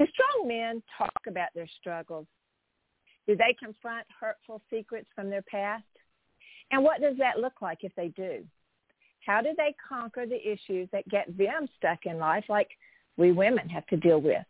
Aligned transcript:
Do 0.00 0.06
strong 0.14 0.48
men 0.48 0.82
talk 0.96 1.26
about 1.26 1.50
their 1.54 1.68
struggles? 1.78 2.26
Do 3.26 3.36
they 3.36 3.54
confront 3.62 4.06
hurtful 4.18 4.62
secrets 4.70 5.06
from 5.14 5.28
their 5.28 5.42
past? 5.42 5.84
And 6.70 6.82
what 6.82 7.02
does 7.02 7.18
that 7.18 7.38
look 7.38 7.60
like 7.60 7.80
if 7.82 7.94
they 7.96 8.08
do? 8.08 8.42
How 9.26 9.42
do 9.42 9.50
they 9.58 9.74
conquer 9.86 10.24
the 10.24 10.40
issues 10.40 10.88
that 10.92 11.06
get 11.10 11.36
them 11.36 11.68
stuck 11.76 12.06
in 12.06 12.16
life 12.16 12.44
like 12.48 12.68
we 13.18 13.32
women 13.32 13.68
have 13.68 13.86
to 13.88 13.98
deal 13.98 14.22
with? 14.22 14.42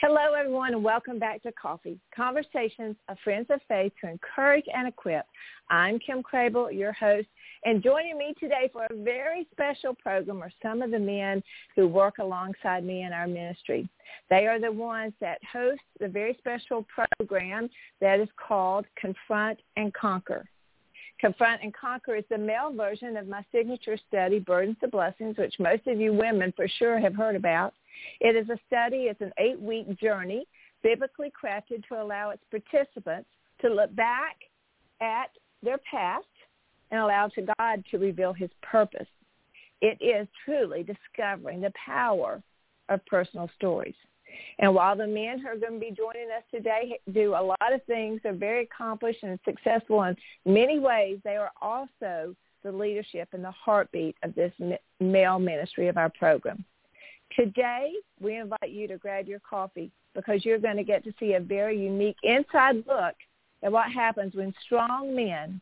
Hello, 0.00 0.32
everyone, 0.32 0.72
and 0.72 0.82
welcome 0.82 1.18
back 1.18 1.42
to 1.42 1.52
Coffee, 1.52 1.98
Conversations 2.16 2.96
of 3.10 3.18
Friends 3.24 3.48
of 3.50 3.60
Faith 3.68 3.92
to 4.00 4.10
encourage 4.10 4.64
and 4.74 4.88
equip. 4.88 5.26
I'm 5.68 5.98
Kim 5.98 6.22
Crabill, 6.22 6.74
your 6.74 6.92
host, 6.92 7.28
and 7.64 7.82
joining 7.82 8.16
me 8.16 8.34
today 8.38 8.70
for 8.72 8.84
a 8.84 9.02
very 9.02 9.46
special 9.52 9.94
program 9.94 10.42
are 10.42 10.52
some 10.62 10.82
of 10.82 10.90
the 10.90 10.98
men 10.98 11.42
who 11.74 11.88
work 11.88 12.18
alongside 12.18 12.84
me 12.84 13.02
in 13.02 13.12
our 13.12 13.26
ministry. 13.26 13.88
They 14.30 14.46
are 14.46 14.60
the 14.60 14.72
ones 14.72 15.12
that 15.20 15.38
host 15.50 15.80
the 15.98 16.08
very 16.08 16.36
special 16.38 16.86
program 17.18 17.68
that 18.00 18.20
is 18.20 18.28
called 18.36 18.86
Confront 18.96 19.58
and 19.76 19.92
Conquer. 19.94 20.48
Confront 21.20 21.62
and 21.62 21.74
Conquer 21.74 22.14
is 22.14 22.24
the 22.30 22.38
male 22.38 22.72
version 22.72 23.16
of 23.16 23.26
my 23.26 23.44
signature 23.50 23.98
study, 24.08 24.38
Burdens 24.38 24.76
to 24.80 24.88
Blessings, 24.88 25.36
which 25.36 25.54
most 25.58 25.86
of 25.88 26.00
you 26.00 26.12
women 26.12 26.52
for 26.54 26.68
sure 26.68 27.00
have 27.00 27.14
heard 27.14 27.34
about. 27.34 27.74
It 28.20 28.36
is 28.36 28.48
a 28.50 28.58
study, 28.68 29.08
it's 29.08 29.20
an 29.20 29.32
eight-week 29.38 29.98
journey, 29.98 30.46
biblically 30.84 31.32
crafted 31.32 31.86
to 31.88 32.00
allow 32.00 32.30
its 32.30 32.42
participants 32.50 33.28
to 33.62 33.68
look 33.68 33.94
back 33.96 34.36
at 35.00 35.30
their 35.60 35.78
past 35.90 36.26
and 36.90 37.00
allow 37.00 37.28
to 37.28 37.46
God 37.58 37.84
to 37.90 37.98
reveal 37.98 38.32
his 38.32 38.50
purpose. 38.62 39.06
It 39.80 39.98
is 40.00 40.26
truly 40.44 40.82
discovering 40.82 41.60
the 41.60 41.72
power 41.84 42.42
of 42.88 43.04
personal 43.06 43.50
stories. 43.56 43.94
And 44.58 44.74
while 44.74 44.96
the 44.96 45.06
men 45.06 45.38
who 45.38 45.48
are 45.48 45.56
going 45.56 45.74
to 45.74 45.80
be 45.80 45.94
joining 45.96 46.30
us 46.36 46.42
today 46.50 46.98
do 47.12 47.34
a 47.34 47.42
lot 47.42 47.72
of 47.72 47.82
things, 47.84 48.20
they're 48.22 48.32
very 48.32 48.64
accomplished 48.64 49.22
and 49.22 49.38
successful 49.44 50.02
in 50.04 50.16
many 50.44 50.78
ways, 50.78 51.18
they 51.24 51.36
are 51.36 51.52
also 51.62 52.34
the 52.62 52.72
leadership 52.72 53.28
and 53.32 53.44
the 53.44 53.50
heartbeat 53.50 54.16
of 54.22 54.34
this 54.34 54.52
male 55.00 55.38
ministry 55.38 55.88
of 55.88 55.96
our 55.96 56.10
program. 56.10 56.64
Today, 57.36 57.92
we 58.20 58.36
invite 58.36 58.70
you 58.70 58.88
to 58.88 58.96
grab 58.96 59.28
your 59.28 59.40
coffee 59.40 59.90
because 60.14 60.44
you're 60.44 60.58
going 60.58 60.76
to 60.76 60.84
get 60.84 61.04
to 61.04 61.14
see 61.20 61.34
a 61.34 61.40
very 61.40 61.78
unique 61.78 62.16
inside 62.22 62.84
look 62.86 63.14
at 63.62 63.70
what 63.70 63.90
happens 63.92 64.34
when 64.34 64.52
strong 64.64 65.14
men 65.14 65.60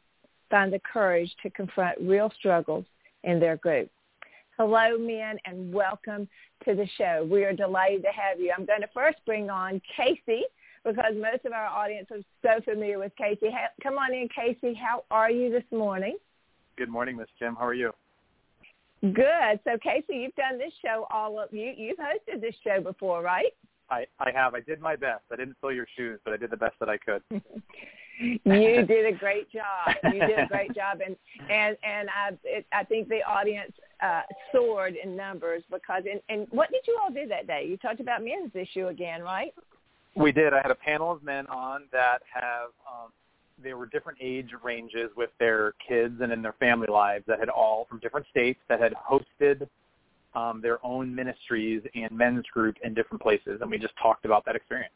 find 0.50 0.72
the 0.72 0.80
courage 0.80 1.30
to 1.42 1.50
confront 1.50 1.98
real 2.00 2.32
struggles 2.38 2.84
in 3.24 3.40
their 3.40 3.56
group. 3.56 3.90
Hello, 4.58 4.96
men, 4.96 5.38
and 5.44 5.72
welcome 5.72 6.28
to 6.64 6.74
the 6.74 6.88
show. 6.96 7.28
We 7.30 7.44
are 7.44 7.52
delighted 7.52 8.02
to 8.02 8.08
have 8.08 8.40
you. 8.40 8.52
I'm 8.56 8.64
going 8.64 8.80
to 8.80 8.88
first 8.94 9.18
bring 9.26 9.50
on 9.50 9.82
Casey 9.96 10.44
because 10.84 11.14
most 11.14 11.44
of 11.44 11.52
our 11.52 11.66
audience 11.66 12.08
is 12.14 12.24
so 12.42 12.60
familiar 12.64 12.98
with 12.98 13.12
Casey. 13.16 13.48
Come 13.82 13.98
on 13.98 14.14
in, 14.14 14.28
Casey. 14.34 14.72
How 14.72 15.04
are 15.10 15.30
you 15.30 15.50
this 15.50 15.64
morning? 15.70 16.16
Good 16.78 16.88
morning, 16.88 17.16
Miss 17.16 17.28
Kim. 17.38 17.54
How 17.56 17.66
are 17.66 17.74
you? 17.74 17.92
Good. 19.02 19.60
So 19.64 19.76
Casey, 19.82 20.16
you've 20.16 20.34
done 20.36 20.58
this 20.58 20.72
show 20.82 21.06
all 21.10 21.38
of 21.38 21.52
you. 21.52 21.72
You've 21.76 21.98
hosted 21.98 22.40
this 22.40 22.54
show 22.64 22.80
before, 22.80 23.22
right? 23.22 23.52
I 23.90 24.06
I 24.18 24.30
have. 24.34 24.54
I 24.54 24.60
did 24.60 24.80
my 24.80 24.96
best. 24.96 25.22
I 25.30 25.36
didn't 25.36 25.56
fill 25.60 25.72
your 25.72 25.86
shoes, 25.96 26.18
but 26.24 26.32
I 26.32 26.36
did 26.36 26.50
the 26.50 26.56
best 26.56 26.74
that 26.80 26.88
I 26.88 26.96
could. 26.96 27.22
you 28.18 28.38
did 28.86 29.06
a 29.06 29.16
great 29.16 29.50
job. 29.50 29.94
You 30.04 30.20
did 30.26 30.38
a 30.38 30.46
great 30.46 30.74
job, 30.74 30.98
and 31.04 31.16
and 31.50 31.76
and 31.82 32.08
I 32.10 32.30
it, 32.44 32.66
I 32.72 32.84
think 32.84 33.08
the 33.08 33.22
audience 33.22 33.72
uh, 34.02 34.22
soared 34.52 34.94
in 35.02 35.16
numbers 35.16 35.62
because 35.70 36.04
and 36.10 36.20
and 36.28 36.46
what 36.50 36.70
did 36.70 36.82
you 36.86 36.98
all 37.02 37.10
do 37.10 37.26
that 37.28 37.46
day? 37.46 37.66
You 37.68 37.76
talked 37.76 38.00
about 38.00 38.24
men's 38.24 38.52
issue 38.54 38.88
again, 38.88 39.22
right? 39.22 39.54
We 40.14 40.32
did. 40.32 40.54
I 40.54 40.62
had 40.62 40.70
a 40.70 40.76
panel 40.76 41.12
of 41.12 41.22
men 41.22 41.46
on 41.48 41.82
that 41.92 42.20
have 42.32 42.70
um, 42.88 43.12
they 43.62 43.74
were 43.74 43.86
different 43.86 44.18
age 44.20 44.50
ranges 44.62 45.10
with 45.16 45.30
their 45.38 45.74
kids 45.86 46.20
and 46.20 46.32
in 46.32 46.42
their 46.42 46.54
family 46.54 46.88
lives 46.88 47.24
that 47.26 47.38
had 47.38 47.48
all 47.48 47.86
from 47.88 47.98
different 47.98 48.26
states 48.30 48.60
that 48.68 48.80
had 48.80 48.94
hosted 48.94 49.68
um, 50.34 50.60
their 50.60 50.84
own 50.84 51.14
ministries 51.14 51.82
and 51.94 52.12
men's 52.12 52.44
group 52.52 52.76
in 52.84 52.94
different 52.94 53.22
places, 53.22 53.60
and 53.60 53.70
we 53.70 53.78
just 53.78 53.94
talked 54.00 54.24
about 54.24 54.44
that 54.44 54.56
experience. 54.56 54.92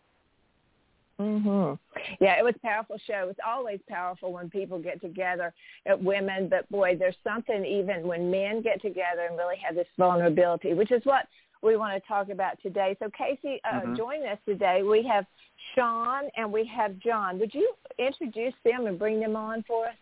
Mhm. 1.21 1.79
Yeah, 2.19 2.39
it 2.39 2.45
was 2.45 2.55
a 2.57 2.61
powerful 2.61 2.97
show. 3.07 3.29
It's 3.29 3.41
always 3.47 3.79
powerful 3.89 4.33
when 4.33 4.49
people 4.49 4.79
get 4.79 5.01
together, 5.03 5.53
at 5.85 6.03
women, 6.03 6.49
but 6.49 6.69
boy, 6.71 6.97
there's 6.97 7.17
something 7.23 7.65
even 7.65 8.07
when 8.07 8.31
men 8.31 8.63
get 8.63 8.81
together 8.81 9.27
and 9.29 9.37
really 9.37 9.57
have 9.59 9.75
this 9.75 9.87
vulnerability, 9.99 10.73
which 10.73 10.91
is 10.91 11.05
what 11.05 11.27
we 11.63 11.77
want 11.77 12.03
to 12.03 12.09
talk 12.09 12.31
about 12.31 12.59
today. 12.63 12.97
So 12.99 13.11
Casey, 13.11 13.61
uh, 13.65 13.81
mm-hmm. 13.81 13.97
join 13.97 14.27
us 14.27 14.39
today. 14.47 14.83
We 14.83 15.03
have 15.09 15.27
Sean 15.75 16.31
and 16.37 16.51
we 16.51 16.65
have 16.65 16.99
John. 17.01 17.39
Would 17.39 17.53
you 17.55 17.71
introduce 17.99 18.55
them 18.65 18.87
and 18.87 18.99
bring 18.99 19.21
them 19.21 19.37
on 19.37 19.63
for 19.65 19.89
us? 19.89 19.95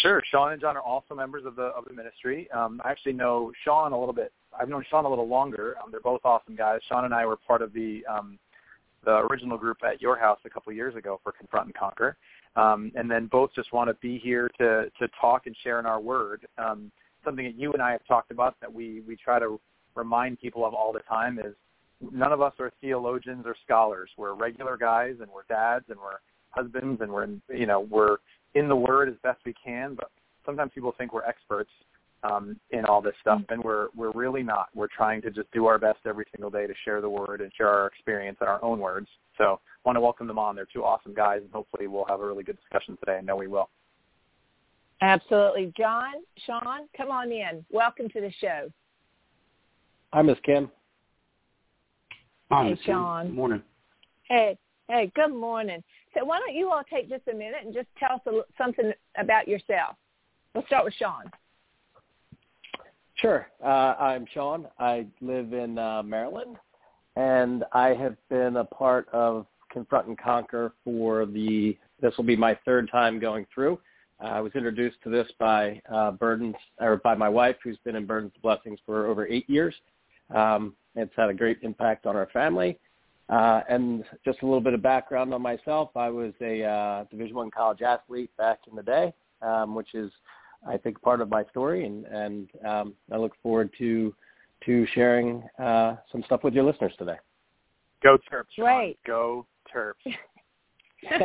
Sure. 0.00 0.20
Sean 0.30 0.50
and 0.52 0.60
John 0.60 0.76
are 0.76 0.82
also 0.82 1.14
members 1.14 1.44
of 1.44 1.54
the 1.54 1.64
of 1.64 1.84
the 1.84 1.92
ministry. 1.92 2.50
Um, 2.50 2.80
I 2.84 2.90
actually 2.90 3.12
know 3.12 3.52
Sean 3.64 3.92
a 3.92 3.98
little 3.98 4.14
bit. 4.14 4.32
I've 4.58 4.68
known 4.68 4.84
Sean 4.90 5.04
a 5.04 5.08
little 5.08 5.28
longer. 5.28 5.76
Um, 5.82 5.90
they're 5.92 6.00
both 6.00 6.22
awesome 6.24 6.56
guys. 6.56 6.80
Sean 6.88 7.04
and 7.04 7.14
I 7.14 7.24
were 7.24 7.36
part 7.36 7.62
of 7.62 7.72
the 7.72 8.04
um, 8.06 8.38
the 9.04 9.26
original 9.30 9.58
group 9.58 9.78
at 9.84 10.00
your 10.00 10.16
house 10.18 10.38
a 10.44 10.50
couple 10.50 10.72
years 10.72 10.94
ago 10.94 11.20
for 11.22 11.32
Confront 11.32 11.66
and 11.66 11.74
Conquer, 11.74 12.16
um, 12.56 12.92
and 12.94 13.10
then 13.10 13.26
both 13.26 13.50
just 13.54 13.72
want 13.72 13.88
to 13.88 13.94
be 13.94 14.18
here 14.18 14.50
to 14.58 14.90
to 14.98 15.08
talk 15.20 15.46
and 15.46 15.56
share 15.62 15.78
in 15.78 15.86
our 15.86 16.00
word. 16.00 16.46
Um, 16.58 16.90
something 17.24 17.44
that 17.44 17.56
you 17.56 17.72
and 17.72 17.82
I 17.82 17.92
have 17.92 18.04
talked 18.06 18.30
about 18.30 18.56
that 18.60 18.72
we 18.72 19.02
we 19.06 19.16
try 19.16 19.38
to 19.38 19.60
remind 19.94 20.40
people 20.40 20.64
of 20.64 20.74
all 20.74 20.92
the 20.92 21.00
time 21.00 21.38
is 21.38 21.54
none 22.10 22.32
of 22.32 22.40
us 22.40 22.52
are 22.58 22.72
theologians 22.80 23.44
or 23.46 23.54
scholars. 23.64 24.10
We're 24.16 24.34
regular 24.34 24.76
guys 24.76 25.16
and 25.20 25.30
we're 25.30 25.44
dads 25.48 25.84
and 25.88 25.98
we're 25.98 26.18
husbands 26.50 27.00
and 27.00 27.12
we're 27.12 27.24
in, 27.24 27.42
you 27.48 27.66
know 27.66 27.80
we're 27.80 28.18
in 28.54 28.68
the 28.68 28.76
word 28.76 29.08
as 29.08 29.14
best 29.22 29.40
we 29.44 29.54
can, 29.64 29.94
but 29.94 30.10
sometimes 30.44 30.72
people 30.74 30.94
think 30.96 31.12
we're 31.12 31.24
experts 31.24 31.70
um, 32.22 32.56
in 32.70 32.84
all 32.84 33.02
this 33.02 33.14
stuff, 33.20 33.42
and 33.48 33.62
we're 33.62 33.88
we're 33.96 34.12
really 34.12 34.42
not. 34.42 34.68
We're 34.74 34.88
trying 34.88 35.22
to 35.22 35.30
just 35.30 35.50
do 35.52 35.66
our 35.66 35.78
best 35.78 35.98
every 36.06 36.24
single 36.34 36.50
day 36.50 36.66
to 36.66 36.74
share 36.84 37.00
the 37.00 37.08
word 37.08 37.40
and 37.40 37.52
share 37.56 37.68
our 37.68 37.86
experience 37.86 38.38
in 38.40 38.46
our 38.46 38.62
own 38.64 38.78
words. 38.78 39.08
So, 39.38 39.60
I 39.62 39.88
want 39.88 39.96
to 39.96 40.00
welcome 40.00 40.26
them 40.26 40.38
on. 40.38 40.54
They're 40.54 40.68
two 40.72 40.84
awesome 40.84 41.14
guys, 41.14 41.40
and 41.42 41.50
hopefully, 41.50 41.86
we'll 41.86 42.06
have 42.08 42.20
a 42.20 42.26
really 42.26 42.44
good 42.44 42.58
discussion 42.58 42.96
today. 42.98 43.18
I 43.18 43.20
know 43.22 43.36
we 43.36 43.48
will. 43.48 43.70
Absolutely, 45.00 45.72
John, 45.76 46.14
Sean, 46.46 46.88
come 46.96 47.10
on 47.10 47.32
in. 47.32 47.64
Welcome 47.70 48.08
to 48.10 48.20
the 48.20 48.32
show. 48.40 48.70
Hi, 50.12 50.22
Miss 50.22 50.38
Kim. 50.44 50.70
Hi, 52.52 52.68
hey, 52.68 52.78
Sean. 52.84 53.26
Good 53.26 53.34
morning. 53.34 53.62
Hey, 54.28 54.56
hey, 54.88 55.10
good 55.16 55.34
morning. 55.34 55.82
So 56.14 56.24
why 56.24 56.38
don't 56.38 56.54
you 56.54 56.70
all 56.70 56.82
take 56.88 57.08
just 57.08 57.26
a 57.26 57.34
minute 57.34 57.60
and 57.64 57.74
just 57.74 57.88
tell 57.98 58.16
us 58.16 58.20
a, 58.26 58.42
something 58.56 58.92
about 59.16 59.48
yourself? 59.48 59.96
We'll 60.54 60.66
start 60.66 60.84
with 60.84 60.94
Sean. 60.94 61.24
Sure. 63.22 63.46
Uh, 63.64 63.94
I'm 64.00 64.26
Sean. 64.34 64.66
I 64.80 65.06
live 65.20 65.52
in 65.52 65.78
uh, 65.78 66.02
Maryland, 66.02 66.56
and 67.14 67.62
I 67.72 67.90
have 67.90 68.16
been 68.28 68.56
a 68.56 68.64
part 68.64 69.08
of 69.12 69.46
Confront 69.70 70.08
and 70.08 70.18
Conquer 70.18 70.72
for 70.82 71.24
the. 71.24 71.78
This 72.00 72.16
will 72.16 72.24
be 72.24 72.34
my 72.34 72.58
third 72.64 72.90
time 72.90 73.20
going 73.20 73.46
through. 73.54 73.78
Uh, 74.20 74.26
I 74.26 74.40
was 74.40 74.50
introduced 74.56 74.96
to 75.04 75.08
this 75.08 75.30
by 75.38 75.80
uh, 75.88 76.10
Burdens, 76.10 76.56
or 76.80 76.96
by 76.96 77.14
my 77.14 77.28
wife, 77.28 77.54
who's 77.62 77.78
been 77.84 77.94
in 77.94 78.06
Burdens 78.06 78.32
Blessings 78.42 78.80
for 78.84 79.06
over 79.06 79.28
eight 79.28 79.48
years. 79.48 79.74
Um, 80.34 80.74
it's 80.96 81.12
had 81.16 81.30
a 81.30 81.34
great 81.34 81.58
impact 81.62 82.06
on 82.06 82.16
our 82.16 82.26
family, 82.32 82.76
Uh, 83.28 83.60
and 83.68 84.02
just 84.24 84.42
a 84.42 84.44
little 84.44 84.60
bit 84.60 84.74
of 84.74 84.82
background 84.82 85.32
on 85.32 85.40
myself. 85.40 85.90
I 85.94 86.10
was 86.10 86.32
a 86.40 86.64
uh, 86.64 87.04
Division 87.04 87.36
One 87.36 87.52
college 87.52 87.82
athlete 87.82 88.36
back 88.36 88.58
in 88.68 88.74
the 88.74 88.82
day, 88.82 89.14
um, 89.42 89.76
which 89.76 89.94
is, 89.94 90.10
I 90.66 90.76
think, 90.76 91.00
part 91.02 91.20
of 91.20 91.28
my 91.28 91.44
story, 91.50 91.84
and, 91.86 92.04
and 92.06 92.48
um, 92.66 92.94
I 93.10 93.16
look 93.16 93.32
forward 93.42 93.70
to 93.78 94.14
to 94.66 94.86
sharing 94.94 95.42
uh, 95.58 95.96
some 96.12 96.22
stuff 96.24 96.44
with 96.44 96.54
your 96.54 96.62
listeners 96.62 96.92
today. 96.96 97.16
Go 98.02 98.16
Terps! 98.30 98.54
Great. 98.56 98.98
Go 99.04 99.46
Terps! 99.74 99.94
All 101.10 101.20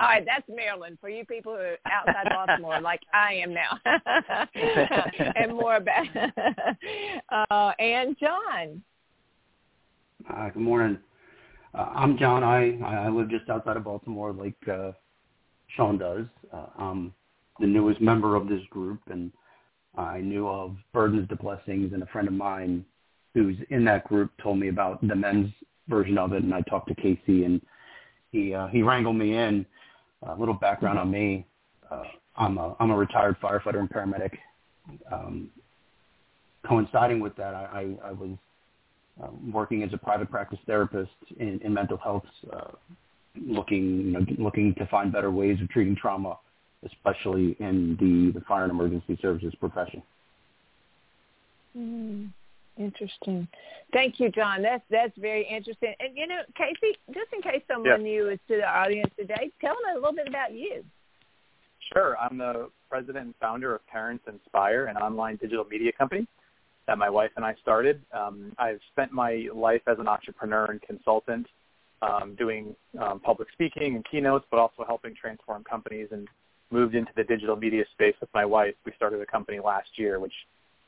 right, 0.00 0.24
that's 0.24 0.48
Maryland 0.48 0.96
for 0.98 1.10
you 1.10 1.26
people 1.26 1.52
who 1.52 1.58
are 1.58 1.76
outside 1.92 2.26
Baltimore, 2.30 2.80
like 2.80 3.00
I 3.12 3.34
am 3.34 3.52
now, 3.52 3.78
and 5.36 5.52
more 5.54 5.76
about. 5.76 6.06
uh, 7.50 7.72
and 7.78 8.16
John. 8.18 8.82
Uh, 10.32 10.48
good 10.48 10.62
morning. 10.62 10.98
Uh, 11.74 11.90
I'm 11.94 12.16
John. 12.16 12.42
I 12.42 12.78
I 12.80 13.08
live 13.10 13.28
just 13.28 13.50
outside 13.50 13.76
of 13.76 13.84
Baltimore, 13.84 14.32
like 14.32 14.56
uh, 14.72 14.92
Sean 15.76 15.98
does. 15.98 16.24
Uh, 16.52 16.66
I'm 16.78 17.12
the 17.60 17.66
newest 17.66 18.00
member 18.00 18.36
of 18.36 18.48
this 18.48 18.62
group, 18.70 19.00
and 19.10 19.32
I 19.96 20.18
knew 20.18 20.48
of 20.48 20.76
Burdens 20.92 21.28
to 21.28 21.36
Blessings, 21.36 21.92
and 21.92 22.02
a 22.02 22.06
friend 22.06 22.28
of 22.28 22.34
mine 22.34 22.84
who's 23.34 23.56
in 23.70 23.84
that 23.84 24.04
group 24.08 24.30
told 24.42 24.58
me 24.58 24.68
about 24.68 25.06
the 25.06 25.14
men's 25.14 25.50
version 25.88 26.18
of 26.18 26.32
it, 26.32 26.42
and 26.42 26.54
I 26.54 26.60
talked 26.62 26.88
to 26.88 26.94
Casey, 26.94 27.44
and 27.44 27.60
he 28.30 28.54
uh, 28.54 28.68
he 28.68 28.82
wrangled 28.82 29.16
me 29.16 29.36
in. 29.36 29.66
A 30.22 30.34
little 30.34 30.54
background 30.54 30.98
on 30.98 31.10
me: 31.10 31.46
uh, 31.90 32.02
I'm 32.36 32.58
a 32.58 32.76
I'm 32.80 32.90
a 32.90 32.96
retired 32.96 33.36
firefighter 33.40 33.78
and 33.78 33.90
paramedic. 33.90 34.32
Um, 35.12 35.50
coinciding 36.66 37.20
with 37.20 37.36
that, 37.36 37.54
I, 37.54 37.96
I, 38.02 38.08
I 38.08 38.12
was 38.12 38.30
uh, 39.22 39.28
working 39.52 39.82
as 39.82 39.90
a 39.92 39.98
private 39.98 40.30
practice 40.30 40.58
therapist 40.66 41.10
in, 41.38 41.60
in 41.62 41.74
mental 41.74 41.98
health, 41.98 42.24
uh, 42.52 42.70
looking 43.46 43.84
you 44.00 44.12
know 44.12 44.26
looking 44.38 44.74
to 44.76 44.86
find 44.86 45.12
better 45.12 45.30
ways 45.30 45.58
of 45.60 45.68
treating 45.68 45.96
trauma, 45.96 46.38
especially 46.84 47.56
in 47.60 47.96
the 48.00 48.38
the 48.38 48.44
fire 48.46 48.64
and 48.64 48.72
emergency 48.72 49.18
services 49.20 49.54
profession. 49.58 50.02
Mm. 51.76 52.30
Interesting. 52.78 53.48
Thank 53.92 54.20
you, 54.20 54.30
John. 54.30 54.62
That's 54.62 54.84
that's 54.88 55.16
very 55.18 55.44
interesting. 55.48 55.94
And 55.98 56.16
you 56.16 56.26
know, 56.26 56.42
Casey, 56.56 56.96
just 57.12 57.32
in 57.32 57.42
case 57.42 57.62
someone 57.66 58.02
new 58.02 58.28
is 58.28 58.38
to 58.48 58.56
the 58.56 58.68
audience 58.68 59.10
today, 59.18 59.50
tell 59.60 59.74
them 59.74 59.96
a 59.96 59.98
little 59.98 60.14
bit 60.14 60.28
about 60.28 60.52
you. 60.52 60.84
Sure. 61.92 62.16
I'm 62.18 62.38
the 62.38 62.70
president 62.88 63.26
and 63.26 63.34
founder 63.40 63.74
of 63.74 63.86
Parents 63.86 64.24
Inspire, 64.28 64.86
an 64.86 64.96
online 64.96 65.36
digital 65.36 65.64
media 65.64 65.90
company 65.92 66.26
that 66.86 66.98
my 66.98 67.10
wife 67.10 67.30
and 67.36 67.44
I 67.44 67.54
started. 67.60 68.00
Um, 68.12 68.52
I've 68.58 68.80
spent 68.92 69.12
my 69.12 69.46
life 69.54 69.82
as 69.86 69.98
an 69.98 70.08
entrepreneur 70.08 70.66
and 70.66 70.80
consultant, 70.82 71.46
um, 72.02 72.34
doing 72.38 72.74
um, 72.98 73.20
public 73.20 73.48
speaking 73.52 73.94
and 73.96 74.04
keynotes, 74.10 74.46
but 74.50 74.58
also 74.58 74.84
helping 74.86 75.14
transform 75.14 75.64
companies 75.64 76.08
and 76.12 76.28
moved 76.70 76.94
into 76.94 77.12
the 77.16 77.24
digital 77.24 77.56
media 77.56 77.84
space 77.92 78.14
with 78.20 78.30
my 78.34 78.44
wife. 78.44 78.74
We 78.84 78.92
started 78.96 79.20
a 79.20 79.26
company 79.26 79.58
last 79.58 79.88
year, 79.96 80.20
which 80.20 80.32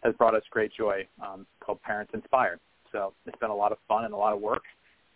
has 0.03 0.15
brought 0.15 0.35
us 0.35 0.43
great 0.51 0.73
joy 0.77 1.07
um, 1.23 1.47
called 1.61 1.83
Parents 1.83 2.13
Inspire. 2.15 2.59
So 2.93 3.13
it's 3.27 3.39
been 3.39 3.51
a 3.51 3.55
lot 3.55 3.73
of 3.73 3.79
fun 3.87 4.05
and 4.05 4.15
a 4.15 4.17
lot 4.17 4.33
of 4.33 4.41
work, 4.41 4.63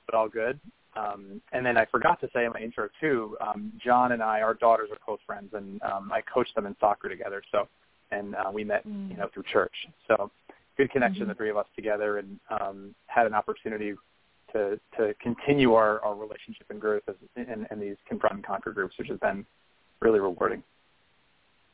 but 0.07 0.15
all 0.15 0.29
good. 0.29 0.61
Um, 0.97 1.41
and 1.53 1.67
then 1.67 1.77
I 1.77 1.87
forgot 1.87 2.21
to 2.21 2.29
say 2.33 2.45
in 2.45 2.53
my 2.53 2.61
intro 2.61 2.89
too, 3.01 3.37
um, 3.41 3.73
John 3.85 4.13
and 4.13 4.23
I, 4.23 4.43
our 4.43 4.55
daughters 4.55 4.91
are 4.93 4.99
close 5.05 5.19
friends, 5.27 5.51
and 5.53 5.83
um, 5.83 6.11
I 6.13 6.21
coached 6.23 6.55
them 6.55 6.67
in 6.67 6.77
soccer 6.79 7.09
together. 7.09 7.43
So, 7.51 7.69
and 8.13 8.35
uh, 8.37 8.51
we 8.53 8.63
met, 8.63 8.87
mm. 8.87 9.11
you 9.11 9.17
know, 9.17 9.29
through 9.35 9.43
church. 9.53 9.75
So, 10.07 10.31
good 10.77 10.91
connection, 10.93 11.23
mm-hmm. 11.23 11.31
the 11.31 11.35
three 11.35 11.51
of 11.51 11.57
us 11.57 11.67
together, 11.75 12.19
and 12.19 12.39
um, 12.49 12.95
had 13.07 13.27
an 13.27 13.35
opportunity 13.35 13.95
to 14.53 14.79
to 14.97 15.15
continue 15.21 15.75
our, 15.75 16.01
our 16.05 16.15
relationship 16.15 16.67
and 16.71 16.81
growth 16.81 17.03
as, 17.09 17.17
in, 17.37 17.67
in 17.71 17.81
these 17.81 17.97
confront 18.09 18.37
and 18.37 18.47
conquer 18.47 18.73
groups, 18.73 18.97
which 18.97 19.09
has 19.09 19.19
been 19.19 19.45
really 20.05 20.21
rewarding. 20.21 20.63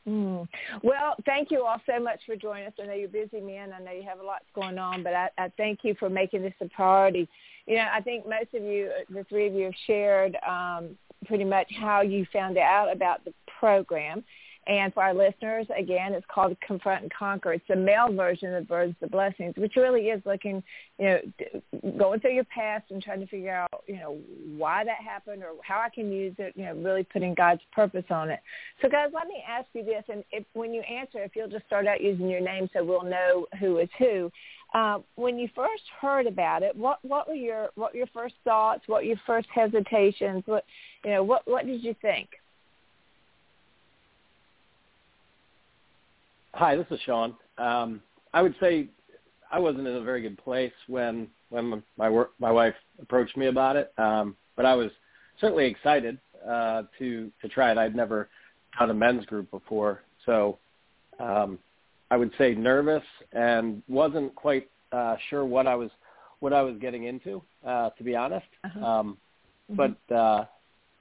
Mm. 0.07 0.47
Well, 0.81 1.15
thank 1.25 1.51
you 1.51 1.63
all 1.63 1.79
so 1.85 2.01
much 2.01 2.21
for 2.25 2.35
joining 2.35 2.65
us. 2.65 2.73
I 2.81 2.87
know 2.87 2.93
you're 2.93 3.07
busy, 3.07 3.39
man. 3.39 3.71
I 3.71 3.83
know 3.83 3.91
you 3.91 4.03
have 4.03 4.19
a 4.19 4.25
lot 4.25 4.41
going 4.55 4.79
on, 4.79 5.03
but 5.03 5.13
I, 5.13 5.29
I 5.37 5.51
thank 5.57 5.79
you 5.83 5.95
for 5.99 6.09
making 6.09 6.41
this 6.41 6.53
a 6.59 6.67
priority. 6.69 7.29
You 7.67 7.75
know, 7.75 7.85
I 7.93 8.01
think 8.01 8.27
most 8.27 8.53
of 8.55 8.63
you, 8.63 8.89
the 9.09 9.23
three 9.25 9.47
of 9.47 9.53
you, 9.53 9.65
have 9.65 9.73
shared 9.85 10.37
um, 10.47 10.97
pretty 11.27 11.43
much 11.43 11.67
how 11.79 12.01
you 12.01 12.25
found 12.33 12.57
out 12.57 12.91
about 12.91 13.23
the 13.25 13.33
program. 13.59 14.23
And 14.71 14.93
for 14.93 15.03
our 15.03 15.13
listeners, 15.13 15.67
again, 15.77 16.13
it's 16.13 16.25
called 16.33 16.55
Confront 16.65 17.01
and 17.01 17.13
Conquer. 17.13 17.51
It's 17.51 17.67
the 17.67 17.75
male 17.75 18.09
version 18.09 18.55
of 18.55 18.69
Burdens 18.69 18.95
to 19.01 19.07
Blessings, 19.09 19.53
which 19.57 19.75
really 19.75 20.03
is 20.03 20.21
looking, 20.25 20.63
you 20.97 21.05
know, 21.05 21.91
going 21.97 22.21
through 22.21 22.35
your 22.35 22.45
past 22.45 22.85
and 22.89 23.03
trying 23.03 23.19
to 23.19 23.27
figure 23.27 23.53
out, 23.53 23.83
you 23.85 23.97
know, 23.97 24.17
why 24.55 24.85
that 24.85 24.99
happened 25.05 25.43
or 25.43 25.55
how 25.61 25.81
I 25.81 25.89
can 25.89 26.09
use 26.09 26.35
it, 26.37 26.53
you 26.55 26.63
know, 26.63 26.73
really 26.75 27.03
putting 27.03 27.33
God's 27.33 27.59
purpose 27.73 28.05
on 28.09 28.29
it. 28.29 28.39
So, 28.81 28.87
guys, 28.87 29.09
let 29.13 29.27
me 29.27 29.43
ask 29.45 29.67
you 29.73 29.83
this, 29.83 30.05
and 30.07 30.23
if, 30.31 30.45
when 30.53 30.73
you 30.73 30.83
answer, 30.83 31.21
if 31.21 31.35
you'll 31.35 31.49
just 31.49 31.65
start 31.65 31.85
out 31.85 31.99
using 31.99 32.29
your 32.29 32.39
name 32.39 32.69
so 32.71 32.81
we'll 32.81 33.03
know 33.03 33.47
who 33.59 33.79
is 33.79 33.89
who. 33.99 34.31
Uh, 34.73 34.99
when 35.15 35.37
you 35.37 35.49
first 35.53 35.83
heard 35.99 36.27
about 36.27 36.63
it, 36.63 36.73
what 36.77 36.99
what 37.01 37.27
were 37.27 37.33
your 37.33 37.71
what 37.75 37.93
your 37.93 38.07
first 38.13 38.35
thoughts? 38.45 38.83
What 38.87 39.01
were 39.01 39.07
your 39.07 39.19
first 39.27 39.49
hesitations? 39.53 40.43
What 40.45 40.63
you 41.03 41.11
know, 41.11 41.23
what 41.23 41.41
what 41.45 41.65
did 41.65 41.83
you 41.83 41.93
think? 42.01 42.29
Hi, 46.53 46.75
this 46.75 46.85
is 46.91 46.99
Sean. 47.05 47.35
Um, 47.57 48.01
I 48.33 48.41
would 48.41 48.55
say 48.59 48.87
I 49.51 49.59
wasn't 49.59 49.87
in 49.87 49.95
a 49.95 50.01
very 50.01 50.21
good 50.21 50.37
place 50.37 50.73
when 50.87 51.27
when 51.49 51.83
my 51.97 52.09
work, 52.09 52.31
my 52.39 52.51
wife 52.51 52.75
approached 53.01 53.35
me 53.35 53.47
about 53.47 53.75
it, 53.75 53.91
um, 53.97 54.35
but 54.55 54.65
I 54.65 54.73
was 54.73 54.89
certainly 55.39 55.65
excited 55.65 56.17
uh, 56.47 56.83
to 56.99 57.31
to 57.41 57.47
try 57.49 57.71
it. 57.71 57.77
I'd 57.77 57.95
never 57.95 58.29
done 58.79 58.89
a 58.89 58.93
men's 58.93 59.25
group 59.25 59.49
before, 59.51 60.01
so 60.25 60.57
um, 61.19 61.57
I 62.09 62.17
would 62.17 62.31
say 62.37 62.53
nervous 62.53 63.03
and 63.33 63.81
wasn't 63.87 64.33
quite 64.35 64.69
uh, 64.91 65.15
sure 65.29 65.45
what 65.45 65.67
I 65.67 65.75
was 65.75 65.89
what 66.39 66.53
I 66.53 66.61
was 66.61 66.75
getting 66.81 67.05
into, 67.05 67.41
uh, 67.65 67.91
to 67.91 68.03
be 68.03 68.15
honest. 68.15 68.47
Uh-huh. 68.63 68.85
Um, 68.85 69.17
mm-hmm. 69.71 69.93
But 70.09 70.15
uh, 70.15 70.45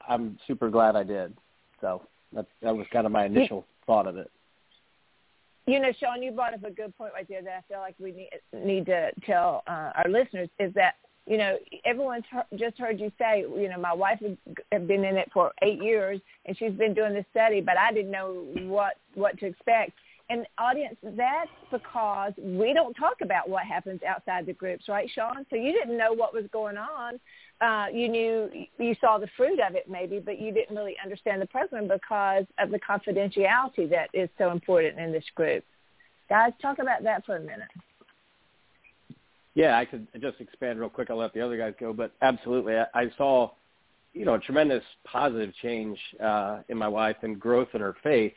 I'm 0.09 0.39
super 0.47 0.71
glad 0.71 0.97
I 0.97 1.03
did. 1.03 1.37
So 1.81 2.03
that 2.33 2.47
that 2.63 2.77
was 2.77 2.87
kind 2.93 3.07
of 3.07 3.13
my 3.13 3.25
initial 3.25 3.67
thought 3.87 4.07
of 4.07 4.17
it. 4.17 4.31
You 5.71 5.79
know, 5.79 5.93
Sean, 6.01 6.21
you 6.21 6.33
brought 6.33 6.53
up 6.53 6.65
a 6.65 6.71
good 6.73 6.97
point 6.99 7.13
right 7.15 7.29
there 7.29 7.43
that 7.43 7.65
I 7.65 7.73
feel 7.73 7.79
like 7.79 7.95
we 8.01 8.11
need, 8.11 8.31
need 8.53 8.87
to 8.87 9.11
tell 9.25 9.63
uh, 9.69 9.93
our 9.95 10.09
listeners 10.09 10.49
is 10.59 10.75
that 10.75 10.95
you 11.27 11.37
know, 11.37 11.59
everyone's 11.85 12.25
just 12.57 12.77
heard 12.77 12.99
you 12.99 13.13
say, 13.17 13.43
you 13.43 13.69
know, 13.69 13.79
my 13.79 13.93
wife 13.93 14.19
has 14.21 14.83
been 14.89 15.05
in 15.05 15.17
it 15.17 15.31
for 15.33 15.53
eight 15.63 15.81
years 15.81 16.21
and 16.45 16.59
she's 16.59 16.73
been 16.73 16.93
doing 16.93 17.15
this 17.15 17.27
study, 17.31 17.61
but 17.61 17.79
I 17.79 17.93
didn't 17.93 18.11
know 18.11 18.47
what 18.63 18.95
what 19.15 19.39
to 19.39 19.47
expect. 19.47 19.93
And 20.29 20.45
audience, 20.59 20.97
that's 21.03 21.51
because 21.71 22.33
we 22.39 22.73
don't 22.73 22.95
talk 22.95 23.21
about 23.23 23.49
what 23.49 23.65
happens 23.65 24.01
outside 24.03 24.47
the 24.47 24.55
groups, 24.55 24.87
right, 24.89 25.09
Sean? 25.15 25.47
So 25.51 25.57
you 25.57 25.73
didn't 25.73 25.97
know 25.97 26.13
what 26.13 26.35
was 26.35 26.47
going 26.53 26.77
on. 26.77 27.21
Uh, 27.61 27.87
you 27.93 28.09
knew 28.09 28.49
you 28.79 28.95
saw 29.01 29.19
the 29.19 29.29
fruit 29.37 29.61
of 29.61 29.75
it 29.75 29.85
maybe, 29.89 30.19
but 30.19 30.41
you 30.41 30.53
didn't 30.53 30.75
really 30.75 30.97
understand 31.03 31.43
the 31.43 31.47
program 31.47 31.87
because 31.87 32.45
of 32.59 32.71
the 32.71 32.79
confidentiality 32.79 33.89
that 33.91 34.09
is 34.15 34.31
so 34.39 34.51
important 34.51 34.99
in 34.99 35.13
this 35.13 35.25
group. 35.35 35.63
Guys, 36.31 36.53
talk 36.63 36.79
about 36.79 37.03
that 37.03 37.27
for 37.27 37.37
a 37.37 37.41
minute. 37.41 37.69
Yeah, 39.55 39.77
I 39.77 39.85
could 39.85 40.07
just 40.21 40.41
expand 40.41 40.79
real 40.79 40.89
quick. 40.89 41.11
I'll 41.11 41.19
let 41.19 41.35
the 41.35 41.41
other 41.43 41.59
guys 41.59 41.75
go, 41.79 41.93
but 41.93 42.13
absolutely, 42.23 42.77
I, 42.77 42.87
I 42.95 43.11
saw, 43.19 43.51
you 44.15 44.25
know, 44.25 44.35
a 44.35 44.39
tremendous 44.39 44.85
positive 45.05 45.53
change 45.61 45.99
uh, 46.23 46.61
in 46.69 46.79
my 46.79 46.89
wife 46.89 47.17
and 47.23 47.39
growth 47.39 47.69
in 47.75 47.81
her 47.81 47.97
faith, 48.03 48.33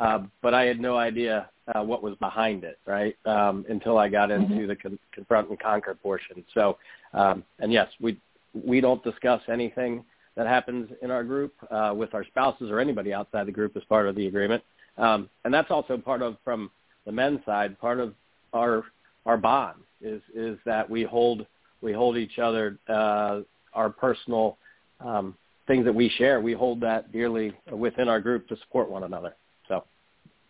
uh, 0.00 0.20
but 0.40 0.54
I 0.54 0.64
had 0.64 0.80
no 0.80 0.96
idea 0.96 1.50
uh, 1.74 1.82
what 1.82 2.02
was 2.02 2.14
behind 2.16 2.64
it, 2.64 2.78
right? 2.86 3.16
Um, 3.26 3.66
until 3.68 3.98
I 3.98 4.08
got 4.08 4.30
into 4.30 4.54
mm-hmm. 4.54 4.68
the 4.68 4.76
con- 4.76 4.98
confront 5.12 5.50
and 5.50 5.60
conquer 5.60 5.94
portion. 5.94 6.44
So, 6.54 6.78
um, 7.12 7.44
and 7.58 7.72
yes, 7.72 7.88
we 8.00 8.18
we 8.54 8.80
don't 8.80 9.02
discuss 9.02 9.40
anything 9.50 10.04
that 10.36 10.46
happens 10.46 10.90
in 11.02 11.10
our 11.10 11.24
group 11.24 11.54
uh, 11.70 11.92
with 11.94 12.14
our 12.14 12.24
spouses 12.24 12.70
or 12.70 12.80
anybody 12.80 13.12
outside 13.12 13.46
the 13.46 13.52
group 13.52 13.76
as 13.76 13.84
part 13.84 14.08
of 14.08 14.14
the 14.14 14.26
agreement. 14.26 14.62
Um, 14.98 15.28
and 15.44 15.52
that's 15.52 15.70
also 15.70 15.96
part 15.96 16.22
of 16.22 16.36
from 16.44 16.70
the 17.06 17.12
men's 17.12 17.40
side, 17.44 17.78
part 17.80 18.00
of 18.00 18.14
our 18.52 18.84
our 19.24 19.36
bond 19.36 19.78
is 20.00 20.20
is 20.34 20.58
that 20.64 20.88
we 20.88 21.02
hold 21.02 21.46
we 21.80 21.92
hold 21.92 22.16
each 22.16 22.38
other 22.38 22.78
uh, 22.88 23.40
our 23.74 23.90
personal 23.90 24.58
um, 25.00 25.34
things 25.66 25.84
that 25.84 25.94
we 25.94 26.08
share. 26.10 26.40
We 26.40 26.52
hold 26.52 26.80
that 26.80 27.12
dearly 27.12 27.52
within 27.70 28.08
our 28.08 28.20
group 28.20 28.48
to 28.48 28.56
support 28.58 28.90
one 28.90 29.04
another. 29.04 29.34
So. 29.68 29.84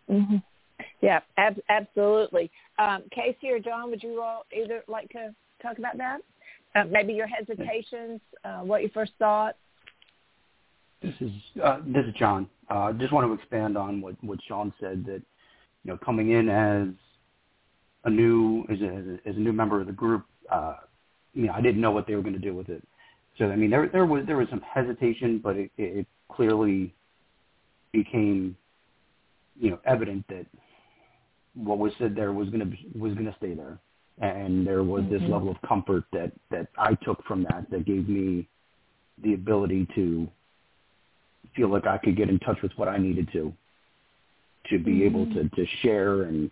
Mm-hmm. 0.09 0.37
Yeah, 1.01 1.19
ab- 1.37 1.61
absolutely. 1.69 2.51
Um, 2.79 3.03
Casey 3.11 3.49
or 3.49 3.59
John, 3.59 3.89
would 3.89 4.01
you 4.01 4.21
all 4.21 4.45
either 4.55 4.83
like 4.87 5.09
to 5.09 5.33
talk 5.61 5.77
about 5.77 5.97
that? 5.97 6.21
Uh, 6.75 6.83
maybe 6.89 7.13
your 7.13 7.27
hesitations, 7.27 8.19
uh, 8.43 8.59
what 8.59 8.81
you 8.81 8.89
first 8.93 9.11
thought. 9.19 9.55
This 11.01 11.13
is 11.19 11.31
uh, 11.63 11.79
this 11.85 12.05
is 12.05 12.13
John. 12.15 12.49
I 12.69 12.89
uh, 12.89 12.93
just 12.93 13.11
want 13.11 13.27
to 13.27 13.33
expand 13.33 13.77
on 13.77 14.01
what, 14.01 14.15
what 14.23 14.39
Sean 14.47 14.73
said 14.79 15.05
that 15.05 15.21
you 15.83 15.91
know 15.91 15.97
coming 15.97 16.31
in 16.31 16.49
as 16.49 16.87
a 18.05 18.09
new 18.09 18.65
as 18.69 18.79
a, 18.81 19.29
as 19.29 19.35
a 19.35 19.39
new 19.39 19.53
member 19.53 19.81
of 19.81 19.87
the 19.87 19.93
group, 19.93 20.25
uh, 20.51 20.75
you 21.33 21.47
know, 21.47 21.53
I 21.53 21.61
didn't 21.61 21.81
know 21.81 21.91
what 21.91 22.07
they 22.07 22.15
were 22.15 22.21
going 22.21 22.33
to 22.33 22.39
do 22.39 22.55
with 22.55 22.69
it. 22.69 22.83
So 23.37 23.45
I 23.45 23.55
mean, 23.55 23.69
there 23.69 23.89
there 23.89 24.05
was 24.05 24.25
there 24.25 24.37
was 24.37 24.47
some 24.49 24.61
hesitation, 24.61 25.39
but 25.43 25.57
it, 25.57 25.71
it 25.77 26.07
clearly 26.31 26.93
became, 27.91 28.55
you 29.59 29.71
know, 29.71 29.79
evident 29.85 30.25
that 30.29 30.45
what 31.53 31.77
was 31.77 31.91
said 31.99 32.15
there 32.15 32.31
was 32.31 32.49
going 32.49 32.61
to 32.61 32.99
was 32.99 33.13
going 33.13 33.25
to 33.25 33.35
stay 33.37 33.53
there, 33.53 33.79
and 34.19 34.65
there 34.65 34.83
was 34.83 35.03
mm-hmm. 35.03 35.13
this 35.13 35.21
level 35.23 35.49
of 35.49 35.57
comfort 35.67 36.03
that 36.13 36.31
that 36.51 36.67
I 36.77 36.95
took 37.03 37.23
from 37.25 37.43
that 37.43 37.65
that 37.71 37.85
gave 37.85 38.07
me 38.07 38.47
the 39.23 39.33
ability 39.33 39.87
to 39.95 40.27
feel 41.55 41.69
like 41.69 41.85
I 41.85 41.97
could 41.97 42.15
get 42.15 42.29
in 42.29 42.39
touch 42.39 42.57
with 42.61 42.71
what 42.75 42.87
I 42.87 42.97
needed 42.97 43.29
to 43.33 43.53
to 44.69 44.79
be 44.79 44.91
mm-hmm. 44.91 45.03
able 45.03 45.25
to 45.33 45.49
to 45.49 45.65
share 45.81 46.23
and 46.23 46.51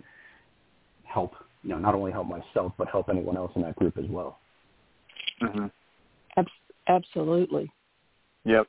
help 1.04 1.34
you 1.64 1.70
know 1.70 1.78
not 1.78 1.96
only 1.96 2.12
help 2.12 2.28
myself 2.28 2.74
but 2.78 2.88
help 2.88 3.10
anyone 3.10 3.38
else 3.38 3.52
in 3.56 3.62
that 3.62 3.76
group 3.76 3.98
as 3.98 4.06
well. 4.10 4.40
Mm-hmm. 5.42 5.68
Absolutely. 6.88 7.72
Yep. 8.46 8.68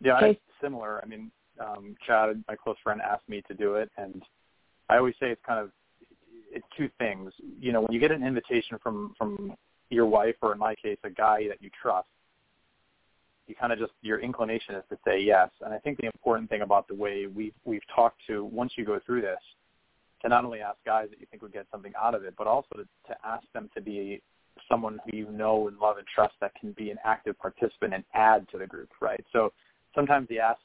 Yeah, 0.00 0.16
okay. 0.16 0.30
it's 0.30 0.40
similar. 0.62 1.00
I 1.02 1.06
mean, 1.06 1.30
um, 1.60 1.94
Chad, 2.06 2.42
my 2.48 2.56
close 2.56 2.76
friend, 2.82 3.00
asked 3.00 3.28
me 3.28 3.42
to 3.48 3.54
do 3.54 3.74
it, 3.74 3.90
and 3.96 4.22
I 4.88 4.96
always 4.96 5.14
say 5.20 5.30
it's 5.30 5.40
kind 5.46 5.60
of 5.60 5.70
it's 6.60 6.76
two 6.76 6.90
things. 6.98 7.32
You 7.58 7.72
know, 7.72 7.82
when 7.82 7.92
you 7.92 8.00
get 8.00 8.10
an 8.10 8.24
invitation 8.24 8.78
from 8.82 9.14
from 9.16 9.54
your 9.88 10.06
wife, 10.06 10.36
or 10.42 10.52
in 10.52 10.58
my 10.58 10.74
case, 10.74 10.98
a 11.04 11.10
guy 11.10 11.48
that 11.48 11.60
you 11.60 11.70
trust, 11.82 12.08
you 13.46 13.54
kind 13.54 13.72
of 13.72 13.78
just 13.78 13.92
your 14.02 14.20
inclination 14.20 14.74
is 14.74 14.84
to 14.90 14.98
say 15.06 15.20
yes. 15.20 15.48
And 15.64 15.74
I 15.74 15.78
think 15.78 15.98
the 15.98 16.06
important 16.06 16.48
thing 16.48 16.62
about 16.62 16.86
the 16.88 16.94
way 16.94 17.26
we 17.26 17.52
we've 17.64 17.86
talked 17.94 18.20
to 18.28 18.44
once 18.44 18.72
you 18.76 18.84
go 18.84 19.00
through 19.04 19.22
this, 19.22 19.40
to 20.22 20.28
not 20.28 20.44
only 20.44 20.60
ask 20.60 20.76
guys 20.84 21.08
that 21.10 21.20
you 21.20 21.26
think 21.30 21.42
would 21.42 21.52
get 21.52 21.66
something 21.70 21.92
out 22.00 22.14
of 22.14 22.24
it, 22.24 22.34
but 22.36 22.46
also 22.46 22.68
to, 22.76 22.84
to 23.08 23.16
ask 23.24 23.44
them 23.54 23.70
to 23.74 23.80
be 23.80 24.22
someone 24.68 25.00
who 25.04 25.16
you 25.16 25.30
know 25.30 25.68
and 25.68 25.78
love 25.78 25.96
and 25.98 26.06
trust 26.06 26.34
that 26.40 26.52
can 26.60 26.72
be 26.72 26.90
an 26.90 26.98
active 27.04 27.38
participant 27.38 27.94
and 27.94 28.04
add 28.14 28.46
to 28.50 28.58
the 28.58 28.66
group, 28.66 28.90
right? 29.00 29.24
So 29.32 29.52
sometimes 29.94 30.28
the 30.28 30.38
ask 30.38 30.60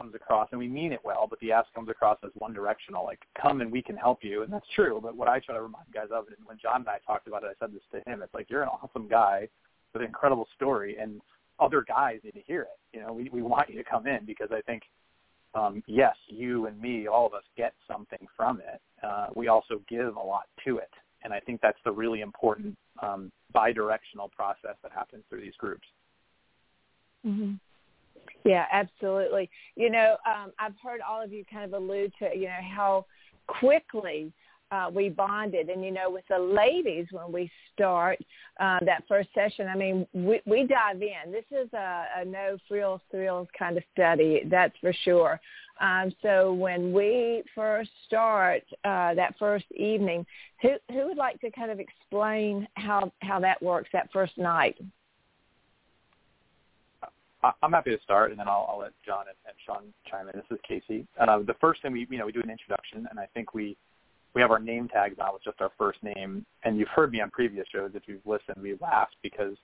comes 0.00 0.14
across, 0.14 0.48
and 0.50 0.58
we 0.58 0.68
mean 0.68 0.92
it 0.92 1.00
well, 1.04 1.26
but 1.28 1.38
the 1.40 1.52
ask 1.52 1.72
comes 1.74 1.90
across 1.90 2.16
as 2.24 2.30
one 2.34 2.54
directional, 2.54 3.04
like 3.04 3.20
come 3.40 3.60
and 3.60 3.70
we 3.70 3.82
can 3.82 3.96
help 3.96 4.20
you, 4.22 4.42
and 4.42 4.52
that's 4.52 4.66
true. 4.74 4.98
But 5.02 5.14
what 5.14 5.28
I 5.28 5.40
try 5.40 5.54
to 5.54 5.62
remind 5.62 5.84
guys 5.92 6.08
of, 6.10 6.26
and 6.28 6.36
when 6.46 6.58
John 6.60 6.76
and 6.76 6.88
I 6.88 6.98
talked 7.06 7.28
about 7.28 7.44
it, 7.44 7.50
I 7.50 7.64
said 7.64 7.74
this 7.74 7.82
to 7.92 8.10
him. 8.10 8.22
It's 8.22 8.32
like 8.32 8.48
you're 8.48 8.62
an 8.62 8.68
awesome 8.68 9.08
guy 9.08 9.48
with 9.92 10.02
an 10.02 10.08
incredible 10.08 10.48
story, 10.56 10.96
and 10.98 11.20
other 11.58 11.84
guys 11.86 12.20
need 12.24 12.32
to 12.32 12.40
hear 12.40 12.62
it. 12.62 12.96
You 12.96 13.02
know, 13.02 13.12
we 13.12 13.28
we 13.30 13.42
want 13.42 13.68
you 13.68 13.76
to 13.76 13.84
come 13.84 14.06
in 14.06 14.24
because 14.24 14.48
I 14.50 14.62
think, 14.62 14.84
um, 15.54 15.82
yes, 15.86 16.16
you 16.28 16.66
and 16.66 16.80
me, 16.80 17.06
all 17.06 17.26
of 17.26 17.34
us 17.34 17.44
get 17.56 17.74
something 17.86 18.26
from 18.36 18.60
it. 18.60 18.80
Uh, 19.04 19.26
we 19.34 19.48
also 19.48 19.82
give 19.88 20.16
a 20.16 20.20
lot 20.20 20.44
to 20.64 20.78
it, 20.78 20.90
and 21.24 21.32
I 21.32 21.40
think 21.40 21.60
that's 21.60 21.78
the 21.84 21.92
really 21.92 22.22
important 22.22 22.76
um, 23.02 23.30
bi-directional 23.52 24.30
process 24.30 24.76
that 24.82 24.92
happens 24.92 25.24
through 25.28 25.42
these 25.42 25.56
groups. 25.58 25.86
Mm-hmm. 27.26 27.52
Yeah, 28.44 28.64
absolutely. 28.72 29.50
You 29.76 29.90
know, 29.90 30.16
um, 30.26 30.52
I've 30.58 30.74
heard 30.82 31.00
all 31.00 31.22
of 31.22 31.32
you 31.32 31.44
kind 31.50 31.64
of 31.64 31.72
allude 31.80 32.12
to, 32.20 32.30
you 32.34 32.46
know, 32.46 32.60
how 32.74 33.06
quickly 33.46 34.32
uh, 34.70 34.88
we 34.92 35.08
bonded. 35.08 35.68
And, 35.68 35.84
you 35.84 35.90
know, 35.90 36.10
with 36.10 36.24
the 36.28 36.38
ladies, 36.38 37.06
when 37.10 37.32
we 37.32 37.50
start 37.74 38.18
uh, 38.58 38.78
that 38.86 39.04
first 39.08 39.28
session, 39.34 39.66
I 39.68 39.76
mean, 39.76 40.06
we, 40.12 40.40
we 40.46 40.66
dive 40.66 41.02
in. 41.02 41.32
This 41.32 41.44
is 41.50 41.72
a, 41.72 42.04
a 42.18 42.24
no 42.24 42.56
frills, 42.68 43.00
thrills 43.10 43.48
kind 43.58 43.76
of 43.76 43.82
study, 43.92 44.42
that's 44.46 44.76
for 44.80 44.92
sure. 45.04 45.40
Um, 45.80 46.12
so 46.22 46.52
when 46.52 46.92
we 46.92 47.42
first 47.54 47.90
start 48.06 48.62
uh, 48.84 49.14
that 49.14 49.34
first 49.38 49.64
evening, 49.72 50.24
who, 50.60 50.76
who 50.90 51.08
would 51.08 51.16
like 51.16 51.40
to 51.40 51.50
kind 51.50 51.70
of 51.70 51.80
explain 51.80 52.68
how, 52.74 53.12
how 53.22 53.40
that 53.40 53.62
works 53.62 53.88
that 53.92 54.10
first 54.12 54.36
night? 54.38 54.76
I'm 57.42 57.72
happy 57.72 57.90
to 57.90 58.02
start, 58.02 58.30
and 58.30 58.38
then 58.38 58.48
I'll, 58.48 58.68
I'll 58.70 58.78
let 58.80 58.92
John 59.04 59.24
and, 59.28 59.36
and 59.46 59.54
Sean 59.64 59.94
chime 60.10 60.28
in. 60.28 60.36
This 60.36 60.44
is 60.50 60.58
Casey. 60.66 61.06
Uh, 61.18 61.38
the 61.38 61.56
first 61.60 61.80
thing 61.80 61.92
we, 61.92 62.06
you 62.10 62.18
know, 62.18 62.26
we 62.26 62.32
do 62.32 62.42
an 62.42 62.50
introduction, 62.50 63.06
and 63.10 63.18
I 63.18 63.26
think 63.34 63.54
we 63.54 63.76
we 64.34 64.40
have 64.40 64.50
our 64.50 64.60
name 64.60 64.88
tags 64.88 65.16
on 65.18 65.32
with 65.32 65.42
just 65.42 65.60
our 65.60 65.72
first 65.76 66.02
name. 66.02 66.44
And 66.62 66.78
you've 66.78 66.88
heard 66.88 67.10
me 67.10 67.20
on 67.20 67.30
previous 67.30 67.66
shows 67.72 67.90
if 67.94 68.02
you've 68.06 68.24
listened. 68.24 68.62
We 68.62 68.76
laughed 68.80 69.16
because 69.22 69.56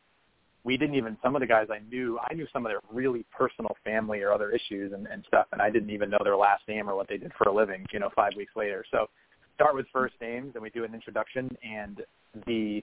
we 0.65 0.77
didn't 0.77 0.97
even 0.97 1.17
some 1.23 1.37
of 1.37 1.41
the 1.41 1.47
guys 1.47 1.69
I 1.71 1.81
knew. 1.89 2.19
I 2.29 2.35
knew 2.35 2.47
some 2.53 2.67
of 2.67 2.71
their 2.71 2.81
really 2.93 3.25
personal 3.37 3.77
family 3.85 4.23
or 4.23 4.33
other 4.33 4.51
issues 4.51 4.93
and, 4.93 5.07
and 5.07 5.25
stuff, 5.29 5.47
and 5.53 5.61
I 5.61 5.71
didn't 5.71 5.91
even 5.91 6.11
know 6.11 6.19
their 6.25 6.37
last 6.37 6.67
name 6.67 6.89
or 6.89 6.97
what 6.97 7.09
they 7.09 7.19
did 7.19 7.33
for 7.39 7.49
a 7.49 7.55
living. 7.55 7.87
You 7.93 8.01
know, 8.01 8.11
five 8.17 8.33
weeks 8.37 8.53
later. 8.57 8.85
So 8.91 9.09
start 9.55 9.75
with 9.75 9.87
first 9.93 10.15
names, 10.21 10.53
and 10.55 10.63
we 10.63 10.71
do 10.71 10.85
an 10.85 10.95
introduction, 10.95 11.57
and 11.63 12.01
the 12.47 12.83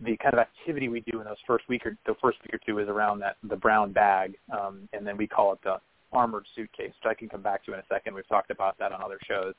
the 0.00 0.16
kind 0.18 0.34
of 0.34 0.38
activity 0.38 0.88
we 0.88 1.00
do 1.00 1.18
in 1.18 1.24
those 1.24 1.36
first 1.46 1.68
week 1.68 1.84
or 1.84 1.96
the 2.06 2.14
first 2.22 2.38
week 2.42 2.54
or 2.54 2.60
two 2.64 2.78
is 2.78 2.88
around 2.88 3.18
that 3.20 3.36
the 3.42 3.56
brown 3.56 3.92
bag, 3.92 4.34
um, 4.56 4.88
and 4.92 5.06
then 5.06 5.16
we 5.16 5.26
call 5.26 5.52
it 5.52 5.58
the 5.64 5.80
armored 6.12 6.46
suitcase, 6.54 6.92
which 7.02 7.10
I 7.10 7.14
can 7.14 7.28
come 7.28 7.42
back 7.42 7.64
to 7.66 7.74
in 7.74 7.80
a 7.80 7.84
second. 7.88 8.14
We've 8.14 8.28
talked 8.28 8.50
about 8.50 8.78
that 8.78 8.92
on 8.92 9.02
other 9.02 9.18
shows. 9.26 9.54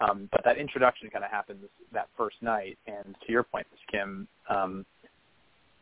Um, 0.00 0.28
but 0.32 0.42
that 0.44 0.56
introduction 0.56 1.10
kind 1.10 1.24
of 1.24 1.30
happens 1.30 1.64
that 1.92 2.08
first 2.16 2.36
night, 2.40 2.78
and 2.86 3.14
to 3.26 3.32
your 3.32 3.42
point, 3.42 3.66
Ms. 3.70 3.80
Kim, 3.90 4.26
um, 4.48 4.86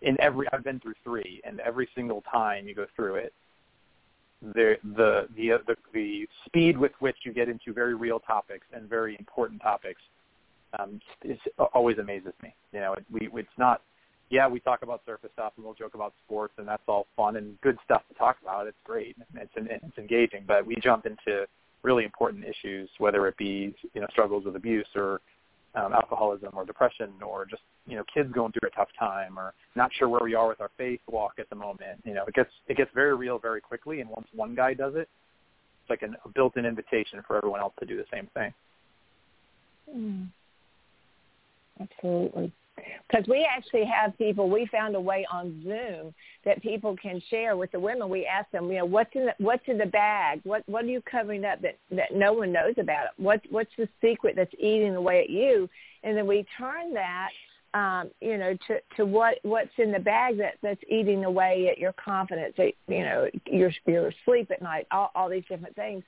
in 0.03 0.21
every 0.21 0.47
I've 0.53 0.65
been 0.65 0.81
through 0.81 0.95
three, 1.05 1.41
and 1.45 1.61
every 1.61 1.89
single 1.95 2.23
time 2.23 2.67
you 2.67 2.75
go 2.75 2.87
through 2.97 3.17
it, 3.17 3.33
the 4.43 4.77
the 4.97 5.29
the 5.37 5.59
the, 5.67 5.77
the 5.93 6.29
speed 6.47 6.77
with 6.77 6.93
which 7.01 7.17
you 7.25 7.33
get 7.33 7.49
into 7.49 7.73
very 7.73 7.95
real 7.95 8.19
topics 8.19 8.67
and 8.73 8.89
very 8.89 9.17
important 9.19 9.61
topics 9.61 10.01
um, 10.79 11.01
always 11.75 11.99
amazes 11.99 12.33
me. 12.43 12.55
You 12.73 12.81
know, 12.81 12.95
we 13.11 13.29
it's 13.35 13.49
not. 13.59 13.83
Yeah, 14.31 14.47
we 14.47 14.61
talk 14.61 14.83
about 14.83 15.01
surface 15.07 15.31
stuff 15.33 15.55
and 15.57 15.65
we'll 15.65 15.75
joke 15.75 15.95
about 15.95 16.13
sports, 16.27 16.53
and 16.59 16.69
that's 16.69 16.83
all 16.87 17.07
fun 17.17 17.37
and 17.37 17.59
good 17.63 17.79
stuff 17.85 18.03
to 18.09 18.15
talk 18.15 18.37
about. 18.43 18.67
It's 18.67 18.77
great, 18.85 19.17
it's 19.35 19.53
it's 19.57 19.99
engaging. 19.99 20.45
But 20.47 20.67
we 20.67 20.77
jump 20.83 21.07
into 21.07 21.47
really 21.83 22.05
important 22.05 22.45
issues, 22.45 22.91
whether 22.99 23.27
it 23.27 23.37
be 23.39 23.75
you 23.95 24.01
know 24.01 24.07
struggles 24.11 24.45
with 24.45 24.57
abuse 24.57 24.87
or 24.95 25.21
um, 25.75 25.93
alcoholism 25.93 26.51
or 26.55 26.65
depression 26.65 27.13
or 27.25 27.47
just 27.47 27.63
you 27.87 27.97
know 27.97 28.05
kids 28.13 28.31
going 28.33 28.53
through 28.53 28.69
a 28.69 28.77
tough 28.77 28.89
time 28.99 29.39
or 29.39 29.55
not 29.77 29.91
sure 29.99 30.09
where 30.09 30.23
we 30.23 30.35
are 30.35 30.49
with 30.49 30.61
our 30.61 30.71
faith 30.77 31.01
walk 31.09 31.35
at 31.39 31.49
the 31.51 31.57
moment. 31.57 32.01
You 32.05 32.15
know, 32.15 32.25
it 32.27 32.35
gets 32.35 32.51
it 32.67 32.77
gets 32.77 32.91
very 32.95 33.15
real 33.15 33.39
very 33.39 33.61
quickly, 33.61 34.01
and 34.01 34.11
once 34.11 34.27
one 34.35 34.55
guy 34.55 34.75
does 34.75 34.95
it, 34.95 35.09
it's 35.83 35.91
like 35.91 36.03
an, 36.03 36.17
a 36.25 36.29
built-in 36.29 36.67
invitation 36.67 37.23
for 37.27 37.37
everyone 37.37 37.61
else 37.61 37.75
to 37.81 37.87
do 37.87 37.97
the 37.97 38.05
same 38.13 38.29
thing. 38.35 38.53
Mm. 39.95 40.29
Absolutely. 41.81 42.53
Because 43.11 43.27
we 43.27 43.45
actually 43.45 43.85
have 43.85 44.17
people, 44.19 44.49
we 44.49 44.67
found 44.67 44.95
a 44.95 45.01
way 45.01 45.27
on 45.33 45.63
Zoom 45.65 46.15
that 46.45 46.63
people 46.63 46.97
can 46.97 47.21
share 47.29 47.57
with 47.57 47.73
the 47.73 47.81
women. 47.81 48.09
We 48.09 48.25
ask 48.25 48.51
them, 48.51 48.71
you 48.71 48.79
know, 48.79 48.85
what's 48.85 49.11
in 49.15 49.27
the, 49.27 49.35
what's 49.39 49.67
in 49.67 49.79
the 49.79 49.87
bag? 49.87 50.41
What 50.45 50.63
what 50.67 50.85
are 50.85 50.89
you 50.89 51.03
covering 51.03 51.45
up 51.45 51.61
that 51.63 51.79
that 51.91 52.15
no 52.15 52.33
one 52.33 52.53
knows 52.53 52.75
about? 52.79 53.07
It? 53.07 53.11
What 53.23 53.41
what's 53.51 53.73
the 53.77 53.89
secret 54.01 54.37
that's 54.37 54.55
eating 54.59 54.95
away 54.95 55.23
at 55.23 55.31
you? 55.31 55.69
And 56.05 56.17
then 56.17 56.27
we 56.27 56.47
turn 56.57 56.95
that, 56.95 57.31
um, 57.75 58.11
you 58.21 58.39
know, 58.39 58.57
to 58.69 58.79
to 58.97 59.05
what 59.05 59.39
what's 59.43 59.77
in 59.79 59.91
the 59.91 59.99
bag 59.99 60.39
that 60.39 60.55
that's 60.63 60.83
eating 60.89 61.25
away 61.25 61.69
at 61.71 61.79
your 61.79 61.95
confidence, 61.95 62.55
you 62.59 63.05
know, 63.05 63.29
your 63.47 63.73
your 63.87 64.13
sleep 64.25 64.51
at 64.53 64.63
night, 64.63 64.87
all, 64.93 65.11
all 65.17 65.29
these 65.29 65.45
different 65.49 65.75
things. 65.75 66.05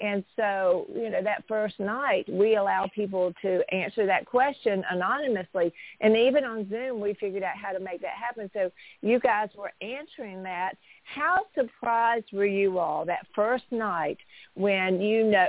And 0.00 0.24
so, 0.34 0.86
you 0.94 1.08
know, 1.08 1.22
that 1.22 1.44
first 1.46 1.78
night, 1.78 2.24
we 2.28 2.56
allow 2.56 2.90
people 2.94 3.32
to 3.42 3.62
answer 3.72 4.06
that 4.06 4.26
question 4.26 4.82
anonymously. 4.90 5.72
And 6.00 6.16
even 6.16 6.44
on 6.44 6.68
Zoom, 6.68 7.00
we 7.00 7.14
figured 7.14 7.44
out 7.44 7.56
how 7.56 7.72
to 7.72 7.78
make 7.78 8.00
that 8.02 8.14
happen. 8.20 8.50
So 8.52 8.72
you 9.02 9.20
guys 9.20 9.50
were 9.56 9.72
answering 9.80 10.42
that. 10.42 10.72
How 11.04 11.42
surprised 11.54 12.26
were 12.32 12.46
you 12.46 12.78
all 12.78 13.04
that 13.04 13.26
first 13.34 13.64
night 13.70 14.18
when 14.54 15.00
you 15.00 15.24
know, 15.24 15.46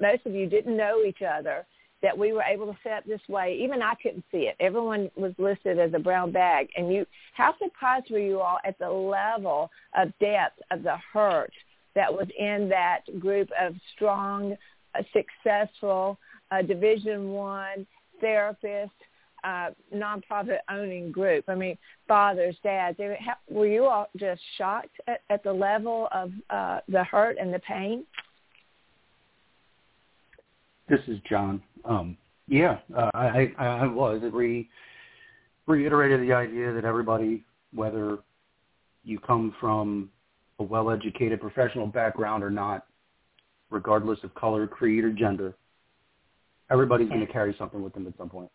most 0.00 0.26
of 0.26 0.32
you 0.32 0.46
didn't 0.46 0.76
know 0.76 1.02
each 1.04 1.22
other, 1.22 1.66
that 2.00 2.16
we 2.16 2.32
were 2.32 2.42
able 2.42 2.66
to 2.66 2.78
set 2.84 2.92
up 2.92 3.04
this 3.04 3.20
way. 3.28 3.58
Even 3.60 3.82
I 3.82 3.94
couldn't 4.00 4.24
see 4.30 4.42
it. 4.42 4.56
Everyone 4.60 5.10
was 5.16 5.32
listed 5.38 5.78
as 5.78 5.92
a 5.94 5.98
brown 5.98 6.30
bag. 6.30 6.68
And 6.76 6.92
you, 6.92 7.04
how 7.34 7.54
surprised 7.58 8.10
were 8.10 8.20
you 8.20 8.40
all 8.40 8.58
at 8.64 8.78
the 8.78 8.88
level 8.88 9.70
of 9.96 10.16
depth 10.20 10.60
of 10.70 10.84
the 10.84 10.96
hurt 11.12 11.52
that 11.98 12.14
was 12.14 12.28
in 12.38 12.68
that 12.68 13.00
group 13.18 13.50
of 13.60 13.74
strong, 13.96 14.56
uh, 14.94 15.02
successful 15.12 16.16
uh, 16.52 16.62
Division 16.62 17.32
One 17.32 17.84
therapists, 18.22 18.90
uh, 19.42 19.70
nonprofit 19.92 20.58
owning 20.70 21.10
group. 21.10 21.44
I 21.48 21.56
mean, 21.56 21.76
fathers, 22.06 22.54
dads. 22.62 22.98
Were 23.50 23.66
you 23.66 23.86
all 23.86 24.08
just 24.16 24.40
shocked 24.56 24.94
at, 25.08 25.22
at 25.28 25.42
the 25.42 25.52
level 25.52 26.06
of 26.12 26.30
uh, 26.50 26.78
the 26.88 27.02
hurt 27.02 27.36
and 27.40 27.52
the 27.52 27.58
pain? 27.58 28.04
This 30.88 31.00
is 31.08 31.18
John. 31.28 31.60
Um, 31.84 32.16
yeah, 32.46 32.78
uh, 32.96 33.10
I, 33.14 33.52
I, 33.58 33.66
I 33.66 33.86
was. 33.88 34.20
It 34.22 34.32
re, 34.32 34.68
reiterated 35.66 36.20
the 36.22 36.32
idea 36.32 36.72
that 36.72 36.84
everybody, 36.84 37.42
whether 37.74 38.18
you 39.02 39.18
come 39.18 39.52
from 39.58 40.10
a 40.58 40.62
well-educated 40.62 41.40
professional 41.40 41.86
background 41.86 42.42
or 42.42 42.50
not, 42.50 42.86
regardless 43.70 44.18
of 44.24 44.34
color, 44.34 44.66
creed, 44.66 45.04
or 45.04 45.12
gender, 45.12 45.54
everybody's 46.70 47.08
going 47.08 47.24
to 47.24 47.32
carry 47.32 47.54
something 47.58 47.82
with 47.82 47.92
them 47.94 48.06
at 48.06 48.16
some 48.18 48.28
point. 48.28 48.50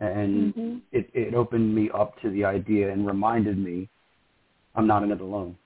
and 0.00 0.54
mm-hmm. 0.54 0.76
it, 0.92 1.08
it 1.14 1.34
opened 1.34 1.74
me 1.74 1.90
up 1.94 2.20
to 2.20 2.30
the 2.30 2.44
idea 2.44 2.92
and 2.92 3.06
reminded 3.06 3.58
me 3.58 3.88
I'm 4.74 4.86
not 4.86 5.02
in 5.02 5.12
it 5.12 5.20
alone. 5.20 5.56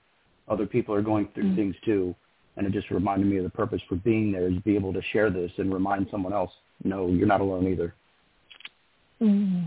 Other 0.47 0.65
people 0.65 0.93
are 0.95 1.01
going 1.01 1.29
through 1.33 1.45
mm-hmm. 1.45 1.55
things 1.55 1.75
too, 1.83 2.15
and 2.57 2.67
it 2.67 2.73
just 2.73 2.89
reminded 2.91 3.27
me 3.27 3.37
of 3.37 3.43
the 3.43 3.49
purpose 3.49 3.81
for 3.87 3.95
being 3.95 4.31
there 4.31 4.47
is 4.47 4.55
to 4.55 4.61
be 4.61 4.75
able 4.75 4.93
to 4.93 5.01
share 5.11 5.29
this 5.29 5.51
and 5.57 5.73
remind 5.73 6.07
someone 6.11 6.33
else, 6.33 6.51
no, 6.83 7.07
you're 7.07 7.27
not 7.27 7.41
alone 7.41 7.67
either. 7.67 7.95
Mm-hmm. 9.21 9.65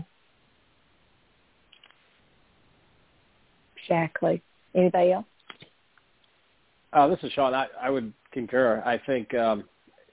Exactly. 3.77 4.41
Anybody 4.73 5.11
else? 5.11 5.25
Uh, 6.93 7.07
this 7.07 7.19
is 7.23 7.31
Sean. 7.31 7.55
I, 7.55 7.67
I 7.81 7.89
would 7.89 8.13
concur. 8.31 8.81
I 8.85 8.99
think 9.05 9.33
um, 9.33 9.63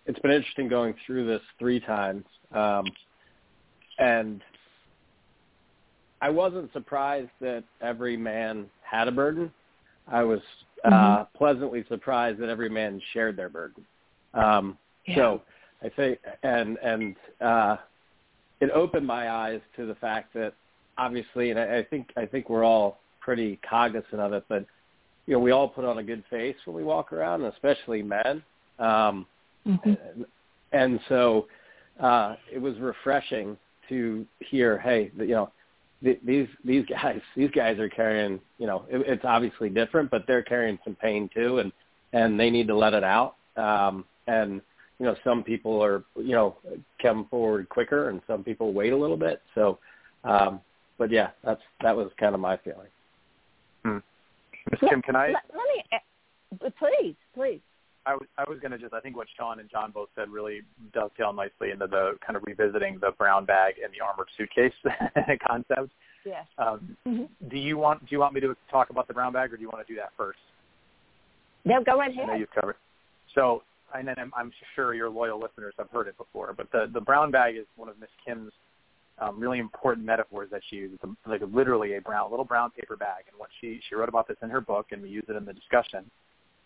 it's 0.06 0.18
been 0.20 0.30
interesting 0.30 0.68
going 0.68 0.94
through 1.06 1.26
this 1.26 1.42
three 1.58 1.78
times. 1.78 2.25
Um, 2.52 2.84
and 3.99 4.40
I 6.22 6.30
wasn't 6.30 6.72
surprised 6.72 7.30
that 7.40 7.64
every 7.82 8.16
man 8.16 8.66
had 8.82 9.08
a 9.08 9.12
burden. 9.12 9.52
I 10.08 10.22
was 10.22 10.40
uh, 10.84 10.90
mm-hmm. 10.90 11.37
pleasantly 11.37 11.84
surprised 11.88 12.40
that 12.40 12.49
every 12.49 12.70
man 12.70 13.00
shared 13.12 13.37
their 13.37 13.50
burden. 13.50 13.84
Um, 14.32 14.78
yeah. 15.06 15.16
So 15.16 15.42
I 15.82 15.88
think, 15.90 16.18
and 16.42 16.78
and 16.78 17.16
uh, 17.40 17.76
it 18.60 18.70
opened 18.70 19.06
my 19.06 19.30
eyes 19.30 19.60
to 19.76 19.87
the 19.87 19.94
fact 19.96 20.32
that 20.34 20.54
obviously, 20.96 21.50
and 21.50 21.58
I, 21.58 21.78
I 21.78 21.84
think 21.84 22.10
I 22.16 22.26
think 22.26 22.49
we're 22.49 22.64
all 22.64 23.00
pretty 23.20 23.58
cognizant 23.68 24.20
of 24.20 24.32
it, 24.32 24.44
but 24.49 24.64
you 25.30 25.37
know, 25.37 25.40
we 25.40 25.52
all 25.52 25.68
put 25.68 25.84
on 25.84 25.99
a 25.99 26.02
good 26.02 26.25
face 26.28 26.56
when 26.64 26.75
we 26.75 26.82
walk 26.82 27.12
around, 27.12 27.44
especially 27.44 28.02
men. 28.02 28.42
Um, 28.80 29.25
mm-hmm. 29.64 29.90
and, 29.90 30.26
and 30.72 31.00
so 31.08 31.46
uh, 32.00 32.34
it 32.52 32.58
was 32.58 32.76
refreshing 32.80 33.56
to 33.88 34.26
hear, 34.40 34.76
hey, 34.76 35.12
you 35.16 35.28
know, 35.28 35.52
th- 36.02 36.18
these 36.26 36.49
these 36.64 36.84
guys 36.87 37.20
these 37.37 37.50
guys 37.52 37.78
are 37.78 37.88
carrying, 37.88 38.40
you 38.58 38.66
know, 38.66 38.84
it, 38.90 39.04
it's 39.06 39.25
obviously 39.25 39.68
different, 39.68 40.10
but 40.10 40.25
they're 40.26 40.42
carrying 40.42 40.80
some 40.82 40.96
pain 40.96 41.30
too, 41.32 41.60
and 41.60 41.70
and 42.12 42.38
they 42.38 42.50
need 42.50 42.66
to 42.66 42.76
let 42.76 42.92
it 42.92 43.04
out. 43.04 43.37
Um, 43.56 44.04
and 44.26 44.60
you 44.99 45.06
know, 45.06 45.14
some 45.22 45.44
people 45.44 45.80
are, 45.80 46.02
you 46.16 46.32
know, 46.32 46.56
come 47.00 47.28
forward 47.30 47.68
quicker, 47.68 48.08
and 48.08 48.20
some 48.26 48.42
people 48.42 48.72
wait 48.72 48.92
a 48.92 48.96
little 48.96 49.16
bit. 49.16 49.42
So, 49.54 49.78
um, 50.25 50.60
but 50.99 51.12
yeah, 51.12 51.30
that's 51.44 51.62
that 51.82 51.96
was 51.96 52.10
kind 52.18 52.34
of 52.34 52.40
my 52.40 52.56
feeling. 52.56 52.88
Ms. 54.70 54.80
Kim, 54.88 55.02
can 55.02 55.16
I? 55.16 55.28
Let, 55.28 55.42
let 55.52 56.62
me, 56.62 56.72
please, 56.78 57.16
please. 57.34 57.60
I 58.06 58.14
was 58.14 58.26
I 58.38 58.44
was 58.48 58.58
going 58.60 58.72
to 58.72 58.78
just 58.78 58.94
I 58.94 59.00
think 59.00 59.16
what 59.16 59.28
Sean 59.36 59.60
and 59.60 59.70
John 59.70 59.90
both 59.90 60.08
said 60.14 60.30
really 60.30 60.62
dovetail 60.94 61.32
nicely 61.32 61.70
into 61.70 61.86
the 61.86 62.12
kind 62.26 62.36
of 62.36 62.42
revisiting 62.46 62.98
the 62.98 63.10
brown 63.18 63.44
bag 63.44 63.74
and 63.82 63.92
the 63.92 64.02
armored 64.02 64.28
suitcase 64.36 64.72
concept. 65.46 65.92
Yes. 66.24 66.46
Um, 66.58 66.96
mm-hmm. 67.06 67.48
Do 67.48 67.58
you 67.58 67.76
want 67.76 68.00
do 68.00 68.06
you 68.10 68.18
want 68.18 68.34
me 68.34 68.40
to 68.40 68.56
talk 68.70 68.90
about 68.90 69.06
the 69.06 69.14
brown 69.14 69.32
bag 69.32 69.52
or 69.52 69.56
do 69.56 69.62
you 69.62 69.68
want 69.68 69.86
to 69.86 69.92
do 69.92 69.98
that 69.98 70.12
first? 70.16 70.38
No, 71.64 71.82
go 71.84 71.98
right 71.98 72.10
ahead. 72.10 72.24
I 72.24 72.26
know 72.32 72.38
you've 72.38 72.50
covered. 72.50 72.76
So, 73.34 73.62
and 73.94 74.08
then 74.08 74.14
I'm, 74.18 74.32
I'm 74.34 74.50
sure 74.74 74.94
your 74.94 75.10
loyal 75.10 75.38
listeners 75.38 75.74
have 75.78 75.90
heard 75.90 76.08
it 76.08 76.16
before, 76.16 76.54
but 76.56 76.72
the 76.72 76.90
the 76.92 77.00
brown 77.00 77.30
bag 77.30 77.56
is 77.56 77.66
one 77.76 77.88
of 77.88 77.98
Miss 78.00 78.10
Kim's 78.24 78.52
um, 79.20 79.38
really 79.38 79.58
important 79.58 80.06
metaphors 80.06 80.48
that 80.50 80.62
she 80.68 80.76
uses, 80.76 80.98
like 81.26 81.42
literally 81.52 81.94
a 81.96 82.00
brown 82.00 82.30
little 82.30 82.44
brown 82.44 82.70
paper 82.70 82.96
bag. 82.96 83.24
And 83.30 83.38
what 83.38 83.50
she 83.60 83.80
she 83.88 83.94
wrote 83.94 84.08
about 84.08 84.28
this 84.28 84.36
in 84.42 84.50
her 84.50 84.60
book, 84.60 84.88
and 84.92 85.02
we 85.02 85.08
use 85.08 85.24
it 85.28 85.36
in 85.36 85.44
the 85.44 85.52
discussion. 85.52 86.10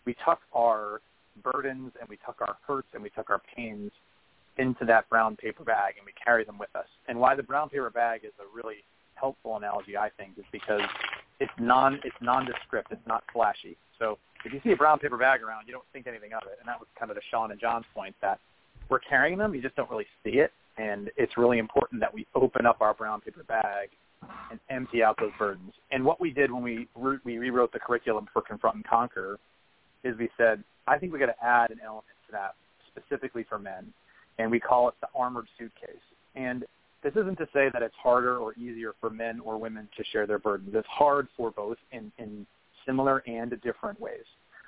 We 0.05 0.15
tuck 0.23 0.39
our 0.53 1.01
burdens 1.43 1.91
and 1.99 2.07
we 2.07 2.17
tuck 2.25 2.37
our 2.39 2.55
hurts 2.65 2.87
and 2.93 3.03
we 3.03 3.09
tuck 3.09 3.29
our 3.29 3.41
pains 3.55 3.91
into 4.57 4.85
that 4.85 5.09
brown 5.09 5.35
paper 5.35 5.63
bag 5.63 5.95
and 5.97 6.05
we 6.05 6.13
carry 6.23 6.45
them 6.45 6.57
with 6.57 6.73
us. 6.75 6.87
And 7.07 7.19
why 7.19 7.35
the 7.35 7.43
brown 7.43 7.69
paper 7.69 7.89
bag 7.89 8.21
is 8.23 8.31
a 8.39 8.55
really 8.55 8.85
helpful 9.15 9.57
analogy, 9.57 9.97
I 9.97 10.09
think, 10.17 10.37
is 10.37 10.45
because 10.51 10.81
it's 11.39 11.51
non 11.59 11.99
it's 12.03 12.15
nondescript, 12.21 12.91
it's 12.91 13.07
not 13.07 13.23
flashy. 13.33 13.75
So 13.99 14.17
if 14.45 14.53
you 14.53 14.61
see 14.63 14.71
a 14.71 14.77
brown 14.77 14.99
paper 14.99 15.17
bag 15.17 15.41
around, 15.41 15.67
you 15.67 15.73
don't 15.73 15.85
think 15.91 16.07
anything 16.07 16.33
of 16.33 16.43
it. 16.43 16.57
And 16.59 16.67
that 16.67 16.79
was 16.79 16.87
kind 16.97 17.11
of 17.11 17.15
the 17.15 17.23
Sean 17.31 17.51
and 17.51 17.59
John's 17.59 17.85
point 17.93 18.15
that 18.21 18.39
we're 18.89 18.99
carrying 18.99 19.37
them, 19.37 19.55
you 19.55 19.61
just 19.61 19.75
don't 19.75 19.89
really 19.89 20.05
see 20.23 20.37
it. 20.37 20.51
And 20.77 21.09
it's 21.15 21.37
really 21.37 21.59
important 21.59 22.01
that 22.01 22.13
we 22.13 22.27
open 22.35 22.65
up 22.65 22.81
our 22.81 22.93
brown 22.93 23.21
paper 23.21 23.43
bag 23.43 23.89
and 24.51 24.59
empty 24.69 25.03
out 25.03 25.17
those 25.19 25.31
burdens. 25.37 25.73
And 25.91 26.03
what 26.03 26.19
we 26.19 26.31
did 26.31 26.51
when 26.51 26.63
we 26.63 26.87
re- 26.95 27.19
we 27.23 27.37
rewrote 27.37 27.71
the 27.71 27.79
curriculum 27.79 28.27
for 28.33 28.41
Confront 28.41 28.77
and 28.77 28.85
Conquer 28.85 29.39
is 30.03 30.17
we 30.17 30.29
said 30.37 30.63
I 30.87 30.97
think 30.97 31.13
we 31.13 31.19
got 31.19 31.27
to 31.27 31.43
add 31.43 31.71
an 31.71 31.79
element 31.83 32.05
to 32.27 32.31
that 32.33 32.55
specifically 32.91 33.45
for 33.47 33.57
men, 33.57 33.91
and 34.37 34.51
we 34.51 34.59
call 34.59 34.87
it 34.89 34.95
the 35.01 35.07
armored 35.15 35.47
suitcase. 35.57 35.95
And 36.35 36.63
this 37.03 37.13
isn't 37.15 37.37
to 37.37 37.47
say 37.53 37.69
that 37.71 37.81
it's 37.81 37.95
harder 38.01 38.37
or 38.37 38.53
easier 38.53 38.93
for 38.99 39.09
men 39.09 39.39
or 39.39 39.57
women 39.57 39.87
to 39.97 40.03
share 40.11 40.25
their 40.27 40.39
burdens. 40.39 40.71
It's 40.73 40.87
hard 40.87 41.27
for 41.37 41.51
both 41.51 41.77
in, 41.91 42.11
in 42.17 42.45
similar 42.85 43.23
and 43.27 43.51
different 43.61 43.99
ways. 43.99 44.23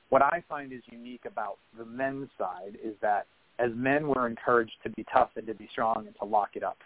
What 0.09 0.21
I 0.21 0.43
find 0.47 0.71
is 0.71 0.81
unique 0.89 1.25
about 1.25 1.57
the 1.77 1.85
men's 1.85 2.29
side 2.37 2.77
is 2.83 2.95
that 3.01 3.27
as 3.59 3.71
men, 3.75 4.07
we're 4.07 4.27
encouraged 4.27 4.73
to 4.83 4.89
be 4.89 5.05
tough 5.11 5.29
and 5.35 5.47
to 5.47 5.53
be 5.53 5.67
strong 5.71 6.05
and 6.05 6.15
to 6.19 6.25
lock 6.25 6.49
it 6.53 6.63
up 6.63 6.77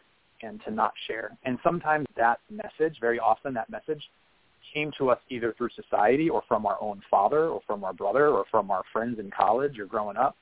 and 0.42 0.62
to 0.66 0.72
not 0.72 0.94
share. 1.08 1.32
And 1.46 1.58
sometimes 1.64 2.08
that 2.18 2.40
message, 2.50 2.98
very 3.00 3.20
often 3.20 3.54
that 3.54 3.70
message, 3.70 4.02
came 4.74 4.92
to 4.98 5.10
us 5.10 5.20
either 5.30 5.54
through 5.58 5.70
society 5.76 6.30
or 6.30 6.44
from 6.48 6.66
our 6.66 6.78
own 6.82 7.02
father 7.10 7.48
or 7.48 7.62
from 7.68 7.84
our 7.84 7.94
brother 7.94 8.30
or 8.30 8.46
from 8.50 8.72
our 8.72 8.84
friends 8.94 9.20
in 9.20 9.30
college 9.30 9.78
or 9.80 9.86
growing 9.86 10.18
up. 10.18 10.36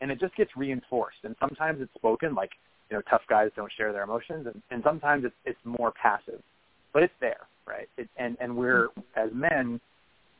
And 0.00 0.10
it 0.10 0.20
just 0.20 0.34
gets 0.36 0.50
reinforced. 0.56 1.18
And 1.24 1.34
sometimes 1.40 1.80
it's 1.80 1.92
spoken 1.94 2.34
like, 2.34 2.50
you 2.90 2.96
know, 2.96 3.02
tough 3.08 3.22
guys 3.28 3.50
don't 3.56 3.72
share 3.76 3.92
their 3.92 4.02
emotions. 4.02 4.46
And, 4.46 4.62
and 4.70 4.82
sometimes 4.84 5.24
it's, 5.24 5.34
it's 5.44 5.58
more 5.64 5.92
passive. 5.92 6.40
But 6.92 7.02
it's 7.02 7.14
there, 7.20 7.46
right? 7.66 7.88
It, 7.96 8.08
and, 8.16 8.36
and 8.40 8.56
we're, 8.56 8.88
as 9.16 9.30
men, 9.32 9.80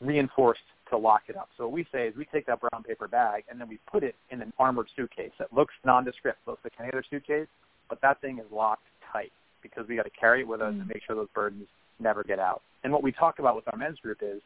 reinforced 0.00 0.60
to 0.92 0.98
lock 0.98 1.22
it 1.28 1.36
up. 1.36 1.48
So 1.56 1.64
what 1.64 1.72
we 1.72 1.86
say 1.92 2.06
is 2.06 2.16
we 2.16 2.24
take 2.26 2.46
that 2.46 2.60
brown 2.60 2.82
paper 2.82 3.08
bag 3.08 3.44
and 3.50 3.60
then 3.60 3.68
we 3.68 3.78
put 3.90 4.02
it 4.02 4.14
in 4.30 4.40
an 4.40 4.52
armored 4.58 4.88
suitcase 4.94 5.32
that 5.38 5.52
looks 5.52 5.74
nondescript, 5.84 6.38
looks 6.46 6.62
like 6.64 6.74
any 6.78 6.88
other 6.88 7.04
suitcase, 7.08 7.48
but 7.88 8.00
that 8.02 8.20
thing 8.20 8.38
is 8.38 8.44
locked 8.52 8.84
tight 9.12 9.32
because 9.62 9.86
we 9.88 9.96
got 9.96 10.04
to 10.04 10.10
carry 10.10 10.40
it 10.40 10.48
with 10.48 10.60
us 10.60 10.72
mm. 10.72 10.80
and 10.80 10.88
make 10.88 11.02
sure 11.06 11.16
those 11.16 11.28
burdens 11.34 11.66
never 11.98 12.22
get 12.22 12.38
out. 12.38 12.62
And 12.84 12.92
what 12.92 13.02
we 13.02 13.12
talk 13.12 13.38
about 13.38 13.56
with 13.56 13.64
our 13.72 13.78
men's 13.78 13.98
group 13.98 14.18
is 14.22 14.40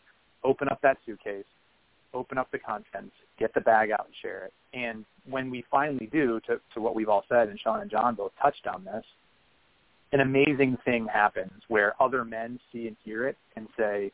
open 0.45 0.69
up 0.69 0.81
that 0.83 0.99
suitcase, 1.07 1.45
open 2.15 2.39
up 2.39 2.51
the 2.51 2.59
contents, 2.59 3.15
get 3.39 3.53
the 3.55 3.61
bag 3.61 3.91
out 3.91 4.07
and 4.07 4.15
share 4.23 4.45
it. 4.45 4.53
And 4.75 5.05
when 5.29 5.51
we 5.51 5.65
finally 5.71 6.09
do, 6.13 6.41
to, 6.47 6.61
to 6.75 6.81
what 6.81 6.95
we've 6.95 7.09
all 7.09 7.25
said, 7.29 7.49
and 7.49 7.59
Sean 7.59 7.81
and 7.81 7.91
John 7.91 8.15
both 8.15 8.33
touched 8.41 8.67
on 8.67 8.85
this, 8.85 9.05
an 10.13 10.21
amazing 10.21 10.79
thing 10.85 11.07
happens 11.13 11.63
where 11.69 12.01
other 12.01 12.25
men 12.25 12.61
see 12.73 12.87
and 12.87 12.97
hear 13.05 13.27
it 13.27 13.37
and 13.57 13.67
say, 13.77 14.13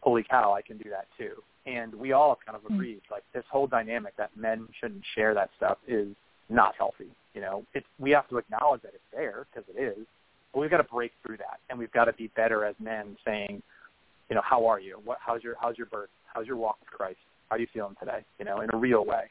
holy 0.00 0.24
cow, 0.28 0.52
I 0.52 0.62
can 0.62 0.78
do 0.78 0.90
that 0.90 1.06
too. 1.16 1.42
And 1.76 1.94
we 1.94 2.12
all 2.12 2.30
have 2.30 2.44
kind 2.44 2.56
of 2.56 2.62
hmm. 2.62 2.74
agreed, 2.74 3.00
like 3.10 3.24
this 3.34 3.44
whole 3.50 3.66
dynamic 3.66 4.16
that 4.16 4.30
men 4.36 4.68
shouldn't 4.80 5.02
share 5.14 5.34
that 5.34 5.50
stuff 5.56 5.78
is 5.86 6.08
not 6.48 6.74
healthy. 6.76 7.10
You 7.34 7.40
know, 7.40 7.64
it's, 7.74 7.86
we 7.98 8.10
have 8.10 8.28
to 8.30 8.38
acknowledge 8.38 8.82
that 8.82 8.92
it's 8.94 9.04
there 9.12 9.46
because 9.52 9.68
it 9.74 9.80
is, 9.80 10.06
but 10.52 10.60
we've 10.60 10.70
got 10.70 10.78
to 10.78 10.84
break 10.84 11.12
through 11.24 11.36
that, 11.36 11.60
and 11.68 11.78
we've 11.78 11.92
got 11.92 12.06
to 12.06 12.12
be 12.14 12.28
better 12.34 12.64
as 12.64 12.74
men, 12.80 13.16
saying, 13.24 13.62
you 14.28 14.34
know, 14.36 14.42
how 14.44 14.66
are 14.66 14.80
you? 14.80 15.00
What, 15.04 15.18
how's 15.24 15.42
your 15.42 15.54
how's 15.60 15.76
your 15.76 15.86
birth? 15.86 16.10
How's 16.32 16.46
your 16.46 16.56
walk 16.56 16.78
with 16.80 16.90
Christ? 16.90 17.18
How 17.48 17.56
are 17.56 17.58
you 17.58 17.66
feeling 17.72 17.96
today? 17.98 18.24
You 18.38 18.44
know, 18.44 18.60
in 18.60 18.70
a 18.72 18.76
real 18.76 19.04
way. 19.04 19.24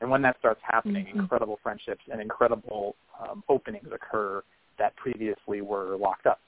And 0.00 0.10
when 0.10 0.22
that 0.22 0.36
starts 0.38 0.60
happening, 0.62 1.06
mm-hmm. 1.06 1.20
incredible 1.20 1.58
friendships 1.62 2.02
and 2.10 2.20
incredible 2.20 2.96
um, 3.20 3.44
openings 3.48 3.88
occur 3.94 4.42
that 4.78 4.96
previously 4.96 5.60
were 5.60 5.96
locked 5.96 6.26
up. 6.26 6.40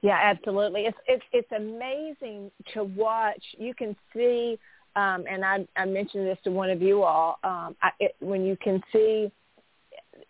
Yeah, 0.00 0.18
absolutely. 0.22 0.82
It's 0.82 0.98
it's 1.06 1.24
it's 1.32 1.52
amazing 1.52 2.50
to 2.74 2.84
watch. 2.84 3.42
You 3.58 3.74
can 3.74 3.96
see, 4.14 4.58
um, 4.96 5.24
and 5.28 5.44
I 5.44 5.66
I 5.76 5.84
mentioned 5.86 6.26
this 6.26 6.38
to 6.44 6.50
one 6.50 6.70
of 6.70 6.80
you 6.80 7.02
all. 7.02 7.38
Um, 7.42 7.76
I, 7.82 7.90
it, 7.98 8.16
when 8.20 8.44
you 8.44 8.56
can 8.62 8.80
see 8.92 9.30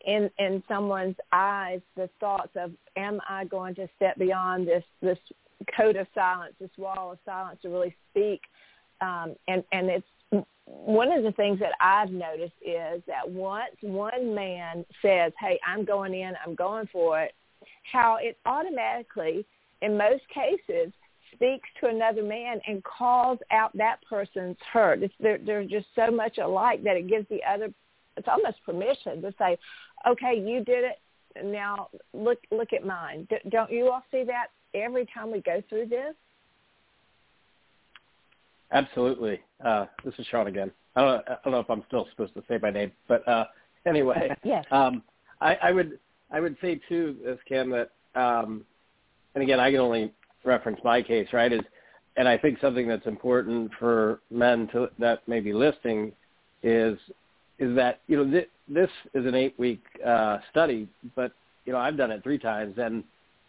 in 0.07 0.31
in 0.38 0.62
someone's 0.68 1.16
eyes 1.33 1.81
the 1.96 2.09
thoughts 2.18 2.52
of 2.57 2.72
am 2.96 3.20
I 3.28 3.44
going 3.44 3.74
to 3.74 3.88
step 3.96 4.16
beyond 4.18 4.66
this 4.66 4.85
this 5.02 5.18
code 5.76 5.96
of 5.96 6.07
silence, 6.14 6.54
this 6.61 6.70
wall 6.78 7.12
of 7.12 7.18
silence 7.26 7.59
to 7.62 7.68
really 7.68 7.94
speak 8.11 8.40
um, 9.00 9.35
and 9.46 9.62
and 9.72 9.88
it's 9.88 10.46
one 10.64 11.11
of 11.11 11.22
the 11.22 11.33
things 11.33 11.59
that 11.61 11.72
I've 11.81 12.11
noticed 12.11 12.54
is 12.61 13.02
that 13.07 13.28
once 13.28 13.74
one 13.81 14.35
man 14.35 14.85
says, 15.00 15.33
"Hey, 15.40 15.59
I'm 15.66 15.85
going 15.85 16.14
in, 16.14 16.35
I'm 16.44 16.54
going 16.54 16.87
for 16.92 17.20
it," 17.22 17.35
how 17.90 18.18
it 18.20 18.38
automatically, 18.44 19.46
in 19.82 19.96
most 19.96 20.22
cases, 20.28 20.92
speaks 21.34 21.68
to 21.80 21.88
another 21.88 22.22
man 22.22 22.60
and 22.66 22.82
calls 22.84 23.38
out 23.50 23.76
that 23.76 23.98
person's 24.08 24.56
hurt. 24.72 25.02
It's, 25.02 25.14
they're, 25.20 25.38
they're 25.38 25.64
just 25.64 25.86
so 25.94 26.10
much 26.10 26.38
alike 26.38 26.82
that 26.84 26.96
it 26.96 27.08
gives 27.08 27.28
the 27.28 27.40
other 27.48 27.72
it's 28.18 28.28
almost 28.28 28.56
permission 28.66 29.22
to 29.22 29.32
say, 29.38 29.56
okay, 30.06 30.38
you 30.38 30.64
did 30.64 30.84
it. 30.84 30.98
Now 31.44 31.88
look 32.12 32.38
look 32.50 32.72
at 32.72 32.84
mine. 32.84 33.28
D- 33.30 33.36
don't 33.50 33.70
you 33.70 33.90
all 33.90 34.02
see 34.10 34.24
that 34.24 34.48
every 34.74 35.06
time 35.14 35.30
we 35.30 35.40
go 35.40 35.62
through 35.68 35.86
this? 35.86 36.14
Absolutely. 38.72 39.40
Uh, 39.64 39.86
this 40.04 40.14
is 40.18 40.26
Sean 40.26 40.48
again. 40.48 40.72
I 40.96 41.00
don't, 41.02 41.28
I 41.28 41.36
don't 41.44 41.52
know 41.52 41.60
if 41.60 41.70
I'm 41.70 41.84
still 41.86 42.08
supposed 42.10 42.34
to 42.34 42.42
say 42.48 42.58
my 42.60 42.70
name, 42.70 42.90
but 43.06 43.26
uh, 43.28 43.44
anyway, 43.86 44.36
yes. 44.42 44.64
Um, 44.72 45.02
I, 45.40 45.54
I 45.62 45.72
would 45.72 46.00
I 46.32 46.40
would 46.40 46.56
say 46.60 46.80
too, 46.88 47.16
as 47.26 47.38
Kim, 47.48 47.70
that 47.70 47.90
um, 48.20 48.64
and 49.38 49.44
again, 49.44 49.61
I 49.61 49.70
can 49.70 49.79
only 49.79 50.12
reference 50.44 50.81
my 50.83 51.01
case, 51.01 51.29
right? 51.33 51.53
Is 51.53 51.61
and 52.16 52.29
I 52.29 52.37
think 52.37 52.59
something 52.61 52.88
that's 52.88 53.07
important 53.07 53.70
for 53.79 54.18
men 54.33 54.68
to 54.72 54.88
that 54.98 55.27
may 55.29 55.38
be 55.38 55.53
listening 55.53 56.11
is 56.64 56.98
is 57.61 57.77
that 57.77 58.01
you 58.09 58.16
know 58.16 58.29
th- 58.29 58.51
this 58.68 58.90
is 59.14 59.27
an 59.27 59.37
eight 59.37 59.55
week 59.57 59.81
uh, 60.05 60.38
study, 60.51 60.88
but 61.14 61.31
you 61.66 61.72
know 61.72 61.79
I've 61.79 61.96
done 61.96 62.11
it 62.11 62.24
three 62.24 62.38
times, 62.38 62.74
and 62.79 63.05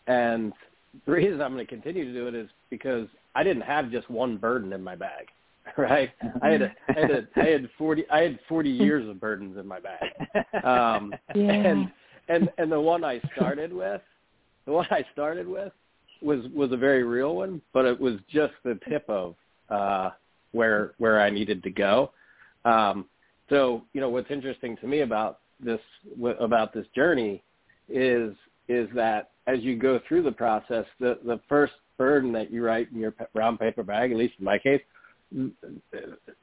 and 0.05 0.53
the 1.07 1.11
reason 1.11 1.41
I'm 1.41 1.53
going 1.53 1.65
to 1.65 1.69
continue 1.69 2.05
to 2.05 2.13
do 2.13 2.27
it 2.27 2.35
is 2.35 2.47
because 2.69 3.07
I 3.33 3.43
didn't 3.43 3.63
have 3.63 3.89
just 3.89 4.07
one 4.11 4.37
burden 4.37 4.71
in 4.73 4.83
my 4.83 4.95
bag, 4.95 5.29
right? 5.75 6.11
I 6.43 6.49
had 6.49 6.61
a, 6.61 6.71
I 6.87 6.99
had 6.99 7.09
a, 7.09 7.27
I 7.35 7.45
had 7.45 7.67
forty 7.79 8.07
I 8.11 8.19
had 8.19 8.39
forty 8.47 8.69
years 8.69 9.09
of 9.09 9.19
burdens 9.19 9.57
in 9.57 9.67
my 9.67 9.79
bag, 9.79 10.11
um, 10.63 11.15
yeah. 11.33 11.51
and 11.51 11.91
and 12.27 12.47
and 12.59 12.71
the 12.71 12.79
one 12.79 13.03
I 13.03 13.19
started 13.35 13.73
with, 13.73 14.01
the 14.67 14.71
one 14.71 14.85
I 14.91 15.03
started 15.13 15.47
with 15.47 15.73
was 16.21 16.45
was 16.53 16.71
a 16.71 16.77
very 16.77 17.03
real 17.03 17.35
one, 17.35 17.61
but 17.73 17.85
it 17.85 17.99
was 17.99 18.15
just 18.29 18.53
the 18.63 18.79
tip 18.87 19.05
of 19.09 19.35
uh, 19.69 20.11
where 20.51 20.93
where 20.97 21.21
I 21.21 21.29
needed 21.29 21.63
to 21.63 21.69
go. 21.69 22.11
Um, 22.65 23.05
so 23.49 23.83
you 23.93 24.01
know 24.01 24.09
what's 24.09 24.31
interesting 24.31 24.77
to 24.77 24.87
me 24.87 25.01
about 25.01 25.39
this 25.59 25.79
about 26.39 26.73
this 26.73 26.85
journey 26.95 27.43
is 27.87 28.33
is 28.67 28.87
that 28.95 29.31
as 29.47 29.59
you 29.61 29.77
go 29.77 29.99
through 30.07 30.23
the 30.23 30.31
process, 30.31 30.85
the 30.99 31.19
the 31.25 31.39
first 31.49 31.73
burden 31.97 32.31
that 32.31 32.51
you 32.51 32.63
write 32.63 32.91
in 32.91 32.99
your 32.99 33.13
brown 33.33 33.57
paper 33.57 33.83
bag, 33.83 34.11
at 34.11 34.17
least 34.17 34.35
in 34.39 34.45
my 34.45 34.57
case, 34.57 34.81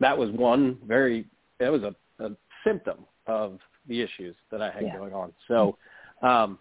that 0.00 0.16
was 0.16 0.30
one 0.30 0.78
very 0.86 1.26
that 1.58 1.72
was 1.72 1.82
a, 1.82 1.94
a 2.24 2.30
symptom 2.64 3.04
of 3.26 3.58
the 3.88 4.00
issues 4.00 4.34
that 4.50 4.60
I 4.60 4.70
had 4.70 4.84
yeah. 4.84 4.96
going 4.96 5.14
on. 5.14 5.32
So, 5.48 5.76
um, 6.22 6.58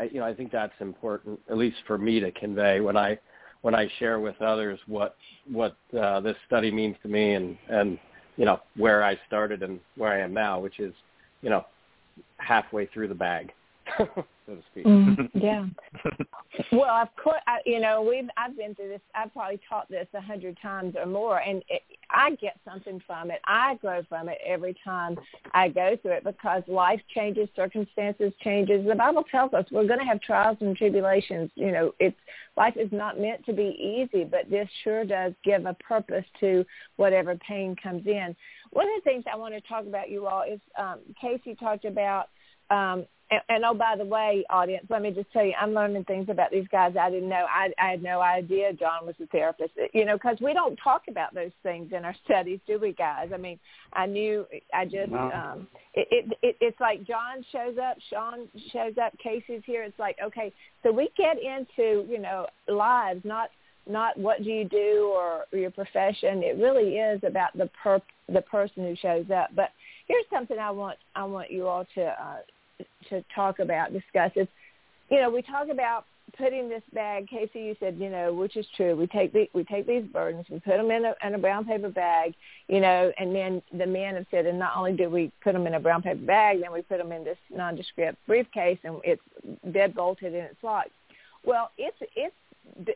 I, 0.00 0.04
you 0.04 0.20
know, 0.20 0.26
I 0.26 0.34
think 0.34 0.50
that's 0.50 0.72
important, 0.80 1.38
at 1.50 1.58
least 1.58 1.76
for 1.86 1.98
me 1.98 2.20
to 2.20 2.32
convey 2.32 2.80
when 2.80 2.96
I 2.96 3.18
when 3.62 3.74
I 3.74 3.90
share 3.98 4.18
with 4.18 4.40
others 4.40 4.78
what 4.86 5.16
what 5.50 5.76
uh, 5.98 6.20
this 6.20 6.36
study 6.46 6.70
means 6.70 6.96
to 7.02 7.08
me 7.08 7.34
and 7.34 7.58
and 7.68 7.98
you 8.36 8.46
know 8.46 8.60
where 8.76 9.04
I 9.04 9.18
started 9.26 9.62
and 9.62 9.78
where 9.96 10.10
I 10.10 10.20
am 10.20 10.32
now, 10.32 10.58
which 10.58 10.80
is 10.80 10.94
you 11.42 11.50
know 11.50 11.66
halfway 12.38 12.86
through 12.86 13.08
the 13.08 13.14
bag. 13.14 13.52
so 13.98 14.54
to 14.54 14.62
speak. 14.70 14.84
Mm, 14.84 15.30
yeah. 15.34 15.66
well, 16.72 17.02
of 17.02 17.08
course, 17.22 17.40
I, 17.46 17.58
you 17.64 17.80
know, 17.80 18.02
we've 18.02 18.28
I've 18.36 18.56
been 18.56 18.74
through 18.74 18.88
this. 18.88 19.00
I've 19.14 19.32
probably 19.32 19.60
taught 19.68 19.88
this 19.88 20.06
a 20.14 20.20
hundred 20.20 20.58
times 20.60 20.94
or 20.98 21.06
more, 21.06 21.38
and 21.38 21.62
it, 21.68 21.82
I 22.10 22.30
get 22.36 22.58
something 22.64 23.00
from 23.06 23.30
it. 23.30 23.40
I 23.44 23.76
grow 23.76 24.02
from 24.08 24.28
it 24.28 24.38
every 24.44 24.74
time 24.84 25.18
I 25.52 25.68
go 25.68 25.96
through 26.00 26.12
it 26.12 26.24
because 26.24 26.62
life 26.66 27.00
changes, 27.14 27.48
circumstances 27.54 28.32
changes. 28.42 28.86
The 28.86 28.94
Bible 28.94 29.24
tells 29.30 29.54
us 29.54 29.66
we're 29.70 29.86
going 29.86 30.00
to 30.00 30.04
have 30.04 30.20
trials 30.20 30.58
and 30.60 30.76
tribulations. 30.76 31.50
You 31.54 31.72
know, 31.72 31.94
it's 31.98 32.16
life 32.56 32.74
is 32.76 32.90
not 32.92 33.20
meant 33.20 33.44
to 33.46 33.52
be 33.52 33.76
easy, 33.78 34.24
but 34.24 34.50
this 34.50 34.68
sure 34.84 35.04
does 35.04 35.32
give 35.44 35.66
a 35.66 35.74
purpose 35.74 36.24
to 36.40 36.64
whatever 36.96 37.36
pain 37.36 37.76
comes 37.80 38.06
in. 38.06 38.34
One 38.72 38.86
of 38.86 38.92
the 39.02 39.10
things 39.10 39.24
I 39.32 39.36
want 39.36 39.54
to 39.54 39.60
talk 39.62 39.86
about, 39.86 40.10
you 40.10 40.26
all, 40.26 40.42
is 40.42 40.60
um, 40.78 41.00
Casey 41.20 41.54
talked 41.54 41.84
about 41.84 42.28
um, 42.70 43.06
and, 43.30 43.40
and 43.48 43.64
oh, 43.64 43.74
by 43.74 43.94
the 43.96 44.04
way, 44.04 44.44
audience, 44.50 44.86
let 44.88 45.02
me 45.02 45.12
just 45.12 45.30
tell 45.32 45.44
you, 45.44 45.52
I'm 45.60 45.72
learning 45.72 46.04
things 46.04 46.28
about 46.28 46.50
these 46.50 46.66
guys 46.72 46.94
I 47.00 47.10
didn't 47.10 47.28
know. 47.28 47.46
I, 47.48 47.72
I 47.78 47.90
had 47.90 48.02
no 48.02 48.20
idea 48.20 48.72
John 48.72 49.06
was 49.06 49.14
a 49.22 49.26
therapist. 49.26 49.72
You 49.92 50.04
know, 50.04 50.16
because 50.16 50.38
we 50.40 50.52
don't 50.52 50.76
talk 50.82 51.02
about 51.08 51.32
those 51.32 51.52
things 51.62 51.92
in 51.96 52.04
our 52.04 52.14
studies, 52.24 52.58
do 52.66 52.78
we, 52.80 52.92
guys? 52.92 53.30
I 53.32 53.36
mean, 53.36 53.58
I 53.92 54.06
knew. 54.06 54.46
I 54.74 54.84
just. 54.84 55.10
No. 55.10 55.30
um 55.30 55.68
it, 55.94 56.08
it, 56.10 56.38
it 56.42 56.56
It's 56.60 56.80
like 56.80 57.04
John 57.04 57.44
shows 57.52 57.76
up, 57.78 57.96
Sean 58.10 58.48
shows 58.72 58.94
up, 59.02 59.12
Casey's 59.22 59.62
here. 59.64 59.82
It's 59.82 59.98
like 59.98 60.16
okay, 60.24 60.52
so 60.82 60.92
we 60.92 61.10
get 61.16 61.36
into 61.36 62.06
you 62.08 62.18
know 62.18 62.46
lives, 62.68 63.20
not 63.24 63.50
not 63.88 64.16
what 64.18 64.42
do 64.42 64.50
you 64.50 64.64
do 64.64 65.12
or 65.12 65.44
your 65.52 65.70
profession. 65.70 66.42
It 66.42 66.58
really 66.58 66.96
is 66.96 67.20
about 67.24 67.56
the 67.56 67.68
per 67.82 68.00
the 68.28 68.42
person 68.42 68.84
who 68.84 68.94
shows 68.96 69.26
up. 69.34 69.50
But 69.54 69.70
here's 70.06 70.24
something 70.32 70.58
I 70.58 70.70
want 70.70 70.98
I 71.16 71.24
want 71.24 71.50
you 71.50 71.66
all 71.66 71.86
to 71.94 72.02
uh, 72.02 72.38
to 73.08 73.24
talk 73.34 73.58
about, 73.58 73.92
discuss 73.92 74.32
is, 74.36 74.48
you 75.10 75.20
know, 75.20 75.30
we 75.30 75.42
talk 75.42 75.68
about 75.68 76.04
putting 76.38 76.68
this 76.68 76.82
bag. 76.92 77.28
Casey, 77.28 77.60
you 77.60 77.76
said, 77.80 77.96
you 77.98 78.08
know, 78.08 78.32
which 78.32 78.56
is 78.56 78.66
true. 78.76 78.94
We 78.94 79.06
take 79.06 79.32
the, 79.32 79.50
we 79.52 79.64
take 79.64 79.86
these 79.86 80.04
burdens, 80.04 80.46
we 80.48 80.60
put 80.60 80.76
them 80.76 80.90
in 80.90 81.04
a, 81.04 81.14
in 81.26 81.34
a 81.34 81.38
brown 81.38 81.64
paper 81.64 81.88
bag, 81.88 82.34
you 82.68 82.80
know, 82.80 83.12
and 83.18 83.34
then 83.34 83.62
the 83.72 83.86
men 83.86 84.14
have 84.14 84.26
said, 84.30 84.46
and 84.46 84.58
not 84.58 84.76
only 84.76 84.92
do 84.92 85.10
we 85.10 85.32
put 85.42 85.52
them 85.52 85.66
in 85.66 85.74
a 85.74 85.80
brown 85.80 86.02
paper 86.02 86.24
bag, 86.24 86.60
then 86.60 86.72
we 86.72 86.82
put 86.82 86.98
them 86.98 87.12
in 87.12 87.24
this 87.24 87.38
nondescript 87.50 88.18
briefcase, 88.26 88.78
and 88.84 89.00
it's 89.04 89.22
dead 89.72 89.94
bolted 89.94 90.34
and 90.34 90.44
it's 90.44 90.62
locked. 90.62 90.90
Well, 91.44 91.70
it's 91.78 91.96
it's 92.14 92.34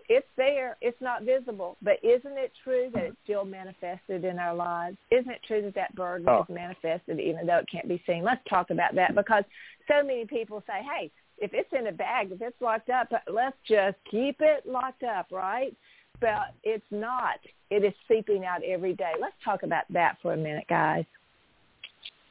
it's 0.08 0.26
there. 0.36 0.76
It's 0.80 1.00
not 1.00 1.22
visible. 1.22 1.76
But 1.82 1.94
isn't 2.02 2.38
it 2.38 2.52
true 2.62 2.90
that 2.94 3.04
it's 3.04 3.16
still 3.24 3.44
manifested 3.44 4.24
in 4.24 4.38
our 4.38 4.54
lives? 4.54 4.96
Isn't 5.10 5.30
it 5.30 5.40
true 5.46 5.62
that 5.62 5.74
that 5.74 5.94
burden 5.94 6.28
oh. 6.28 6.42
is 6.42 6.54
manifested 6.54 7.20
even 7.20 7.46
though 7.46 7.58
it 7.58 7.68
can't 7.70 7.88
be 7.88 8.02
seen? 8.06 8.22
Let's 8.22 8.42
talk 8.48 8.70
about 8.70 8.94
that 8.94 9.14
because 9.14 9.44
so 9.88 10.02
many 10.02 10.24
people 10.24 10.62
say, 10.66 10.80
hey, 10.82 11.10
if 11.38 11.52
it's 11.52 11.70
in 11.78 11.88
a 11.88 11.92
bag, 11.92 12.30
if 12.30 12.40
it's 12.40 12.60
locked 12.60 12.90
up, 12.90 13.08
uh, 13.12 13.18
let's 13.32 13.56
just 13.68 13.96
keep 14.10 14.36
it 14.40 14.66
locked 14.66 15.02
up, 15.02 15.26
right? 15.30 15.74
But 16.20 16.54
it's 16.62 16.84
not. 16.90 17.40
It 17.70 17.84
is 17.84 17.92
seeping 18.08 18.44
out 18.44 18.62
every 18.62 18.94
day. 18.94 19.12
Let's 19.20 19.34
talk 19.44 19.62
about 19.62 19.84
that 19.90 20.16
for 20.22 20.32
a 20.32 20.36
minute, 20.36 20.66
guys. 20.68 21.04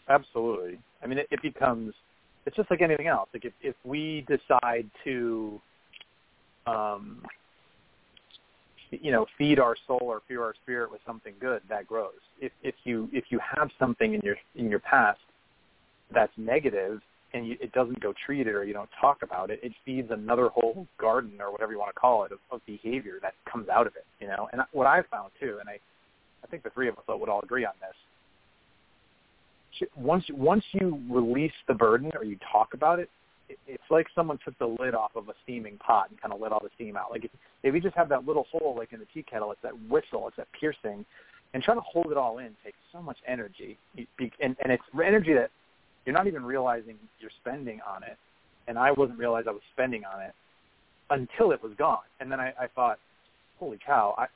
Absolutely. 0.07 0.79
I 1.03 1.07
mean, 1.07 1.17
it, 1.17 1.27
it 1.31 1.41
becomes, 1.41 1.93
it's 2.45 2.55
just 2.55 2.71
like 2.71 2.81
anything 2.81 3.07
else. 3.07 3.29
Like 3.33 3.45
if, 3.45 3.53
if 3.61 3.75
we 3.83 4.25
decide 4.27 4.89
to 5.03 5.61
um, 6.65 7.21
you 9.01 9.11
know, 9.11 9.25
feed 9.37 9.59
our 9.59 9.75
soul 9.87 9.99
or 10.01 10.21
feed 10.27 10.37
our 10.37 10.53
spirit 10.63 10.91
with 10.91 11.01
something 11.05 11.33
good, 11.39 11.61
that 11.69 11.87
grows. 11.87 12.11
If 12.39 12.51
if 12.61 12.75
you 12.83 13.09
if 13.11 13.25
you 13.29 13.39
have 13.39 13.69
something 13.79 14.13
in 14.13 14.21
your 14.21 14.35
in 14.55 14.69
your 14.69 14.79
past 14.79 15.19
that's 16.13 16.31
negative 16.37 17.01
and 17.33 17.47
you, 17.47 17.57
it 17.59 17.71
doesn't 17.71 17.99
go 18.01 18.13
treat 18.25 18.45
it 18.47 18.53
or 18.53 18.63
you 18.63 18.73
don't 18.73 18.89
talk 19.01 19.23
about 19.23 19.49
it, 19.49 19.59
it 19.63 19.71
feeds 19.85 20.11
another 20.11 20.49
whole 20.49 20.85
garden 20.99 21.33
or 21.39 21.51
whatever 21.51 21.71
you 21.71 21.79
want 21.79 21.93
to 21.93 21.99
call 21.99 22.23
it 22.23 22.31
of, 22.31 22.37
of 22.51 22.61
behavior 22.67 23.13
that 23.21 23.33
comes 23.51 23.67
out 23.69 23.87
of 23.87 23.95
it. 23.95 24.05
You 24.19 24.27
know, 24.27 24.49
and 24.51 24.61
what 24.71 24.85
I've 24.85 25.07
found 25.07 25.31
too, 25.39 25.57
and 25.59 25.69
I 25.69 25.79
I 26.43 26.47
think 26.47 26.63
the 26.63 26.69
three 26.71 26.87
of 26.87 26.97
us 26.97 27.03
would 27.07 27.29
all 27.29 27.41
agree 27.41 27.65
on 27.65 27.73
this. 27.79 27.95
Once 29.95 30.25
once 30.31 30.63
you 30.73 31.01
release 31.09 31.53
the 31.67 31.73
burden 31.73 32.11
or 32.15 32.23
you 32.23 32.37
talk 32.51 32.73
about 32.73 32.99
it, 32.99 33.09
it's 33.67 33.83
like 33.89 34.07
someone 34.15 34.39
took 34.43 34.57
the 34.59 34.67
lid 34.67 34.95
off 34.95 35.15
of 35.15 35.29
a 35.29 35.33
steaming 35.43 35.77
pot 35.77 36.09
and 36.09 36.19
kind 36.21 36.33
of 36.33 36.39
let 36.39 36.51
all 36.51 36.59
the 36.61 36.69
steam 36.75 36.97
out. 36.97 37.11
Like 37.11 37.25
if, 37.25 37.31
if 37.63 37.73
you 37.73 37.81
just 37.81 37.95
have 37.95 38.09
that 38.09 38.25
little 38.25 38.45
hole 38.51 38.75
like 38.77 38.93
in 38.93 38.99
the 38.99 39.07
tea 39.13 39.23
kettle, 39.23 39.51
it's 39.51 39.61
that 39.63 39.73
whistle, 39.89 40.27
it's 40.27 40.37
that 40.37 40.47
piercing, 40.59 41.05
and 41.53 41.63
trying 41.63 41.77
to 41.77 41.81
hold 41.81 42.11
it 42.11 42.17
all 42.17 42.39
in 42.39 42.49
takes 42.63 42.77
so 42.91 43.01
much 43.01 43.17
energy, 43.27 43.77
and, 43.97 44.55
and 44.63 44.71
it's 44.71 44.83
energy 45.03 45.33
that 45.33 45.51
you're 46.05 46.15
not 46.15 46.27
even 46.27 46.43
realizing 46.43 46.95
you're 47.19 47.31
spending 47.41 47.79
on 47.87 48.03
it. 48.03 48.17
And 48.67 48.77
I 48.77 48.91
wasn't 48.91 49.19
realize 49.19 49.45
I 49.47 49.51
was 49.51 49.61
spending 49.73 50.03
on 50.05 50.21
it 50.21 50.33
until 51.09 51.51
it 51.51 51.61
was 51.61 51.73
gone. 51.77 51.99
And 52.19 52.31
then 52.31 52.39
I, 52.39 52.53
I 52.59 52.67
thought, 52.67 52.97
holy 53.59 53.77
cow, 53.85 54.15
I, 54.17 54.27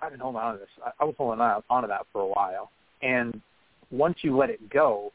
I've 0.00 0.10
been 0.10 0.20
holding 0.20 0.40
on 0.40 0.54
to 0.54 0.58
this. 0.58 0.68
I, 0.84 0.90
I 1.00 1.04
was 1.04 1.14
holding 1.16 1.40
on, 1.40 1.62
on 1.68 1.82
to 1.82 1.88
that 1.88 2.06
for 2.12 2.22
a 2.22 2.26
while. 2.26 2.70
And 3.02 3.40
once 3.90 4.18
you 4.22 4.36
let 4.36 4.50
it 4.50 4.70
go, 4.70 5.12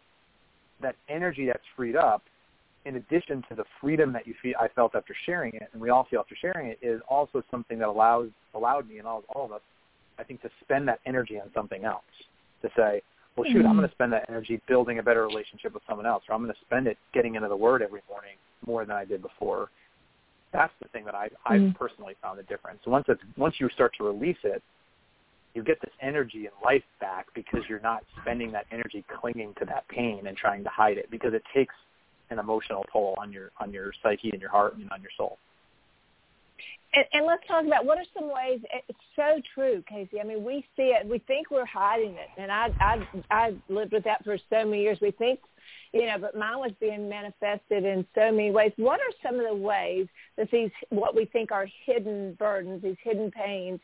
that 0.81 0.95
energy 1.09 1.45
that's 1.45 1.63
freed 1.75 1.95
up 1.95 2.23
in 2.85 2.95
addition 2.95 3.43
to 3.49 3.55
the 3.55 3.65
freedom 3.81 4.13
that 4.13 4.25
you 4.25 4.33
feel, 4.41 4.53
I 4.59 4.67
felt 4.69 4.95
after 4.95 5.15
sharing 5.25 5.53
it, 5.53 5.69
and 5.73 5.81
we 5.81 5.89
all 5.89 6.07
feel 6.09 6.19
after 6.19 6.35
sharing 6.39 6.67
it, 6.67 6.79
is 6.81 7.01
also 7.09 7.43
something 7.51 7.77
that 7.79 7.87
allows 7.87 8.29
allowed 8.53 8.87
me 8.87 8.99
and 8.99 9.07
all, 9.07 9.23
all 9.35 9.45
of 9.45 9.51
us, 9.51 9.61
I 10.17 10.23
think, 10.23 10.41
to 10.41 10.49
spend 10.61 10.87
that 10.87 10.99
energy 11.05 11.39
on 11.39 11.49
something 11.53 11.83
else. 11.85 12.03
To 12.61 12.69
say, 12.75 13.01
well, 13.35 13.49
shoot, 13.49 13.59
mm-hmm. 13.59 13.67
I'm 13.67 13.77
going 13.77 13.87
to 13.87 13.95
spend 13.95 14.11
that 14.13 14.25
energy 14.27 14.61
building 14.67 14.99
a 14.99 15.03
better 15.03 15.25
relationship 15.25 15.73
with 15.73 15.83
someone 15.87 16.05
else, 16.05 16.23
or 16.27 16.35
I'm 16.35 16.41
going 16.41 16.53
to 16.53 16.59
spend 16.61 16.87
it 16.87 16.97
getting 17.13 17.35
into 17.35 17.47
the 17.47 17.55
Word 17.55 17.81
every 17.81 18.01
morning 18.09 18.35
more 18.65 18.85
than 18.85 18.95
I 18.95 19.05
did 19.05 19.21
before. 19.21 19.69
That's 20.51 20.73
the 20.81 20.87
thing 20.89 21.05
that 21.05 21.15
I 21.15 21.29
I 21.45 21.57
mm-hmm. 21.57 21.71
personally 21.71 22.15
found 22.21 22.39
the 22.39 22.43
difference. 22.43 22.79
Once 22.85 23.05
it's 23.07 23.21
once 23.37 23.55
you 23.59 23.69
start 23.69 23.93
to 23.97 24.03
release 24.03 24.37
it, 24.43 24.63
you 25.53 25.63
get 25.63 25.79
this 25.81 25.93
energy 26.01 26.45
and 26.45 26.55
life 26.63 26.83
back 26.99 27.27
because 27.35 27.61
you're 27.67 27.81
not 27.81 28.03
spending 28.21 28.51
that 28.51 28.65
energy 28.71 29.03
clinging 29.19 29.53
to 29.59 29.65
that 29.65 29.87
pain 29.89 30.27
and 30.27 30.37
trying 30.37 30.63
to 30.63 30.69
hide 30.69 30.97
it 30.97 31.09
because 31.11 31.33
it 31.33 31.43
takes 31.53 31.75
an 32.29 32.39
emotional 32.39 32.85
toll 32.91 33.15
on 33.17 33.31
your 33.31 33.51
on 33.59 33.71
your 33.71 33.91
psyche 34.01 34.29
and 34.31 34.41
your 34.41 34.51
heart 34.51 34.75
and 34.75 34.89
on 34.91 35.01
your 35.01 35.11
soul. 35.17 35.37
And, 36.93 37.05
and 37.13 37.25
let's 37.25 37.45
talk 37.47 37.65
about 37.65 37.85
what 37.85 37.97
are 37.97 38.05
some 38.17 38.33
ways. 38.33 38.61
It's 38.87 38.99
so 39.15 39.39
true, 39.53 39.83
Casey. 39.87 40.19
I 40.19 40.23
mean, 40.23 40.43
we 40.43 40.65
see 40.75 40.93
it. 40.99 41.07
We 41.07 41.19
think 41.19 41.51
we're 41.51 41.65
hiding 41.65 42.15
it, 42.15 42.29
and 42.37 42.51
I 42.51 42.69
I 42.79 43.07
I 43.29 43.55
lived 43.69 43.93
with 43.93 44.03
that 44.05 44.23
for 44.23 44.37
so 44.49 44.65
many 44.65 44.81
years. 44.81 44.97
We 44.99 45.11
think, 45.11 45.39
you 45.93 46.07
know, 46.07 46.17
but 46.19 46.35
mine 46.35 46.57
was 46.57 46.71
being 46.79 47.07
manifested 47.07 47.85
in 47.85 48.05
so 48.15 48.31
many 48.31 48.49
ways. 48.49 48.71
What 48.77 48.99
are 48.99 49.11
some 49.23 49.39
of 49.39 49.45
the 49.47 49.55
ways 49.55 50.07
that 50.37 50.49
these 50.49 50.71
what 50.89 51.15
we 51.15 51.25
think 51.25 51.51
are 51.51 51.67
hidden 51.85 52.33
burdens, 52.39 52.81
these 52.81 52.97
hidden 53.03 53.29
pains? 53.29 53.79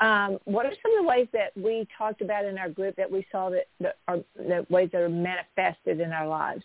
Um, 0.00 0.38
what 0.44 0.66
are 0.66 0.72
some 0.82 0.92
of 0.98 1.04
the 1.04 1.08
ways 1.08 1.28
that 1.32 1.56
we 1.56 1.88
talked 1.96 2.20
about 2.20 2.44
in 2.44 2.58
our 2.58 2.68
group 2.68 2.94
that 2.96 3.10
we 3.10 3.26
saw 3.32 3.50
that, 3.50 3.68
that 3.80 3.96
are 4.06 4.18
the 4.36 4.66
ways 4.68 4.90
that 4.92 5.00
are 5.00 5.08
manifested 5.08 6.00
in 6.00 6.12
our 6.12 6.28
lives? 6.28 6.62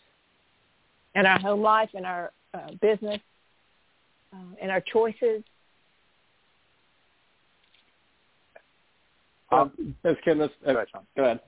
In 1.16 1.26
our 1.26 1.40
home 1.40 1.62
life, 1.62 1.90
in 1.94 2.06
our 2.06 2.32
uh, 2.54 2.72
business, 2.82 3.20
uh, 4.34 4.38
in 4.62 4.70
our 4.70 4.82
choices. 4.82 5.44
Um, 9.52 9.96
this 10.04 10.18
Kim, 10.24 10.40
this, 10.40 10.50
uh, 10.68 10.74
go 10.74 10.78
ahead, 10.78 10.88
Sean. 10.92 11.04
Go 11.16 11.24
ahead. 11.24 11.40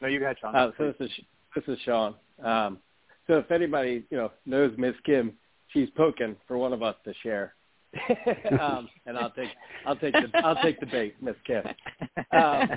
No, 0.00 0.08
you 0.08 0.18
go 0.18 0.26
ahead, 0.26 0.36
Sean. 0.40 0.54
Uh, 0.54 0.70
so 0.76 0.92
this 0.98 1.08
is 1.08 1.10
this 1.54 1.64
is 1.68 1.78
Sean. 1.84 2.14
Um, 2.42 2.78
so 3.26 3.38
if 3.38 3.50
anybody 3.50 4.04
you 4.10 4.16
know 4.16 4.30
knows 4.44 4.72
Miss 4.76 4.94
Kim, 5.04 5.32
she's 5.68 5.88
poking 5.96 6.36
for 6.46 6.58
one 6.58 6.72
of 6.72 6.82
us 6.82 6.96
to 7.04 7.14
share. 7.22 7.54
um, 8.60 8.88
and 9.06 9.16
I'll 9.16 9.30
take 9.30 9.50
I'll 9.86 9.96
take 9.96 10.14
the 10.14 10.28
I'll 10.44 10.60
take 10.62 10.80
the 10.80 10.86
bait, 10.86 11.14
Miss 11.22 11.36
Kim. 11.46 11.62
Um, 12.32 12.68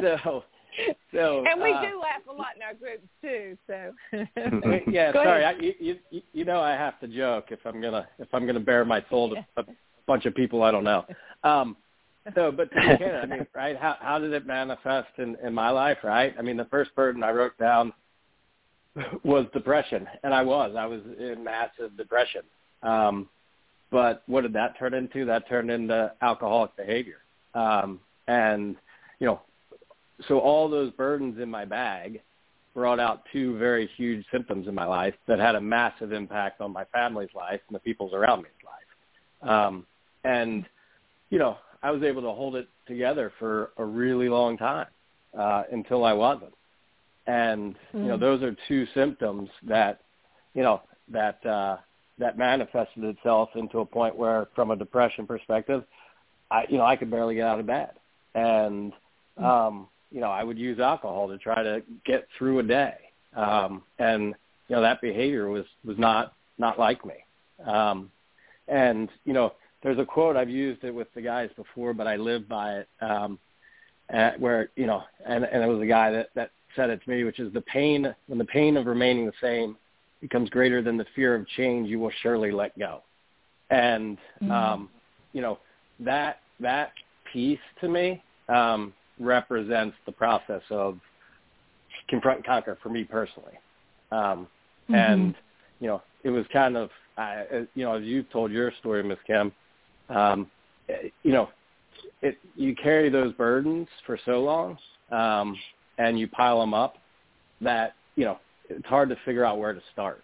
so 0.00 0.44
so 1.12 1.44
and 1.50 1.62
we 1.62 1.72
uh, 1.72 1.80
do 1.82 2.00
laugh 2.00 2.22
a 2.28 2.32
lot 2.32 2.56
in 2.56 2.62
our 2.62 2.74
groups 2.74 3.06
too. 3.22 3.56
So 3.66 3.92
yeah, 4.90 5.12
Go 5.12 5.22
sorry, 5.24 5.44
I, 5.44 5.52
you, 5.52 5.96
you 6.10 6.22
you 6.32 6.44
know 6.44 6.60
I 6.60 6.72
have 6.72 6.98
to 7.00 7.08
joke 7.08 7.46
if 7.50 7.60
I'm 7.64 7.80
gonna 7.80 8.06
if 8.18 8.28
I'm 8.32 8.46
gonna 8.46 8.60
bare 8.60 8.84
my 8.84 9.04
soul 9.10 9.30
to 9.30 9.46
a 9.56 9.64
bunch 10.06 10.26
of 10.26 10.34
people 10.34 10.62
I 10.62 10.70
don't 10.70 10.84
know. 10.84 11.04
Um, 11.42 11.76
so, 12.34 12.50
but 12.50 12.70
to 12.72 12.76
begin, 12.76 13.14
I 13.22 13.26
mean, 13.26 13.46
right? 13.54 13.76
How 13.76 13.96
how 14.00 14.18
did 14.18 14.32
it 14.32 14.46
manifest 14.46 15.10
in 15.18 15.36
in 15.44 15.52
my 15.52 15.70
life? 15.70 15.98
Right? 16.02 16.34
I 16.38 16.42
mean, 16.42 16.56
the 16.56 16.64
first 16.66 16.94
burden 16.94 17.22
I 17.22 17.30
wrote 17.30 17.56
down 17.58 17.92
was 19.24 19.46
depression, 19.52 20.06
and 20.22 20.32
I 20.32 20.42
was 20.42 20.74
I 20.76 20.86
was 20.86 21.00
in 21.18 21.44
massive 21.44 21.96
depression. 21.96 22.42
Um, 22.82 23.28
but 23.90 24.22
what 24.26 24.40
did 24.40 24.52
that 24.54 24.78
turn 24.78 24.94
into? 24.94 25.24
That 25.24 25.48
turned 25.48 25.70
into 25.70 26.12
alcoholic 26.22 26.76
behavior. 26.76 27.18
Um, 27.54 28.00
and 28.26 28.76
you 29.20 29.26
know, 29.26 29.40
so 30.28 30.38
all 30.38 30.68
those 30.68 30.92
burdens 30.92 31.40
in 31.40 31.50
my 31.50 31.64
bag 31.64 32.20
brought 32.74 32.98
out 32.98 33.22
two 33.32 33.56
very 33.58 33.88
huge 33.96 34.24
symptoms 34.32 34.66
in 34.66 34.74
my 34.74 34.84
life 34.84 35.14
that 35.28 35.38
had 35.38 35.54
a 35.54 35.60
massive 35.60 36.12
impact 36.12 36.60
on 36.60 36.72
my 36.72 36.84
family's 36.86 37.30
life 37.34 37.60
and 37.68 37.74
the 37.74 37.80
people's 37.80 38.12
around 38.12 38.42
me's 38.42 38.52
life. 38.64 39.50
Um, 39.50 39.86
and 40.24 40.66
you 41.30 41.38
know, 41.38 41.56
I 41.82 41.90
was 41.90 42.02
able 42.02 42.22
to 42.22 42.30
hold 42.30 42.56
it 42.56 42.68
together 42.86 43.32
for 43.38 43.70
a 43.78 43.84
really 43.84 44.28
long 44.28 44.56
time 44.56 44.86
uh, 45.38 45.64
until 45.70 46.04
I 46.04 46.12
wasn't. 46.12 46.54
And 47.26 47.74
you 47.92 48.00
know, 48.00 48.18
those 48.18 48.42
are 48.42 48.54
two 48.68 48.86
symptoms 48.94 49.48
that 49.66 50.00
you 50.52 50.62
know 50.62 50.82
that 51.10 51.44
uh, 51.46 51.76
that 52.18 52.36
manifested 52.36 53.04
itself 53.04 53.50
into 53.54 53.78
a 53.78 53.86
point 53.86 54.14
where, 54.14 54.48
from 54.54 54.70
a 54.70 54.76
depression 54.76 55.26
perspective, 55.26 55.84
I 56.50 56.64
you 56.68 56.76
know 56.76 56.84
I 56.84 56.96
could 56.96 57.10
barely 57.10 57.36
get 57.36 57.46
out 57.46 57.60
of 57.60 57.66
bed, 57.66 57.92
and 58.34 58.92
um, 59.42 59.88
you 60.14 60.20
know 60.20 60.30
I 60.30 60.44
would 60.44 60.56
use 60.56 60.78
alcohol 60.78 61.26
to 61.28 61.36
try 61.36 61.64
to 61.64 61.82
get 62.06 62.28
through 62.38 62.60
a 62.60 62.62
day, 62.62 62.94
um, 63.36 63.82
and 63.98 64.34
you 64.68 64.76
know 64.76 64.80
that 64.80 65.00
behavior 65.00 65.48
was 65.48 65.64
was 65.84 65.98
not 65.98 66.34
not 66.56 66.78
like 66.78 67.04
me, 67.04 67.16
um, 67.66 68.10
and 68.68 69.08
you 69.24 69.32
know 69.32 69.54
there's 69.82 69.98
a 69.98 70.04
quote 70.04 70.36
I've 70.36 70.48
used 70.48 70.84
it 70.84 70.94
with 70.94 71.08
the 71.16 71.20
guys 71.20 71.50
before, 71.56 71.92
but 71.92 72.06
I 72.06 72.14
live 72.14 72.48
by 72.48 72.76
it, 72.76 72.88
um, 73.00 73.40
at 74.08 74.38
where 74.40 74.70
you 74.76 74.86
know, 74.86 75.02
and 75.26 75.44
and 75.44 75.64
it 75.64 75.66
was 75.66 75.82
a 75.82 75.86
guy 75.86 76.12
that 76.12 76.28
that 76.36 76.52
said 76.76 76.90
it 76.90 77.02
to 77.02 77.10
me, 77.10 77.24
which 77.24 77.40
is 77.40 77.52
the 77.52 77.62
pain 77.62 78.14
when 78.28 78.38
the 78.38 78.44
pain 78.44 78.76
of 78.76 78.86
remaining 78.86 79.26
the 79.26 79.32
same 79.42 79.76
becomes 80.20 80.48
greater 80.48 80.80
than 80.80 80.96
the 80.96 81.06
fear 81.16 81.34
of 81.34 81.46
change, 81.48 81.88
you 81.88 81.98
will 81.98 82.12
surely 82.22 82.52
let 82.52 82.78
go. 82.78 83.02
And 83.70 84.16
Mm-hmm. 84.40 84.52
um, 84.52 84.88
you 85.32 85.42
know 85.42 85.58
that 86.00 86.40
that 86.60 86.92
piece 87.32 87.58
to 87.80 87.88
me 87.88 88.22
um, 88.48 88.92
represents 89.18 89.96
the 90.06 90.12
process 90.12 90.62
of 90.70 90.98
confront 92.08 92.38
and 92.38 92.46
conquer 92.46 92.78
for 92.82 92.88
me 92.88 93.04
personally. 93.04 93.54
Um, 94.10 94.48
Mm-hmm. 94.88 94.94
And 94.94 95.34
you 95.80 95.88
know, 95.88 96.02
it 96.22 96.30
was 96.30 96.44
kind 96.52 96.76
of 96.76 96.90
I, 97.16 97.66
you 97.74 97.84
know, 97.84 97.94
as 97.94 98.04
you've 98.04 98.30
told 98.30 98.50
your 98.50 98.72
story, 98.80 99.02
Miss 99.02 99.18
Kim, 99.26 99.52
um, 100.08 100.50
you 101.22 101.32
know, 101.32 101.48
it 102.22 102.36
you 102.56 102.74
carry 102.74 103.08
those 103.08 103.32
burdens 103.34 103.88
for 104.06 104.18
so 104.24 104.42
long, 104.42 104.78
um, 105.10 105.56
and 105.98 106.18
you 106.18 106.28
pile 106.28 106.60
them 106.60 106.74
up 106.74 106.96
that 107.60 107.94
you 108.16 108.24
know 108.24 108.38
it's 108.68 108.86
hard 108.86 109.08
to 109.08 109.16
figure 109.24 109.44
out 109.44 109.58
where 109.58 109.72
to 109.72 109.82
start 109.92 110.22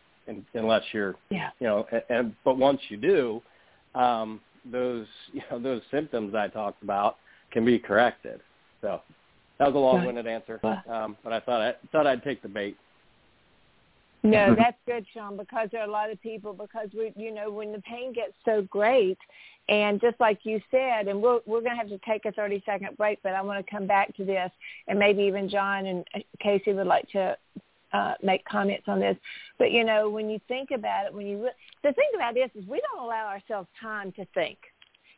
unless 0.55 0.83
you're 0.93 1.17
yeah, 1.31 1.51
you 1.59 1.67
know 1.67 1.87
and, 1.91 2.03
and 2.11 2.37
but 2.45 2.57
once 2.57 2.81
you 2.89 2.97
do 2.97 3.43
um 3.95 4.41
those 4.71 5.07
you 5.33 5.43
know 5.51 5.59
those 5.59 5.83
symptoms 5.91 6.35
I 6.35 6.49
talked 6.49 6.83
about 6.83 7.17
can 7.51 7.65
be 7.65 7.79
corrected 7.79 8.41
so 8.81 9.01
that 9.59 9.67
was 9.67 9.75
a 9.75 9.79
long-winded 9.79 10.27
answer 10.27 10.61
um 10.89 11.17
but 11.23 11.33
I 11.33 11.41
thought 11.41 11.61
I 11.61 11.75
thought 11.93 12.07
I'd 12.07 12.23
take 12.23 12.43
the 12.43 12.49
bait 12.49 12.77
No, 14.23 14.55
that's 14.55 14.77
good, 14.87 15.07
Sean, 15.15 15.37
because 15.39 15.69
there 15.73 15.81
are 15.81 15.89
a 15.89 15.91
lot 15.91 16.11
of 16.11 16.21
people 16.21 16.53
because 16.53 16.89
we 16.95 17.13
you 17.17 17.33
know, 17.33 17.51
when 17.51 17.73
the 17.73 17.81
pain 17.81 18.13
gets 18.13 18.35
so 18.45 18.63
great 18.71 19.19
and 19.69 20.01
just 20.01 20.19
like 20.21 20.41
you 20.43 20.61
said, 20.71 21.09
and 21.09 21.23
we're 21.23 21.41
we're 21.47 21.63
gonna 21.63 21.77
have 21.77 21.89
to 21.89 22.01
take 22.07 22.25
a 22.27 22.33
thirty 22.33 22.63
second 22.67 22.97
break, 22.97 23.19
but 23.23 23.35
I 23.35 23.41
want 23.41 23.65
to 23.65 23.71
come 23.71 23.87
back 23.87 24.15
to 24.17 24.25
this 24.25 24.51
and 24.89 24.99
maybe 24.99 25.23
even 25.23 25.49
John 25.49 25.87
and 25.87 26.05
Casey 26.41 26.73
would 26.73 26.87
like 26.87 27.09
to 27.11 27.37
uh, 27.93 28.15
make 28.23 28.45
comments 28.45 28.85
on 28.89 29.01
this. 29.01 29.17
But 29.59 29.73
you 29.73 29.85
know, 29.85 30.11
when 30.11 30.29
you 30.29 30.39
think 30.49 30.71
about 30.71 31.07
it, 31.07 31.15
when 31.15 31.27
you 31.27 31.49
the 31.83 31.93
thing 31.93 32.11
about 32.15 32.35
this 32.35 32.51
is 32.55 32.69
we 32.69 32.81
don't 32.93 33.05
allow 33.05 33.27
ourselves 33.27 33.69
time 33.81 34.13
to 34.13 34.27
think. 34.35 34.59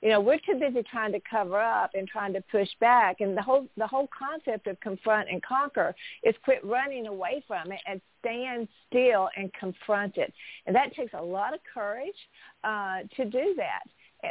You 0.03 0.11
know, 0.11 0.21
we're 0.21 0.38
too 0.38 0.59
busy 0.59 0.83
trying 0.91 1.12
to 1.12 1.21
cover 1.21 1.61
up 1.61 1.93
and 1.95 2.09
trying 2.09 2.33
to 2.35 2.43
push 2.51 2.69
back, 2.81 3.21
and 3.21 3.37
the 3.37 3.43
whole 3.43 3.67
the 3.77 3.87
whole 3.87 4.09
concept 4.17 4.67
of 4.67 4.79
confront 4.81 5.31
and 5.31 5.43
conquer 5.43 5.95
is 6.25 6.35
quit 6.45 6.65
running 6.65 7.07
away 7.07 7.43
from 7.47 7.71
it 7.73 7.81
and 7.87 8.01
stand 8.21 8.69
still 8.88 9.29
and 9.37 9.53
confront 9.55 10.17
it. 10.17 10.33
And 10.67 10.75
that 10.75 10.95
takes 10.95 11.12
a 11.15 11.23
lot 11.23 11.55
of 11.55 11.61
courage 11.73 12.11
uh, 12.65 13.03
to 13.17 13.25
do 13.25 13.55
that 13.57 13.83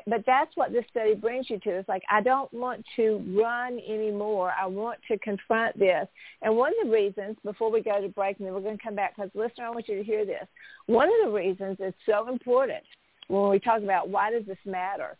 but 0.08 0.24
that's 0.26 0.56
what 0.56 0.72
this 0.72 0.86
study 0.90 1.16
brings 1.16 1.50
you 1.50 1.60
to. 1.60 1.70
It's 1.70 1.90
like 1.90 2.04
I 2.10 2.22
don't 2.22 2.52
want 2.54 2.86
to 2.96 3.22
run 3.38 3.80
anymore. 3.88 4.54
I 4.60 4.66
want 4.66 5.00
to 5.10 5.18
confront 5.20 5.78
this. 5.78 6.08
And 6.42 6.56
one 6.56 6.72
of 6.80 6.88
the 6.88 6.94
reasons, 6.94 7.36
before 7.44 7.72
we 7.72 7.82
go 7.82 8.00
to 8.00 8.08
break, 8.10 8.38
and 8.40 8.48
then 8.48 8.54
we're 8.54 8.62
going 8.62 8.78
to 8.78 8.84
come 8.84 8.96
back, 8.96 9.16
because 9.16 9.32
listener, 9.34 9.66
I 9.66 9.70
want 9.70 9.88
you 9.88 9.98
to 9.98 10.04
hear 10.04 10.26
this. 10.26 10.48
One 10.86 11.08
of 11.08 11.26
the 11.26 11.32
reasons 11.32 11.78
it's 11.80 11.98
so 12.06 12.30
important 12.30 12.84
when 13.28 13.50
we 13.50 13.60
talk 13.60 13.82
about 13.82 14.10
why 14.10 14.32
does 14.32 14.46
this 14.46 14.58
matter. 14.66 15.18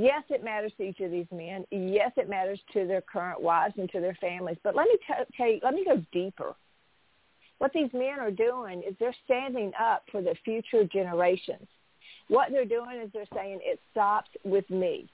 Yes, 0.00 0.22
it 0.30 0.44
matters 0.44 0.72
to 0.78 0.84
each 0.84 1.00
of 1.00 1.10
these 1.10 1.26
men. 1.32 1.64
Yes, 1.70 2.12
it 2.16 2.28
matters 2.28 2.60
to 2.72 2.86
their 2.86 3.00
current 3.02 3.40
wives 3.40 3.74
and 3.78 3.90
to 3.90 4.00
their 4.00 4.16
families. 4.20 4.56
But 4.62 4.74
let 4.74 4.86
me 4.86 4.96
t- 5.06 5.36
tell 5.36 5.48
you, 5.48 5.60
let 5.62 5.74
me 5.74 5.84
go 5.84 6.04
deeper. 6.12 6.54
What 7.58 7.72
these 7.72 7.90
men 7.92 8.18
are 8.18 8.30
doing 8.30 8.82
is 8.88 8.94
they're 8.98 9.14
standing 9.24 9.72
up 9.80 10.02
for 10.10 10.22
the 10.22 10.34
future 10.44 10.84
generations 10.84 11.66
what 12.32 12.50
they're 12.50 12.64
doing 12.64 12.98
is 13.02 13.10
they're 13.12 13.26
saying 13.34 13.60
it 13.62 13.78
stops 13.90 14.30
with 14.44 14.68
me. 14.70 15.06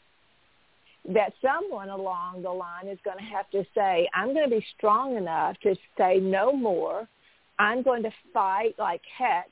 That 1.13 1.33
someone 1.43 1.89
along 1.89 2.43
the 2.43 2.51
line 2.51 2.87
is 2.87 2.99
going 3.05 3.19
to 3.19 3.25
have 3.25 3.51
to 3.51 3.65
say, 3.75 4.09
I'm 4.15 4.35
going 4.35 4.49
to 4.49 4.57
be 4.57 4.65
strong 4.77 5.17
enough 5.17 5.57
to 5.63 5.75
say 5.97 6.19
no 6.21 6.53
more. 6.53 7.09
I'm 7.59 7.83
going 7.83 8.05
to 8.05 8.11
fight 8.33 8.75
like 8.79 9.01
heck 9.17 9.51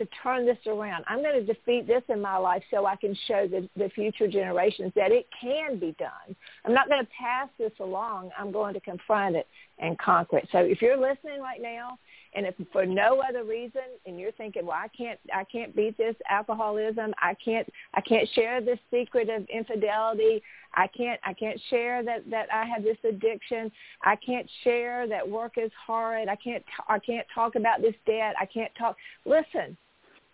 to 0.00 0.08
turn 0.22 0.46
this 0.46 0.58
around. 0.66 1.04
I'm 1.08 1.22
going 1.22 1.34
to 1.34 1.44
defeat 1.44 1.86
this 1.86 2.02
in 2.08 2.20
my 2.20 2.36
life 2.36 2.62
so 2.70 2.86
I 2.86 2.96
can 2.96 3.16
show 3.28 3.46
the, 3.46 3.68
the 3.76 3.90
future 3.90 4.26
generations 4.26 4.92
that 4.96 5.12
it 5.12 5.26
can 5.40 5.78
be 5.78 5.94
done. 5.98 6.34
I'm 6.64 6.74
not 6.74 6.88
going 6.88 7.04
to 7.04 7.10
pass 7.18 7.48
this 7.58 7.72
along. 7.80 8.30
I'm 8.38 8.50
going 8.50 8.74
to 8.74 8.80
confront 8.80 9.36
it 9.36 9.46
and 9.78 9.98
conquer 9.98 10.38
it. 10.38 10.48
So 10.52 10.58
if 10.58 10.80
you're 10.80 10.96
listening 10.96 11.40
right 11.40 11.60
now 11.60 11.98
and 12.34 12.46
if 12.46 12.54
for 12.72 12.86
no 12.86 13.22
other 13.28 13.44
reason 13.44 13.82
and 14.06 14.18
you're 14.18 14.32
thinking 14.32 14.66
well 14.66 14.76
i 14.76 14.88
can't 14.88 15.18
i 15.34 15.44
can't 15.44 15.74
beat 15.74 15.96
this 15.96 16.14
alcoholism 16.28 17.12
i 17.20 17.34
can't 17.44 17.68
i 17.94 18.00
can't 18.00 18.28
share 18.34 18.60
this 18.60 18.78
secret 18.90 19.28
of 19.28 19.46
infidelity 19.48 20.42
i 20.74 20.86
can't 20.86 21.20
i 21.24 21.32
can't 21.32 21.60
share 21.70 22.02
that 22.02 22.28
that 22.30 22.46
i 22.52 22.64
have 22.64 22.82
this 22.82 22.96
addiction 23.08 23.70
i 24.04 24.14
can't 24.16 24.48
share 24.64 25.06
that 25.08 25.28
work 25.28 25.54
is 25.56 25.70
hard 25.86 26.28
i 26.28 26.36
can't 26.36 26.64
i 26.88 26.98
can't 26.98 27.26
talk 27.34 27.54
about 27.54 27.80
this 27.80 27.94
debt 28.06 28.34
i 28.40 28.46
can't 28.46 28.72
talk 28.78 28.96
listen 29.24 29.76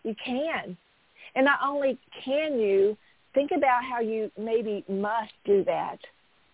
you 0.07 0.15
can 0.25 0.77
and 1.35 1.45
not 1.45 1.59
only 1.63 1.99
can 2.25 2.59
you 2.59 2.97
think 3.35 3.51
about 3.55 3.85
how 3.85 4.01
you 4.01 4.31
maybe 4.39 4.85
must 4.89 5.33
do 5.45 5.63
that 5.65 5.99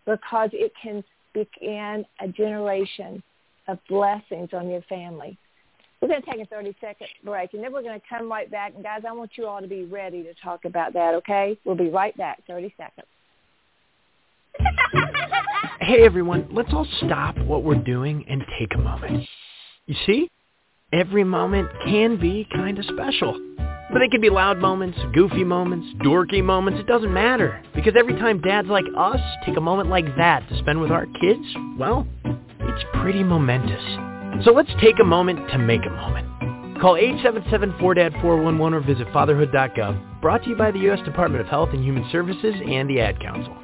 because 0.05 0.51
it 0.53 0.73
can 0.83 1.05
begin 1.33 2.05
a 2.21 2.29
generation 2.29 3.23
of 3.69 3.79
blessings 3.88 4.51
on 4.53 4.69
your 4.69 4.83
family. 4.83 5.38
We're 6.01 6.09
going 6.09 6.23
to 6.23 6.31
take 6.31 6.41
a 6.41 6.47
30 6.47 6.75
second 6.81 7.07
break 7.25 7.55
and 7.55 7.62
then 7.62 7.73
we're 7.73 7.83
going 7.83 7.99
to 7.99 8.07
come 8.09 8.31
right 8.31 8.51
back. 8.51 8.73
And 8.75 8.83
guys, 8.83 9.03
I 9.09 9.12
want 9.12 9.31
you 9.37 9.47
all 9.47 9.61
to 9.61 9.69
be 9.69 9.85
ready 9.85 10.25
to 10.25 10.35
talk 10.43 10.65
about 10.65 10.93
that, 10.95 11.15
okay? 11.15 11.57
We'll 11.65 11.77
be 11.77 11.91
right 11.91 12.17
back. 12.17 12.43
30 12.49 12.75
seconds. 12.77 13.07
hey 15.81 16.05
everyone, 16.05 16.49
let's 16.51 16.73
all 16.73 16.87
stop 17.07 17.38
what 17.38 17.62
we're 17.62 17.77
doing 17.77 18.25
and 18.29 18.43
take 18.59 18.75
a 18.75 18.79
moment. 18.79 19.25
You 19.87 19.95
see? 20.05 20.29
Every 20.92 21.24
moment 21.24 21.70
can 21.87 22.20
be 22.20 22.46
kind 22.52 22.78
of 22.78 22.85
special. 22.85 23.33
But 23.57 24.00
they 24.00 24.09
can 24.09 24.20
be 24.20 24.28
loud 24.28 24.59
moments, 24.59 24.98
goofy 25.14 25.42
moments, 25.42 25.87
dorky 26.05 26.44
moments, 26.44 26.81
it 26.81 26.87
doesn't 26.87 27.12
matter. 27.12 27.62
Because 27.74 27.94
every 27.98 28.12
time 28.16 28.42
dads 28.42 28.68
like 28.68 28.85
us 28.94 29.20
take 29.46 29.57
a 29.57 29.61
moment 29.61 29.88
like 29.88 30.05
that 30.18 30.46
to 30.50 30.59
spend 30.59 30.83
with 30.83 30.90
our 30.90 31.07
kids, 31.07 31.40
well, 31.78 32.07
it's 32.24 32.85
pretty 33.00 33.22
momentous. 33.22 34.44
So 34.44 34.52
let's 34.52 34.68
take 34.83 35.00
a 35.00 35.05
moment 35.05 35.50
to 35.52 35.59
make 35.59 35.81
a 35.87 35.90
moment. 35.90 36.28
Call 36.78 36.96
877-4DAD-411 36.96 38.72
or 38.74 38.81
visit 38.81 39.07
fatherhood.gov. 39.14 40.20
Brought 40.20 40.44
to 40.44 40.50
you 40.50 40.57
by 40.57 40.70
the 40.70 40.81
U.S. 40.81 41.00
Department 41.07 41.40
of 41.40 41.46
Health 41.46 41.70
and 41.72 41.83
Human 41.83 42.07
Services 42.12 42.55
and 42.66 42.90
the 42.90 43.00
Ad 43.00 43.18
Council. 43.18 43.57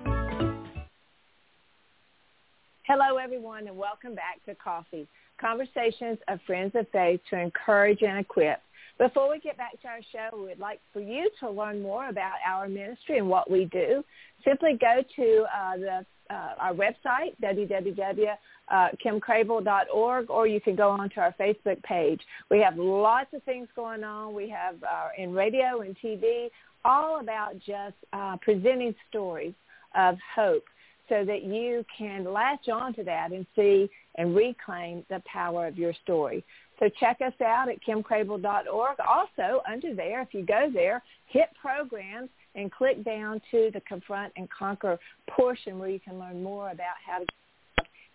Hello, 2.84 3.18
everyone, 3.18 3.66
and 3.66 3.76
welcome 3.76 4.14
back 4.14 4.42
to 4.46 4.54
Coffee, 4.54 5.06
Conversations 5.40 6.18
of 6.28 6.38
Friends 6.46 6.74
of 6.74 6.86
Faith 6.92 7.20
to 7.30 7.38
encourage 7.38 8.02
and 8.02 8.18
equip. 8.18 8.60
Before 8.98 9.30
we 9.30 9.38
get 9.38 9.56
back 9.56 9.80
to 9.82 9.88
our 9.88 10.00
show, 10.10 10.36
we 10.36 10.46
would 10.46 10.58
like 10.58 10.80
for 10.92 10.98
you 11.00 11.30
to 11.40 11.48
learn 11.48 11.80
more 11.80 12.08
about 12.08 12.34
our 12.46 12.68
ministry 12.68 13.18
and 13.18 13.28
what 13.28 13.48
we 13.48 13.66
do. 13.66 14.02
Simply 14.44 14.76
go 14.80 15.04
to 15.16 15.44
uh, 15.56 15.76
the 15.76 16.04
uh, 16.30 16.54
our 16.60 16.74
website, 16.74 17.34
www.kimcrabill.org, 17.42 20.30
or 20.30 20.46
you 20.46 20.60
can 20.60 20.76
go 20.76 20.90
onto 20.90 21.20
our 21.20 21.34
Facebook 21.40 21.82
page. 21.84 22.20
We 22.50 22.60
have 22.60 22.76
lots 22.76 23.32
of 23.32 23.42
things 23.44 23.66
going 23.74 24.04
on. 24.04 24.34
We 24.34 24.50
have 24.50 24.74
uh, 24.82 25.08
in 25.16 25.32
radio 25.32 25.80
and 25.80 25.96
TV, 26.04 26.50
all 26.84 27.20
about 27.20 27.54
just 27.54 27.94
uh, 28.12 28.36
presenting 28.42 28.94
stories 29.08 29.54
of 29.96 30.18
hope 30.36 30.64
so 31.08 31.24
that 31.24 31.44
you 31.44 31.84
can 31.96 32.24
latch 32.24 32.68
on 32.68 32.94
to 32.94 33.04
that 33.04 33.32
and 33.32 33.46
see 33.56 33.88
and 34.16 34.34
reclaim 34.34 35.04
the 35.08 35.22
power 35.26 35.66
of 35.66 35.78
your 35.78 35.92
story. 36.02 36.44
So 36.78 36.88
check 37.00 37.18
us 37.24 37.32
out 37.44 37.68
at 37.68 37.82
kimcrabill.org. 37.82 38.96
Also, 39.00 39.62
under 39.70 39.94
there, 39.94 40.22
if 40.22 40.32
you 40.32 40.44
go 40.44 40.70
there, 40.72 41.02
hit 41.26 41.48
programs 41.60 42.28
and 42.54 42.70
click 42.70 43.04
down 43.04 43.40
to 43.50 43.70
the 43.72 43.80
Confront 43.80 44.32
and 44.36 44.48
Conquer 44.50 44.98
portion 45.28 45.78
where 45.78 45.88
you 45.88 46.00
can 46.00 46.18
learn 46.18 46.42
more 46.42 46.70
about 46.70 46.94
how 47.04 47.18
to 47.18 47.26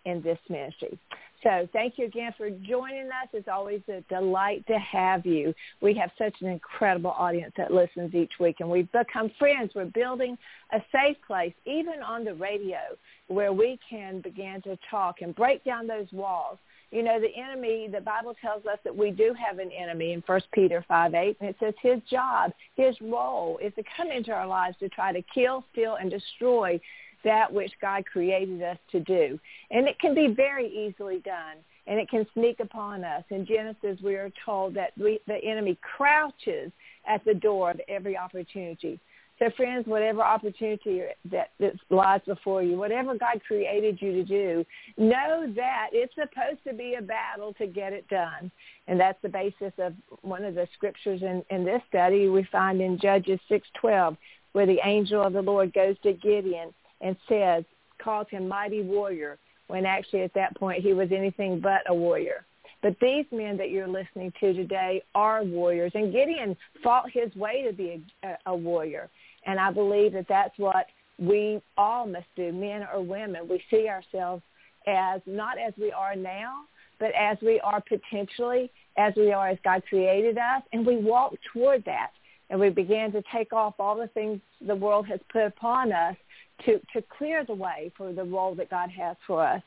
in 0.06 0.22
this 0.22 0.40
ministry. 0.50 0.98
So 1.44 1.68
thank 1.74 1.98
you 1.98 2.06
again 2.06 2.34
for 2.38 2.50
joining 2.50 3.08
us. 3.08 3.28
It's 3.34 3.50
always 3.50 3.82
a 3.90 4.02
delight 4.08 4.66
to 4.68 4.80
have 4.80 5.26
you. 5.26 5.54
We 5.82 5.94
have 5.96 6.10
such 6.18 6.34
an 6.40 6.48
incredible 6.48 7.12
audience 7.12 7.54
that 7.58 7.72
listens 7.72 8.16
each 8.16 8.32
week, 8.40 8.58
and 8.60 8.70
we've 8.70 8.92
become 8.94 9.30
friends. 9.38 9.72
We're 9.76 9.86
building 9.86 10.38
a 10.72 10.80
safe 10.92 11.18
place, 11.28 11.54
even 11.66 12.02
on 12.06 12.24
the 12.24 12.34
radio, 12.34 12.80
where 13.28 13.52
we 13.52 13.78
can 13.90 14.22
begin 14.22 14.62
to 14.64 14.78
talk 14.90 15.22
and 15.22 15.36
break 15.36 15.66
down 15.66 15.86
those 15.86 16.08
walls. 16.14 16.58
You 16.92 17.04
know, 17.04 17.20
the 17.20 17.36
enemy, 17.36 17.90
the 17.92 18.02
Bible 18.02 18.36
tells 18.40 18.66
us 18.66 18.78
that 18.84 18.96
we 18.96 19.12
do 19.12 19.34
have 19.34 19.58
an 19.60 19.72
enemy 19.72 20.14
in 20.14 20.24
1 20.26 20.42
Peter 20.54 20.86
5, 20.88 21.14
8, 21.14 21.38
and 21.42 21.50
it 21.50 21.56
says 21.60 21.74
his 21.82 22.00
job, 22.10 22.54
his 22.76 22.96
role 23.02 23.58
is 23.62 23.74
to 23.76 23.84
come 23.98 24.12
into 24.12 24.32
our 24.32 24.48
lives 24.48 24.78
to 24.80 24.88
try 24.90 25.12
to 25.12 25.24
kill, 25.34 25.66
steal, 25.74 25.98
and 26.00 26.12
destroy 26.12 26.80
that 27.24 27.52
which 27.52 27.72
God 27.82 28.06
created 28.06 28.62
us 28.62 28.78
to 28.92 29.00
do. 29.00 29.40
And 29.72 29.88
it 29.88 30.00
can 30.00 30.14
be 30.14 30.28
very 30.28 30.68
easily 30.68 31.20
done, 31.20 31.58
and 31.88 32.00
it 32.00 32.10
can 32.10 32.26
sneak 32.34 32.60
upon 32.60 33.04
us. 33.04 33.24
In 33.30 33.46
Genesis, 33.46 34.02
we 34.04 34.16
are 34.16 34.32
told 34.46 34.76
that 34.76 34.92
we, 34.98 35.20
the 35.28 35.44
enemy 35.44 35.78
crouches 35.96 36.72
at 37.08 37.24
the 37.26 37.34
door 37.34 37.72
of 37.72 37.82
every 37.88 38.18
opportunity. 38.18 39.00
So 39.40 39.50
friends, 39.58 39.88
whatever 39.88 40.22
opportunity 40.22 41.02
that, 41.32 41.50
that 41.60 41.74
lies 41.90 42.22
before 42.26 42.62
you, 42.62 42.78
whatever 42.78 43.16
God 43.18 43.42
created 43.46 44.00
you 44.00 44.12
to 44.14 44.24
do, 44.24 44.66
know 44.98 45.52
that 45.56 45.90
it's 45.92 46.14
supposed 46.14 46.64
to 46.68 46.74
be 46.74 46.96
a 46.96 47.02
battle 47.02 47.54
to 47.54 47.66
get 47.66 47.94
it 47.94 48.08
done. 48.10 48.52
And 48.88 49.00
that's 49.00 49.18
the 49.24 49.30
basis 49.30 49.74
of 49.80 49.94
one 50.22 50.44
of 50.44 50.54
the 50.54 50.68
scriptures 50.76 51.24
in, 51.24 51.44
in 51.50 51.66
this 51.66 51.82
study 51.90 52.30
we 52.30 52.48
find 52.52 52.80
in 52.80 53.00
Judges 53.00 53.40
6.12, 53.50 54.18
where 54.52 54.68
the 54.68 54.80
angel 54.86 55.24
of 55.24 55.34
the 55.34 55.42
Lord 55.42 55.74
goes 55.74 55.96
to 56.04 56.14
Gideon 56.14 56.72
and 57.04 57.16
says, 57.30 57.64
calls 58.04 58.28
him 58.32 58.48
mighty 58.48 58.82
warrior, 58.82 59.38
when 59.68 59.86
actually 59.86 60.24
at 60.24 60.34
that 60.34 60.56
point 60.56 60.82
he 60.82 60.94
was 60.94 61.10
anything 61.12 61.60
but 61.60 61.82
a 61.88 61.94
warrior. 61.94 62.46
But 62.82 62.96
these 63.00 63.26
men 63.32 63.56
that 63.58 63.70
you're 63.70 63.88
listening 63.88 64.34
to 64.40 64.54
today 64.54 65.04
are 65.14 65.44
warriors. 65.44 65.92
And 65.96 66.12
Gideon 66.12 66.58
fought 66.84 67.10
his 67.12 67.34
way 67.36 67.64
to 67.68 67.74
be 67.74 68.04
a, 68.24 68.36
a 68.48 68.56
warrior. 68.56 69.10
And 69.46 69.60
I 69.60 69.72
believe 69.72 70.14
that 70.14 70.28
that's 70.28 70.58
what 70.58 70.88
we 71.20 71.62
all 71.78 72.06
must 72.08 72.26
do, 72.36 72.52
men 72.52 72.86
or 72.94 73.02
women. 73.02 73.48
We 73.48 73.62
see 73.70 73.88
ourselves 73.88 74.42
as 74.88 75.22
not 75.26 75.58
as 75.58 75.74
we 75.80 75.92
are 75.92 76.16
now, 76.16 76.64
but 77.00 77.12
as 77.18 77.38
we 77.42 77.60
are 77.62 77.82
potentially, 77.82 78.70
as 78.98 79.14
we 79.16 79.32
are 79.32 79.50
as 79.50 79.58
God 79.64 79.84
created 79.88 80.38
us, 80.38 80.64
and 80.74 80.86
we 80.86 80.98
walk 80.98 81.34
toward 81.54 81.86
that. 81.86 82.12
And 82.50 82.60
we 82.60 82.70
begin 82.70 83.12
to 83.14 83.24
take 83.34 83.54
off 83.54 83.76
all 83.80 83.96
the 83.96 84.08
things 84.08 84.40
the 84.66 84.76
world 84.76 85.08
has 85.08 85.20
put 85.32 85.46
upon 85.46 85.92
us 85.92 86.16
to, 86.66 86.80
to 86.94 87.04
clear 87.18 87.46
the 87.46 87.54
way 87.54 87.92
for 87.98 88.14
the 88.14 88.24
role 88.24 88.56
that 88.56 88.70
God 88.70 88.90
has 88.92 89.16
for 89.26 89.46
us. 89.46 89.62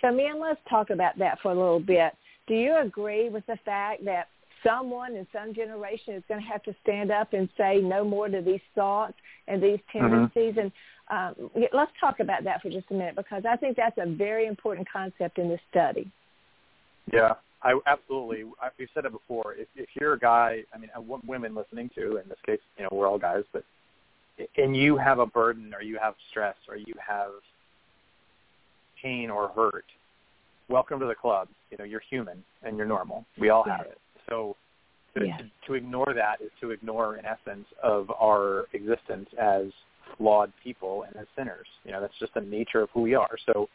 So, 0.00 0.12
man, 0.12 0.40
let's 0.40 0.60
talk 0.68 0.90
about 0.90 1.18
that 1.18 1.38
for 1.42 1.52
a 1.52 1.54
little 1.54 1.80
bit. 1.80 2.12
Do 2.46 2.54
you 2.54 2.76
agree 2.76 3.28
with 3.28 3.46
the 3.46 3.58
fact 3.64 4.04
that 4.04 4.26
someone 4.66 5.14
in 5.14 5.26
some 5.32 5.54
generation 5.54 6.14
is 6.14 6.22
going 6.28 6.40
to 6.40 6.46
have 6.46 6.62
to 6.64 6.74
stand 6.82 7.10
up 7.10 7.32
and 7.32 7.48
say 7.56 7.80
no 7.80 8.04
more 8.04 8.28
to 8.28 8.40
these 8.40 8.60
thoughts 8.74 9.14
and 9.48 9.62
these 9.62 9.78
mm-hmm. 9.94 9.98
tendencies? 10.00 10.54
Mm-hmm. 10.54 10.60
And 10.60 10.72
um, 11.38 11.50
let's 11.72 11.92
talk 12.00 12.20
about 12.20 12.44
that 12.44 12.62
for 12.62 12.70
just 12.70 12.90
a 12.90 12.94
minute 12.94 13.16
because 13.16 13.44
I 13.48 13.56
think 13.56 13.76
that's 13.76 13.98
a 13.98 14.06
very 14.06 14.46
important 14.46 14.88
concept 14.90 15.38
in 15.38 15.48
this 15.48 15.60
study. 15.70 16.10
Yeah, 17.12 17.34
I 17.62 17.78
absolutely. 17.86 18.44
I, 18.60 18.68
we've 18.78 18.88
said 18.94 19.04
it 19.04 19.12
before. 19.12 19.54
If, 19.54 19.68
if 19.76 19.88
you're 20.00 20.14
a 20.14 20.18
guy, 20.18 20.62
I 20.74 20.78
mean, 20.78 20.90
uh, 20.96 21.00
women 21.26 21.54
listening 21.54 21.90
to, 21.96 22.18
in 22.18 22.28
this 22.28 22.38
case, 22.46 22.60
you 22.76 22.84
know, 22.84 22.88
we're 22.92 23.08
all 23.08 23.18
guys, 23.18 23.44
but 23.52 23.64
and 24.56 24.76
you 24.76 24.96
have 24.96 25.18
a 25.18 25.26
burden 25.26 25.72
or 25.74 25.82
you 25.82 25.98
have 26.00 26.14
stress 26.30 26.56
or 26.68 26.76
you 26.76 26.94
have 27.06 27.30
pain 29.02 29.30
or 29.30 29.48
hurt, 29.48 29.84
welcome 30.68 31.00
to 31.00 31.06
the 31.06 31.14
club. 31.14 31.48
You 31.70 31.78
know, 31.78 31.84
you're 31.84 32.02
human 32.08 32.42
and 32.62 32.76
you're 32.76 32.86
normal. 32.86 33.24
We 33.38 33.50
all 33.50 33.64
have 33.64 33.86
it. 33.86 33.98
So 34.28 34.56
to, 35.14 35.20
to, 35.20 35.50
to 35.66 35.74
ignore 35.74 36.12
that 36.14 36.40
is 36.40 36.50
to 36.60 36.70
ignore, 36.70 37.16
in 37.16 37.24
essence, 37.26 37.66
of 37.82 38.10
our 38.10 38.66
existence 38.72 39.28
as 39.40 39.66
flawed 40.16 40.52
people 40.62 41.04
and 41.06 41.16
as 41.16 41.26
sinners. 41.36 41.66
You 41.84 41.92
know, 41.92 42.00
that's 42.00 42.18
just 42.18 42.34
the 42.34 42.40
nature 42.40 42.80
of 42.80 42.90
who 42.92 43.02
we 43.02 43.14
are. 43.14 43.36
So 43.46 43.68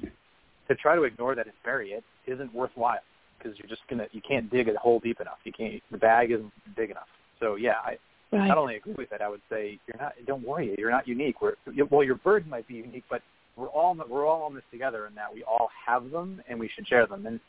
to 0.67 0.75
try 0.75 0.95
to 0.95 1.03
ignore 1.03 1.35
that 1.35 1.45
and 1.45 1.55
bury 1.63 1.91
it 1.91 2.03
isn't 2.25 2.53
worthwhile 2.53 2.99
because 3.37 3.57
you're 3.57 3.69
just 3.69 3.81
gonna 3.89 4.07
you 4.11 4.21
can't 4.27 4.49
dig 4.51 4.67
a 4.67 4.77
hole 4.77 4.99
deep 4.99 5.21
enough. 5.21 5.37
You 5.43 5.53
can't 5.53 5.81
the 5.91 5.97
bag 5.97 6.31
isn't 6.31 6.51
big 6.75 6.89
enough. 6.89 7.07
So 7.39 7.55
yeah, 7.55 7.75
I 7.83 7.97
Right. 8.31 8.47
Not 8.47 8.57
only 8.57 8.75
agree 8.75 8.95
with 8.97 9.11
it, 9.13 9.21
I 9.21 9.29
would 9.29 9.41
say 9.49 9.79
you're 9.87 10.01
not. 10.01 10.13
Don't 10.25 10.45
worry, 10.45 10.75
you're 10.77 10.91
not 10.91 11.07
unique. 11.07 11.41
We're 11.41 11.53
well, 11.89 12.03
your 12.03 12.15
burden 12.15 12.49
might 12.49 12.67
be 12.67 12.75
unique, 12.75 13.05
but 13.09 13.21
we're 13.55 13.67
all 13.67 13.97
we're 14.09 14.27
all 14.27 14.43
on 14.43 14.53
this 14.53 14.63
together, 14.69 15.07
in 15.07 15.15
that 15.15 15.33
we 15.33 15.43
all 15.43 15.69
have 15.85 16.11
them 16.11 16.41
and 16.49 16.59
we 16.59 16.69
should 16.75 16.87
share 16.87 17.07
them. 17.07 17.25
And 17.25 17.39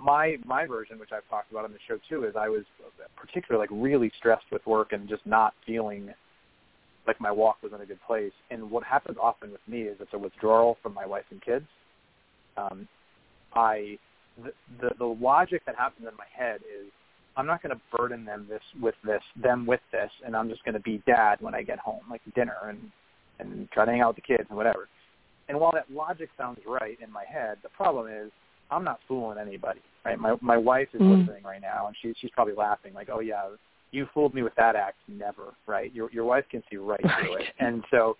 my 0.00 0.36
my 0.44 0.66
version, 0.66 0.98
which 0.98 1.10
I've 1.12 1.28
talked 1.28 1.52
about 1.52 1.64
on 1.64 1.72
the 1.72 1.78
show 1.86 1.98
too, 2.08 2.24
is 2.24 2.34
I 2.36 2.48
was 2.48 2.64
particularly 3.16 3.62
like 3.62 3.82
really 3.82 4.10
stressed 4.18 4.46
with 4.50 4.66
work 4.66 4.92
and 4.92 5.08
just 5.08 5.24
not 5.24 5.54
feeling 5.64 6.12
like 7.06 7.20
my 7.20 7.30
walk 7.30 7.56
was 7.62 7.72
in 7.72 7.80
a 7.80 7.86
good 7.86 8.00
place. 8.06 8.32
And 8.50 8.70
what 8.70 8.84
happens 8.84 9.16
often 9.20 9.52
with 9.52 9.60
me 9.68 9.82
is 9.82 9.96
it's 10.00 10.12
a 10.12 10.18
withdrawal 10.18 10.76
from 10.82 10.94
my 10.94 11.06
wife 11.06 11.24
and 11.30 11.40
kids. 11.40 11.66
Um, 12.56 12.88
I 13.54 13.98
the, 14.42 14.52
the 14.80 14.90
the 14.98 15.06
logic 15.06 15.62
that 15.66 15.76
happens 15.76 16.08
in 16.08 16.16
my 16.16 16.26
head 16.36 16.60
is 16.62 16.90
I'm 17.36 17.46
not 17.46 17.62
going 17.62 17.74
to 17.74 17.80
burden 17.96 18.24
them 18.24 18.46
this 18.48 18.62
with 18.80 18.94
this, 19.04 19.22
them 19.40 19.66
with 19.66 19.80
this, 19.90 20.10
and 20.24 20.36
I'm 20.36 20.48
just 20.48 20.64
going 20.64 20.74
to 20.74 20.80
be 20.80 21.02
dad 21.06 21.36
when 21.40 21.54
I 21.54 21.62
get 21.62 21.78
home, 21.78 22.02
like 22.10 22.20
dinner 22.34 22.56
and 22.68 22.78
and 23.38 23.68
try 23.70 23.84
to 23.84 23.90
hang 23.90 24.00
out 24.00 24.14
with 24.14 24.24
the 24.24 24.36
kids 24.36 24.46
and 24.48 24.56
whatever. 24.56 24.88
And 25.48 25.58
while 25.58 25.72
that 25.72 25.90
logic 25.90 26.28
sounds 26.38 26.60
right 26.66 26.98
in 27.02 27.10
my 27.10 27.24
head, 27.30 27.58
the 27.62 27.68
problem 27.70 28.06
is 28.06 28.30
I'm 28.70 28.84
not 28.84 29.00
fooling 29.08 29.38
anybody, 29.38 29.80
right? 30.04 30.18
My 30.18 30.36
my 30.40 30.56
wife 30.56 30.88
is 30.94 31.00
mm-hmm. 31.00 31.20
listening 31.20 31.42
right 31.44 31.60
now, 31.60 31.86
and 31.86 31.96
she 32.00 32.14
she's 32.20 32.30
probably 32.30 32.54
laughing, 32.54 32.94
like, 32.94 33.08
oh 33.12 33.20
yeah, 33.20 33.48
you 33.90 34.06
fooled 34.14 34.34
me 34.34 34.42
with 34.42 34.54
that 34.56 34.76
act, 34.76 34.98
never, 35.08 35.54
right? 35.66 35.92
Your 35.94 36.10
your 36.10 36.24
wife 36.24 36.44
can 36.50 36.62
see 36.70 36.76
right, 36.76 37.00
right. 37.04 37.24
through 37.24 37.36
it, 37.36 37.46
and 37.58 37.84
so 37.90 38.16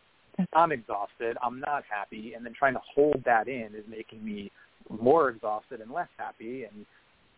I'm 0.54 0.72
exhausted, 0.72 1.36
I'm 1.42 1.60
not 1.60 1.84
happy, 1.88 2.34
and 2.34 2.44
then 2.44 2.54
trying 2.58 2.74
to 2.74 2.80
hold 2.94 3.22
that 3.24 3.48
in 3.48 3.74
is 3.74 3.84
making 3.88 4.24
me 4.24 4.50
more 4.90 5.28
exhausted 5.30 5.80
and 5.80 5.90
less 5.90 6.08
happy, 6.16 6.64
and 6.64 6.86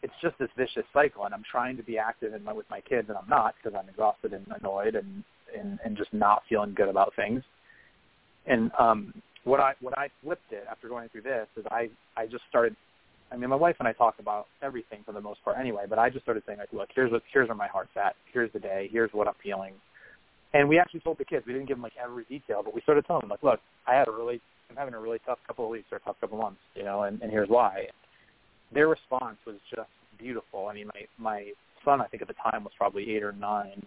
it's 0.04 0.12
just 0.20 0.38
this 0.38 0.50
vicious 0.54 0.84
cycle, 0.92 1.24
and 1.24 1.32
I'm 1.32 1.42
trying 1.50 1.78
to 1.78 1.82
be 1.82 1.96
active 1.96 2.34
in 2.34 2.44
my, 2.44 2.52
with 2.52 2.68
my 2.68 2.82
kids, 2.82 3.08
and 3.08 3.16
I'm 3.16 3.28
not 3.28 3.54
because 3.56 3.76
I'm 3.76 3.88
exhausted 3.88 4.34
and 4.34 4.46
annoyed 4.60 4.94
and, 4.96 5.24
and 5.58 5.78
and 5.82 5.96
just 5.96 6.12
not 6.12 6.42
feeling 6.46 6.74
good 6.74 6.90
about 6.90 7.14
things. 7.16 7.42
And 8.46 8.70
um, 8.78 9.14
what 9.44 9.60
I 9.60 9.72
what 9.80 9.96
I 9.98 10.08
flipped 10.22 10.52
it 10.52 10.64
after 10.70 10.88
going 10.88 11.08
through 11.08 11.22
this 11.22 11.46
is 11.56 11.64
I 11.70 11.88
I 12.18 12.26
just 12.26 12.44
started. 12.50 12.76
I 13.32 13.36
mean, 13.38 13.48
my 13.48 13.56
wife 13.56 13.76
and 13.78 13.88
I 13.88 13.92
talk 13.92 14.16
about 14.18 14.46
everything 14.62 15.00
for 15.06 15.12
the 15.12 15.20
most 15.22 15.42
part 15.42 15.56
anyway, 15.58 15.86
but 15.88 15.98
I 15.98 16.10
just 16.10 16.22
started 16.22 16.42
saying 16.46 16.58
like, 16.58 16.72
look, 16.74 16.90
here's 16.94 17.10
what 17.10 17.22
here's 17.32 17.48
where 17.48 17.56
my 17.56 17.68
heart's 17.68 17.96
at. 17.96 18.14
Here's 18.30 18.52
the 18.52 18.60
day. 18.60 18.90
Here's 18.92 19.10
what 19.12 19.26
I'm 19.26 19.34
feeling. 19.42 19.72
And 20.52 20.68
we 20.68 20.78
actually 20.78 21.00
told 21.00 21.16
the 21.16 21.24
kids. 21.24 21.46
We 21.46 21.54
didn't 21.54 21.66
give 21.66 21.78
them 21.78 21.82
like 21.82 21.94
every 22.02 22.24
detail, 22.24 22.60
but 22.62 22.74
we 22.74 22.82
started 22.82 23.06
telling 23.06 23.22
them 23.22 23.30
like, 23.30 23.42
look, 23.42 23.60
I 23.88 23.94
had 23.94 24.06
a 24.06 24.12
really 24.12 24.42
I'm 24.68 24.76
having 24.76 24.94
a 24.94 25.00
really 25.00 25.18
tough 25.24 25.38
couple 25.46 25.64
of 25.64 25.70
weeks 25.70 25.86
or 25.90 25.96
a 25.96 26.00
tough 26.00 26.16
couple 26.20 26.36
of 26.36 26.42
months, 26.42 26.60
you 26.74 26.84
know, 26.84 27.04
and, 27.04 27.22
and 27.22 27.30
here's 27.30 27.48
why 27.48 27.86
their 28.72 28.88
response 28.88 29.36
was 29.46 29.56
just 29.74 29.88
beautiful. 30.18 30.68
I 30.68 30.74
mean, 30.74 30.88
my 30.88 31.06
my 31.18 31.52
son, 31.84 32.00
I 32.00 32.06
think 32.06 32.22
at 32.22 32.28
the 32.28 32.34
time 32.34 32.64
was 32.64 32.72
probably 32.76 33.14
eight 33.14 33.22
or 33.22 33.32
nine, 33.32 33.84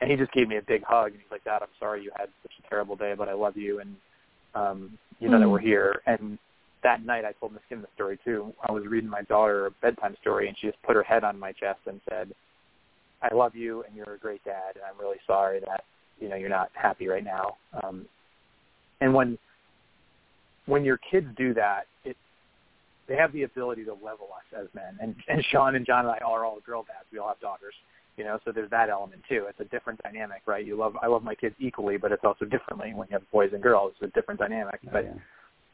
and 0.00 0.10
he 0.10 0.16
just 0.16 0.32
gave 0.32 0.48
me 0.48 0.56
a 0.56 0.62
big 0.62 0.82
hug 0.84 1.12
and 1.12 1.20
he's 1.20 1.30
like, 1.30 1.44
"Dad, 1.44 1.62
I'm 1.62 1.68
sorry 1.78 2.02
you 2.02 2.10
had 2.16 2.28
such 2.42 2.52
a 2.64 2.68
terrible 2.68 2.96
day, 2.96 3.14
but 3.16 3.28
I 3.28 3.32
love 3.32 3.56
you, 3.56 3.80
and 3.80 3.96
um, 4.54 4.98
you 5.18 5.28
know 5.28 5.34
mm-hmm. 5.36 5.42
that 5.42 5.48
we're 5.48 5.58
here." 5.58 6.02
And 6.06 6.38
that 6.82 7.04
night 7.04 7.24
I 7.24 7.32
told 7.32 7.52
Miss 7.52 7.62
Kim 7.68 7.80
the 7.80 7.88
story 7.94 8.18
too. 8.24 8.52
I 8.66 8.72
was 8.72 8.84
reading 8.86 9.10
my 9.10 9.22
daughter 9.22 9.66
a 9.66 9.70
bedtime 9.70 10.16
story, 10.20 10.48
and 10.48 10.56
she 10.58 10.68
just 10.68 10.82
put 10.82 10.96
her 10.96 11.02
head 11.02 11.24
on 11.24 11.38
my 11.38 11.52
chest 11.52 11.80
and 11.86 12.00
said, 12.08 12.32
"I 13.22 13.34
love 13.34 13.54
you, 13.54 13.84
and 13.84 13.96
you're 13.96 14.14
a 14.14 14.18
great 14.18 14.44
dad, 14.44 14.76
and 14.76 14.84
I'm 14.84 14.98
really 15.00 15.20
sorry 15.26 15.60
that 15.60 15.84
you 16.20 16.28
know 16.28 16.36
you're 16.36 16.48
not 16.48 16.70
happy 16.74 17.08
right 17.08 17.24
now." 17.24 17.56
Um, 17.82 18.06
and 19.00 19.12
when 19.12 19.38
when 20.66 20.84
your 20.84 20.98
kids 21.10 21.26
do 21.36 21.54
that, 21.54 21.82
it 22.04 22.16
they 23.08 23.16
have 23.16 23.32
the 23.32 23.42
ability 23.42 23.84
to 23.84 23.92
level 23.92 24.28
us 24.34 24.58
as 24.58 24.66
men. 24.74 24.98
And, 25.00 25.14
and 25.28 25.44
Sean 25.50 25.74
and 25.74 25.84
John 25.86 26.06
and 26.06 26.10
I 26.10 26.18
are 26.24 26.44
all 26.44 26.58
girl 26.64 26.82
dads. 26.82 27.06
We 27.12 27.18
all 27.18 27.28
have 27.28 27.40
daughters, 27.40 27.74
you 28.16 28.24
know, 28.24 28.38
so 28.44 28.52
there's 28.52 28.70
that 28.70 28.88
element 28.88 29.22
too. 29.28 29.46
It's 29.48 29.60
a 29.60 29.64
different 29.64 30.00
dynamic, 30.02 30.42
right? 30.46 30.64
You 30.64 30.76
love 30.76 30.96
I 31.02 31.06
love 31.06 31.22
my 31.22 31.34
kids 31.34 31.54
equally, 31.58 31.96
but 31.96 32.12
it's 32.12 32.24
also 32.24 32.44
differently 32.44 32.92
when 32.94 33.08
you 33.10 33.14
have 33.14 33.30
boys 33.30 33.50
and 33.52 33.62
girls. 33.62 33.92
It's 34.00 34.10
a 34.10 34.18
different 34.18 34.40
dynamic. 34.40 34.80
Oh, 34.86 34.90
but 34.92 35.04
yeah 35.04 35.12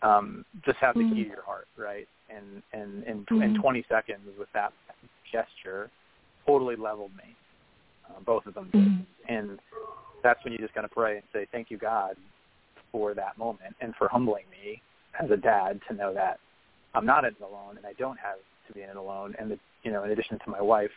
um, 0.02 0.44
just 0.64 0.78
have 0.78 0.94
the 0.94 1.00
mm-hmm. 1.00 1.14
key 1.14 1.24
to 1.24 1.30
your 1.30 1.42
heart, 1.42 1.66
right? 1.76 2.08
And 2.34 2.62
and 2.72 3.04
in, 3.04 3.24
mm-hmm. 3.24 3.42
in 3.42 3.60
20 3.60 3.84
seconds 3.88 4.20
with 4.38 4.48
that 4.54 4.72
gesture, 5.30 5.90
totally 6.46 6.76
leveled 6.76 7.12
me. 7.16 7.36
Uh, 8.08 8.20
both 8.24 8.46
of 8.46 8.54
them 8.54 8.68
did, 8.72 8.80
mm-hmm. 8.80 9.34
and 9.34 9.58
that's 10.22 10.42
when 10.44 10.52
you 10.52 10.58
just 10.58 10.74
got 10.74 10.82
to 10.82 10.88
pray 10.88 11.16
and 11.16 11.24
say, 11.32 11.46
"Thank 11.52 11.70
you, 11.70 11.78
God, 11.78 12.16
for 12.92 13.14
that 13.14 13.36
moment 13.38 13.74
and 13.80 13.94
for 13.96 14.08
humbling 14.08 14.44
me 14.50 14.80
as 15.22 15.30
a 15.30 15.36
dad 15.36 15.80
to 15.88 15.94
know 15.94 16.14
that 16.14 16.38
I'm 16.94 17.06
not 17.06 17.24
in 17.24 17.30
it 17.30 17.40
alone 17.40 17.76
and 17.76 17.86
I 17.86 17.92
don't 17.94 18.18
have 18.18 18.38
to 18.68 18.72
be 18.72 18.82
in 18.82 18.90
it 18.90 18.96
alone." 18.96 19.34
And 19.38 19.50
the, 19.50 19.58
you 19.82 19.92
know, 19.92 20.04
in 20.04 20.10
addition 20.10 20.38
to 20.38 20.50
my 20.50 20.60
wife, 20.60 20.90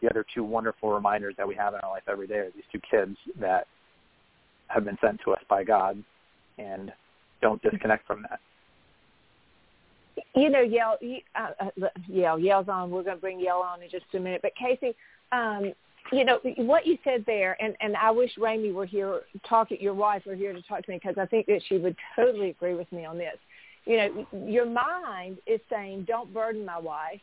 the 0.00 0.10
other 0.10 0.24
two 0.34 0.44
wonderful 0.44 0.92
reminders 0.92 1.34
that 1.36 1.46
we 1.46 1.54
have 1.54 1.74
in 1.74 1.80
our 1.80 1.90
life 1.90 2.04
every 2.08 2.26
day 2.26 2.38
are 2.38 2.50
these 2.50 2.64
two 2.72 2.80
kids 2.90 3.16
that 3.40 3.66
have 4.68 4.84
been 4.84 4.98
sent 5.00 5.20
to 5.24 5.32
us 5.32 5.42
by 5.48 5.64
God, 5.64 6.02
and 6.58 6.92
don't 7.40 7.60
disconnect 7.62 8.06
from 8.06 8.22
that. 8.22 8.40
You 10.34 10.50
know, 10.50 10.60
Yale, 10.60 10.96
uh, 11.34 11.48
uh, 11.60 11.88
Yale, 12.06 12.38
Yale's 12.38 12.68
on. 12.68 12.90
We're 12.90 13.02
going 13.02 13.16
to 13.16 13.20
bring 13.20 13.40
Yale 13.40 13.62
on 13.64 13.82
in 13.82 13.90
just 13.90 14.04
a 14.14 14.20
minute. 14.20 14.42
But 14.42 14.52
Casey, 14.56 14.94
um, 15.32 15.72
you 16.12 16.24
know 16.24 16.40
what 16.56 16.86
you 16.86 16.98
said 17.04 17.24
there, 17.26 17.56
and 17.62 17.76
and 17.80 17.96
I 17.96 18.10
wish 18.10 18.30
Rami 18.38 18.72
were 18.72 18.86
here, 18.86 19.20
talk 19.48 19.68
your 19.70 19.94
wife 19.94 20.22
were 20.26 20.34
here 20.34 20.52
to 20.52 20.62
talk 20.62 20.84
to 20.84 20.90
me 20.90 21.00
because 21.02 21.18
I 21.18 21.26
think 21.26 21.46
that 21.46 21.60
she 21.68 21.78
would 21.78 21.96
totally 22.16 22.50
agree 22.50 22.74
with 22.74 22.90
me 22.92 23.04
on 23.04 23.18
this. 23.18 23.36
You 23.88 23.96
know, 23.96 24.26
your 24.46 24.66
mind 24.66 25.38
is 25.46 25.60
saying, 25.70 26.04
"Don't 26.06 26.32
burden 26.32 26.64
my 26.64 26.78
wife." 26.78 27.20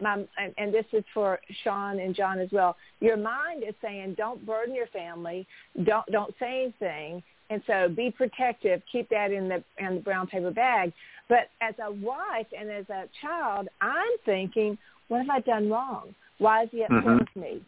My, 0.00 0.24
and, 0.36 0.52
and 0.58 0.74
this 0.74 0.84
is 0.92 1.04
for 1.14 1.38
Sean 1.62 2.00
and 2.00 2.14
John 2.14 2.38
as 2.38 2.50
well. 2.52 2.76
Your 3.00 3.16
mind 3.16 3.64
is 3.66 3.74
saying, 3.80 4.14
"Don't 4.18 4.44
burden 4.44 4.74
your 4.74 4.88
family. 4.88 5.46
Don't 5.84 6.06
don't 6.12 6.34
say 6.38 6.64
anything." 6.64 7.22
And 7.48 7.62
so 7.66 7.88
be 7.88 8.10
protective. 8.10 8.82
Keep 8.90 9.08
that 9.08 9.32
in 9.32 9.48
the 9.48 9.64
in 9.78 9.96
the 9.96 10.00
brown 10.00 10.26
paper 10.26 10.50
bag. 10.50 10.92
But 11.28 11.48
as 11.62 11.74
a 11.82 11.90
wife 11.90 12.46
and 12.58 12.70
as 12.70 12.88
a 12.90 13.08
child, 13.22 13.68
I'm 13.80 14.12
thinking, 14.26 14.76
what 15.08 15.18
have 15.18 15.30
I 15.30 15.40
done 15.40 15.70
wrong? 15.70 16.14
Why 16.38 16.64
is 16.64 16.68
he 16.72 16.82
upset 16.82 17.04
mm-hmm. 17.04 17.18
with 17.18 17.36
me? 17.36 17.62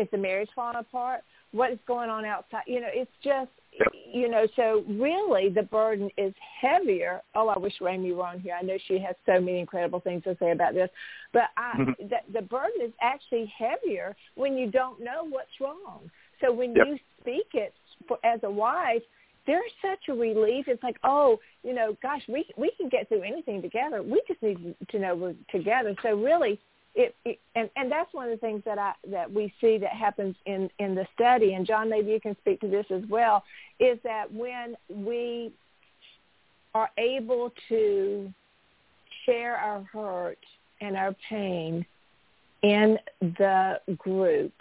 Is 0.00 0.08
the 0.10 0.18
marriage 0.18 0.48
falling 0.54 0.76
apart? 0.76 1.20
What 1.52 1.70
is 1.70 1.78
going 1.86 2.10
on 2.10 2.24
outside? 2.24 2.62
You 2.66 2.80
know, 2.80 2.88
it's 2.90 3.10
just 3.22 3.50
Yep. 3.78 3.88
you 4.12 4.28
know, 4.28 4.46
so 4.56 4.84
really 4.88 5.48
the 5.48 5.62
burden 5.62 6.10
is 6.16 6.34
heavier. 6.60 7.22
Oh, 7.34 7.48
I 7.48 7.58
wish 7.58 7.74
Ramey 7.80 8.14
were 8.14 8.26
on 8.26 8.40
here. 8.40 8.56
I 8.60 8.64
know 8.64 8.76
she 8.88 8.98
has 8.98 9.14
so 9.26 9.40
many 9.40 9.60
incredible 9.60 10.00
things 10.00 10.24
to 10.24 10.36
say 10.40 10.50
about 10.50 10.74
this, 10.74 10.90
but 11.32 11.44
I, 11.56 11.72
mm-hmm. 11.78 12.08
the, 12.08 12.40
the 12.40 12.42
burden 12.42 12.82
is 12.82 12.92
actually 13.00 13.52
heavier 13.56 14.16
when 14.34 14.56
you 14.56 14.70
don't 14.70 15.00
know 15.00 15.24
what's 15.28 15.50
wrong. 15.60 16.10
So 16.40 16.52
when 16.52 16.74
yep. 16.74 16.86
you 16.86 16.98
speak 17.20 17.48
it 17.54 17.72
for, 18.06 18.18
as 18.24 18.40
a 18.42 18.50
wife, 18.50 19.02
there's 19.46 19.72
such 19.80 20.08
a 20.08 20.12
relief. 20.12 20.66
It's 20.68 20.82
like, 20.82 20.98
oh, 21.04 21.38
you 21.62 21.74
know, 21.74 21.96
gosh, 22.02 22.22
we 22.28 22.46
we 22.56 22.70
can 22.78 22.88
get 22.88 23.08
through 23.08 23.22
anything 23.22 23.62
together. 23.62 24.02
We 24.02 24.20
just 24.28 24.42
need 24.42 24.74
to 24.90 24.98
know 24.98 25.16
we're 25.16 25.34
together. 25.50 25.94
So 26.02 26.10
really, 26.10 26.60
it, 26.98 27.38
and 27.54 27.70
and 27.76 27.90
that's 27.90 28.12
one 28.12 28.24
of 28.24 28.30
the 28.32 28.36
things 28.38 28.62
that 28.64 28.78
I 28.78 28.92
that 29.10 29.32
we 29.32 29.52
see 29.60 29.78
that 29.78 29.92
happens 29.92 30.34
in 30.46 30.68
in 30.78 30.94
the 30.94 31.06
study. 31.14 31.54
And 31.54 31.64
John, 31.64 31.88
maybe 31.88 32.10
you 32.10 32.20
can 32.20 32.36
speak 32.40 32.60
to 32.60 32.68
this 32.68 32.86
as 32.90 33.02
well. 33.08 33.44
Is 33.78 33.98
that 34.02 34.32
when 34.32 34.76
we 34.92 35.52
are 36.74 36.90
able 36.98 37.52
to 37.68 38.32
share 39.24 39.56
our 39.56 39.82
hurt 39.92 40.38
and 40.80 40.96
our 40.96 41.14
pain 41.28 41.86
in 42.62 42.98
the 43.20 43.80
group, 43.96 44.52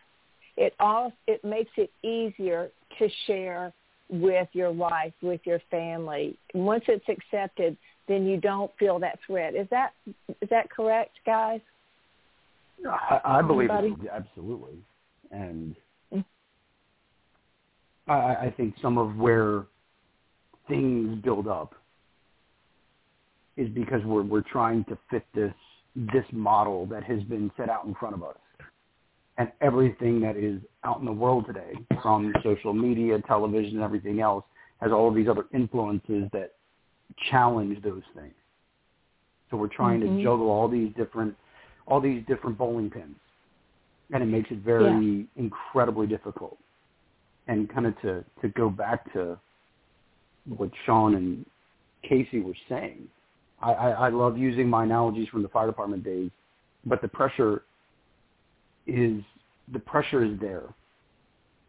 it 0.57 0.73
all 0.79 1.11
it 1.25 1.43
makes 1.43 1.71
it 1.75 1.91
easier 2.03 2.69
to 2.99 3.09
share 3.25 3.73
with 4.09 4.47
your 4.53 4.71
wife, 4.71 5.13
with 5.21 5.41
your 5.43 5.59
family. 5.71 6.38
Once 6.53 6.83
it's 6.88 7.09
accepted, 7.09 7.75
then 8.07 8.25
you 8.27 8.38
don't 8.38 8.71
feel 8.77 8.99
that 8.99 9.17
threat. 9.25 9.55
Is 9.55 9.67
that 9.71 9.93
is 10.39 10.49
that 10.49 10.69
correct, 10.69 11.17
guys? 11.25 11.61
I, 12.86 13.19
I 13.23 13.41
believe 13.41 13.69
it, 13.71 14.09
absolutely, 14.11 14.78
and 15.32 15.75
mm-hmm. 16.13 16.21
I, 18.11 18.47
I 18.47 18.53
think 18.55 18.75
some 18.82 18.97
of 18.97 19.15
where 19.17 19.65
things 20.67 21.21
build 21.23 21.47
up 21.47 21.75
is 23.55 23.69
because 23.69 24.03
we're 24.05 24.23
we're 24.23 24.41
trying 24.41 24.84
to 24.86 24.97
fit 25.09 25.25
this 25.34 25.53
this 25.95 26.25
model 26.32 26.86
that 26.88 27.03
has 27.03 27.23
been 27.23 27.51
set 27.57 27.69
out 27.69 27.86
in 27.86 27.95
front 27.95 28.13
of 28.13 28.23
us 28.23 28.36
and 29.38 29.51
everything 29.61 30.19
that 30.21 30.36
is 30.36 30.59
out 30.84 30.99
in 30.99 31.05
the 31.05 31.11
world 31.11 31.45
today, 31.45 31.73
from 32.01 32.34
social 32.43 32.73
media, 32.73 33.19
television, 33.28 33.75
and 33.75 33.84
everything 33.84 34.19
else, 34.19 34.43
has 34.82 34.91
all 34.91 35.07
of 35.07 35.15
these 35.15 35.28
other 35.28 35.45
influences 35.53 36.28
that 36.34 36.53
challenge 37.30 37.82
those 37.84 38.01
things. 38.15 38.34
So 39.49 39.57
we're 39.57 39.67
trying 39.67 40.01
mm-hmm. 40.01 40.17
to 40.17 40.23
juggle 40.23 40.49
all 40.49 40.67
these 40.67 40.91
different, 40.97 41.36
all 41.88 42.01
these 42.01 42.23
different 42.27 42.57
bowling 42.57 42.89
pins, 42.89 43.15
and 44.13 44.21
it 44.21 44.27
makes 44.27 44.51
it 44.51 44.59
very 44.59 45.27
yeah. 45.35 45.43
incredibly 45.43 46.05
difficult. 46.05 46.57
And 47.47 47.69
kind 47.73 47.88
of 47.88 47.99
to 48.01 48.23
to 48.41 48.49
go 48.49 48.69
back 48.69 49.11
to 49.13 49.39
what 50.45 50.69
Sean 50.85 51.15
and 51.15 51.45
Casey 52.03 52.41
were 52.41 52.55
saying, 52.69 53.07
I, 53.61 53.71
I, 53.73 53.89
I 53.89 54.09
love 54.09 54.38
using 54.38 54.69
my 54.69 54.83
analogies 54.83 55.27
from 55.29 55.43
the 55.43 55.49
fire 55.49 55.67
department 55.67 56.03
days, 56.03 56.29
but 56.85 57.01
the 57.01 57.07
pressure 57.07 57.63
is 58.85 59.21
the 59.71 59.79
pressure 59.79 60.23
is 60.23 60.39
there. 60.39 60.63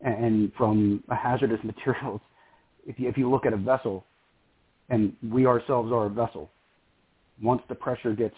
And 0.01 0.53
from 0.57 1.03
hazardous 1.11 1.61
materials, 1.65 2.21
if 2.87 2.99
you, 2.99 3.09
if 3.09 3.17
you 3.17 3.31
look 3.31 3.47
at 3.47 3.53
a 3.53 3.57
vessel, 3.57 4.05
and 4.91 5.13
we 5.29 5.47
ourselves 5.47 5.93
are 5.93 6.07
a 6.07 6.11
vessel, 6.11 6.51
once 7.43 7.63
the 7.69 7.75
pressure 7.75 8.15
gets 8.15 8.35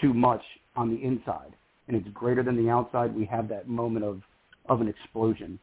too 0.00 0.14
much 0.14 0.42
on 0.80 0.90
the 0.90 1.02
inside 1.02 1.54
and 1.86 1.96
it's 1.96 2.08
greater 2.14 2.42
than 2.42 2.56
the 2.56 2.70
outside, 2.70 3.14
we 3.14 3.24
have 3.26 3.48
that 3.48 3.68
moment 3.68 4.04
of, 4.04 4.22
of 4.68 4.80
an 4.80 4.88
explosion. 4.88 5.58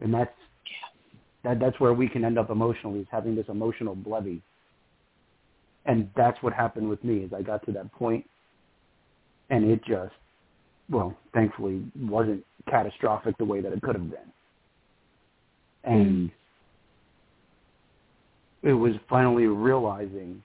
And 0.00 0.12
that's, 0.12 0.34
that, 1.44 1.60
that's 1.60 1.78
where 1.78 1.92
we 1.92 2.08
can 2.08 2.24
end 2.24 2.38
up 2.38 2.50
emotionally, 2.50 3.00
is 3.00 3.06
having 3.10 3.34
this 3.34 3.46
emotional 3.48 3.96
levy. 4.06 4.42
And 5.86 6.10
that's 6.16 6.42
what 6.42 6.52
happened 6.52 6.88
with 6.88 7.02
me, 7.04 7.18
is 7.18 7.32
I 7.32 7.42
got 7.42 7.64
to 7.66 7.72
that 7.72 7.92
point 7.92 8.24
and 9.50 9.70
it 9.70 9.80
just 9.84 10.14
well, 10.88 11.16
thankfully 11.32 11.82
wasn't 11.98 12.44
catastrophic 12.68 13.36
the 13.38 13.44
way 13.44 13.60
that 13.60 13.72
it 13.72 13.82
could 13.82 13.94
have 13.94 14.10
been. 14.10 14.32
And 15.84 16.28
mm. 16.28 16.32
it 18.62 18.74
was 18.74 18.92
finally 19.08 19.46
realizing 19.46 20.42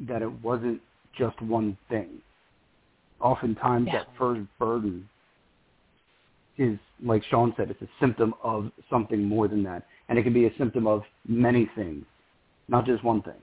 that 0.00 0.22
it 0.22 0.32
wasn't 0.42 0.80
just 1.20 1.40
one 1.42 1.76
thing. 1.88 2.08
Oftentimes 3.20 3.86
yeah. 3.86 3.98
that 3.98 4.08
first 4.18 4.42
burden 4.58 5.08
is, 6.56 6.78
like 7.04 7.22
Sean 7.30 7.52
said, 7.56 7.70
it's 7.70 7.82
a 7.82 7.88
symptom 8.00 8.34
of 8.42 8.70
something 8.88 9.22
more 9.22 9.46
than 9.46 9.62
that. 9.64 9.86
And 10.08 10.18
it 10.18 10.22
can 10.22 10.32
be 10.32 10.46
a 10.46 10.50
symptom 10.58 10.86
of 10.86 11.02
many 11.28 11.70
things, 11.76 12.04
not 12.68 12.86
just 12.86 13.04
one 13.04 13.22
thing. 13.22 13.34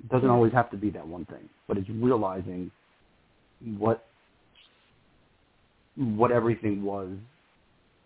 It 0.00 0.08
doesn't 0.10 0.30
always 0.30 0.52
have 0.52 0.70
to 0.70 0.76
be 0.76 0.90
that 0.90 1.06
one 1.06 1.24
thing, 1.26 1.48
but 1.66 1.76
it's 1.76 1.88
realizing 1.90 2.70
what 3.76 4.04
what 5.96 6.30
everything 6.30 6.84
was 6.84 7.08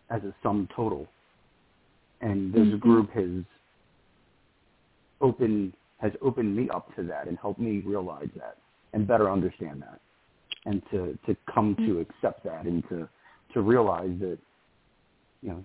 as 0.09 0.23
a 0.23 0.35
sum 0.43 0.67
total. 0.75 1.07
And 2.23 2.53
this 2.53 2.63
mm-hmm. 2.63 2.79
group 2.79 3.11
has 3.13 3.45
opened 5.21 5.75
has 6.03 6.13
opened 6.21 6.55
me 6.55 6.69
up 6.69 6.95
to 6.97 7.03
that 7.05 7.29
and 7.29 7.39
helped 7.39 7.61
me 7.61 7.83
realize 7.85 8.29
that 8.37 8.59
and 8.93 9.07
better 9.07 9.31
understand 9.31 9.81
that 9.81 10.01
and 10.67 10.83
to 10.91 11.19
to 11.27 11.37
come 11.53 11.75
mm-hmm. 11.75 11.87
to 11.87 12.01
accept 12.01 12.45
that 12.45 12.65
and 12.65 12.83
to 12.89 13.09
to 13.55 13.63
realize 13.63 14.15
that 14.21 14.39
you 15.41 15.49
know 15.49 15.65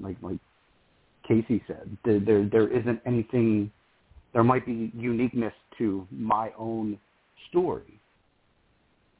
like 0.00 0.16
like 0.22 0.38
Casey 1.28 1.62
said 1.66 1.96
there 2.04 2.20
there, 2.20 2.48
there 2.50 2.68
isn't 2.68 3.00
anything 3.04 3.70
there 4.32 4.44
might 4.44 4.64
be 4.64 4.92
uniqueness 4.94 5.54
to 5.78 6.06
my 6.10 6.52
own 6.56 6.98
story 7.50 8.00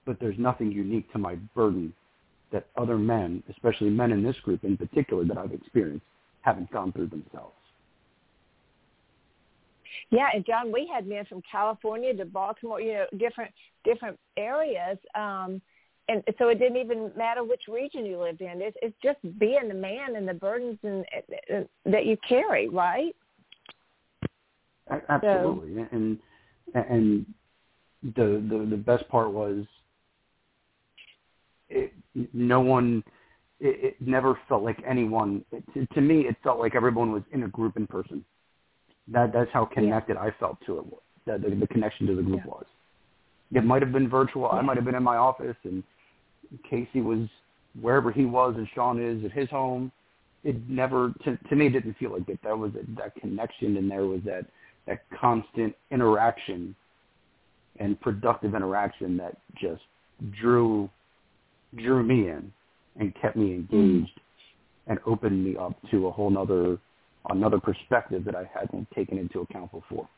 but 0.07 0.19
there's 0.21 0.39
nothing 0.39 0.71
unique 0.71 1.11
to 1.13 1.19
my 1.19 1.35
burden 1.55 1.93
that 2.53 2.69
other 2.77 2.97
men, 2.97 3.43
especially 3.51 3.91
men 3.91 4.13
in 4.13 4.23
this 4.23 4.37
group 4.45 4.65
in 4.65 4.77
particular 4.77 5.25
that 5.25 5.37
I've 5.37 5.53
experienced, 5.53 6.07
haven't 6.43 6.71
gone 6.71 6.93
through 6.93 7.09
themselves. 7.09 7.53
Yeah, 10.11 10.29
and 10.35 10.45
John, 10.45 10.73
we 10.73 10.91
had 10.93 11.07
men 11.07 11.25
from 11.27 11.43
California 11.51 12.15
to 12.15 12.25
Baltimore, 12.25 12.81
you 12.81 12.95
know, 12.95 13.07
different 13.19 13.53
different 13.85 14.19
areas. 14.37 14.99
Um, 15.15 15.61
and 16.09 16.23
so 16.39 16.49
it 16.49 16.59
didn't 16.59 16.77
even 16.77 17.11
matter 17.17 17.43
which 17.43 17.63
region 17.69 18.07
you 18.07 18.21
lived 18.21 18.41
in. 18.41 18.63
It's, 18.63 18.77
it's 18.81 18.97
just 19.03 19.19
being 19.39 19.69
the 19.69 19.75
man 19.75 20.15
and 20.15 20.29
the 20.29 20.35
burdens 20.35 20.79
and, 20.85 21.05
and, 21.49 21.69
that 21.85 22.07
you 22.07 22.17
carry, 22.29 22.69
right? 22.69 23.15
Absolutely, 25.09 25.83
so, 25.83 25.89
and 25.91 26.19
and 26.75 27.27
the 28.03 28.45
the 28.49 28.67
the 28.71 28.77
best 28.77 29.09
part 29.09 29.33
was 29.33 29.65
it, 31.69 31.93
no 32.33 32.61
one 32.61 33.03
it, 33.59 33.85
it 33.85 33.97
never 34.01 34.39
felt 34.49 34.63
like 34.63 34.81
anyone 34.87 35.45
it, 35.51 35.65
to, 35.75 35.87
to 35.87 36.01
me 36.01 36.21
it 36.21 36.37
felt 36.45 36.61
like 36.61 36.77
everyone 36.77 37.11
was 37.11 37.23
in 37.33 37.43
a 37.43 37.49
group 37.49 37.77
in 37.77 37.87
person 37.87 38.25
that 39.09 39.33
that's 39.33 39.51
how 39.53 39.65
connected 39.65 40.15
yeah. 40.15 40.25
i 40.25 40.31
felt 40.39 40.57
to 40.67 40.79
it 40.79 40.85
that 41.27 41.43
the, 41.43 41.55
the 41.55 41.67
connection 41.69 42.07
to 42.07 42.15
the 42.15 42.23
group 42.23 42.41
yeah. 42.45 42.51
was 42.51 42.65
it 43.55 43.65
might 43.65 43.83
have 43.83 43.93
been 43.93 44.09
virtual 44.09 44.47
i 44.51 44.61
might 44.61 44.77
have 44.77 44.85
been 44.85 44.95
in 44.95 45.03
my 45.03 45.17
office 45.17 45.57
and 45.65 45.83
casey 46.69 47.01
was 47.01 47.29
wherever 47.81 48.11
he 48.11 48.25
was 48.25 48.55
and 48.57 48.69
sean 48.75 49.03
is 49.03 49.25
at 49.25 49.33
his 49.33 49.49
home 49.51 49.91
it 50.45 50.57
never 50.69 51.13
to 51.25 51.37
to 51.49 51.57
me 51.57 51.69
didn't 51.69 51.95
feel 51.95 52.13
like 52.13 52.29
it 52.29 52.39
there 52.43 52.57
was 52.57 52.73
a, 52.75 53.01
that 53.01 53.15
connection 53.17 53.77
and 53.77 53.91
there 53.91 54.07
was 54.07 54.21
that 54.25 54.47
that 54.87 55.01
constant 55.21 55.75
interaction 55.91 56.75
and 57.79 58.01
productive 58.01 58.55
interaction 58.55 59.17
that 59.17 59.37
just 59.61 59.83
drew 60.41 60.89
drew 61.77 62.03
me 62.03 62.29
in 62.29 62.51
and 62.99 63.15
kept 63.21 63.37
me 63.37 63.53
engaged 63.53 63.73
mm-hmm. 63.73 64.91
and 64.91 64.99
opened 65.07 65.45
me 65.45 65.57
up 65.57 65.75
to 65.91 66.07
a 66.07 66.11
whole 66.11 66.31
nother 66.31 66.79
another 67.31 67.59
perspective 67.59 68.25
that 68.25 68.35
I 68.35 68.49
hadn't 68.53 68.89
taken 68.93 69.19
into 69.19 69.41
account 69.41 69.73
before. 69.73 70.09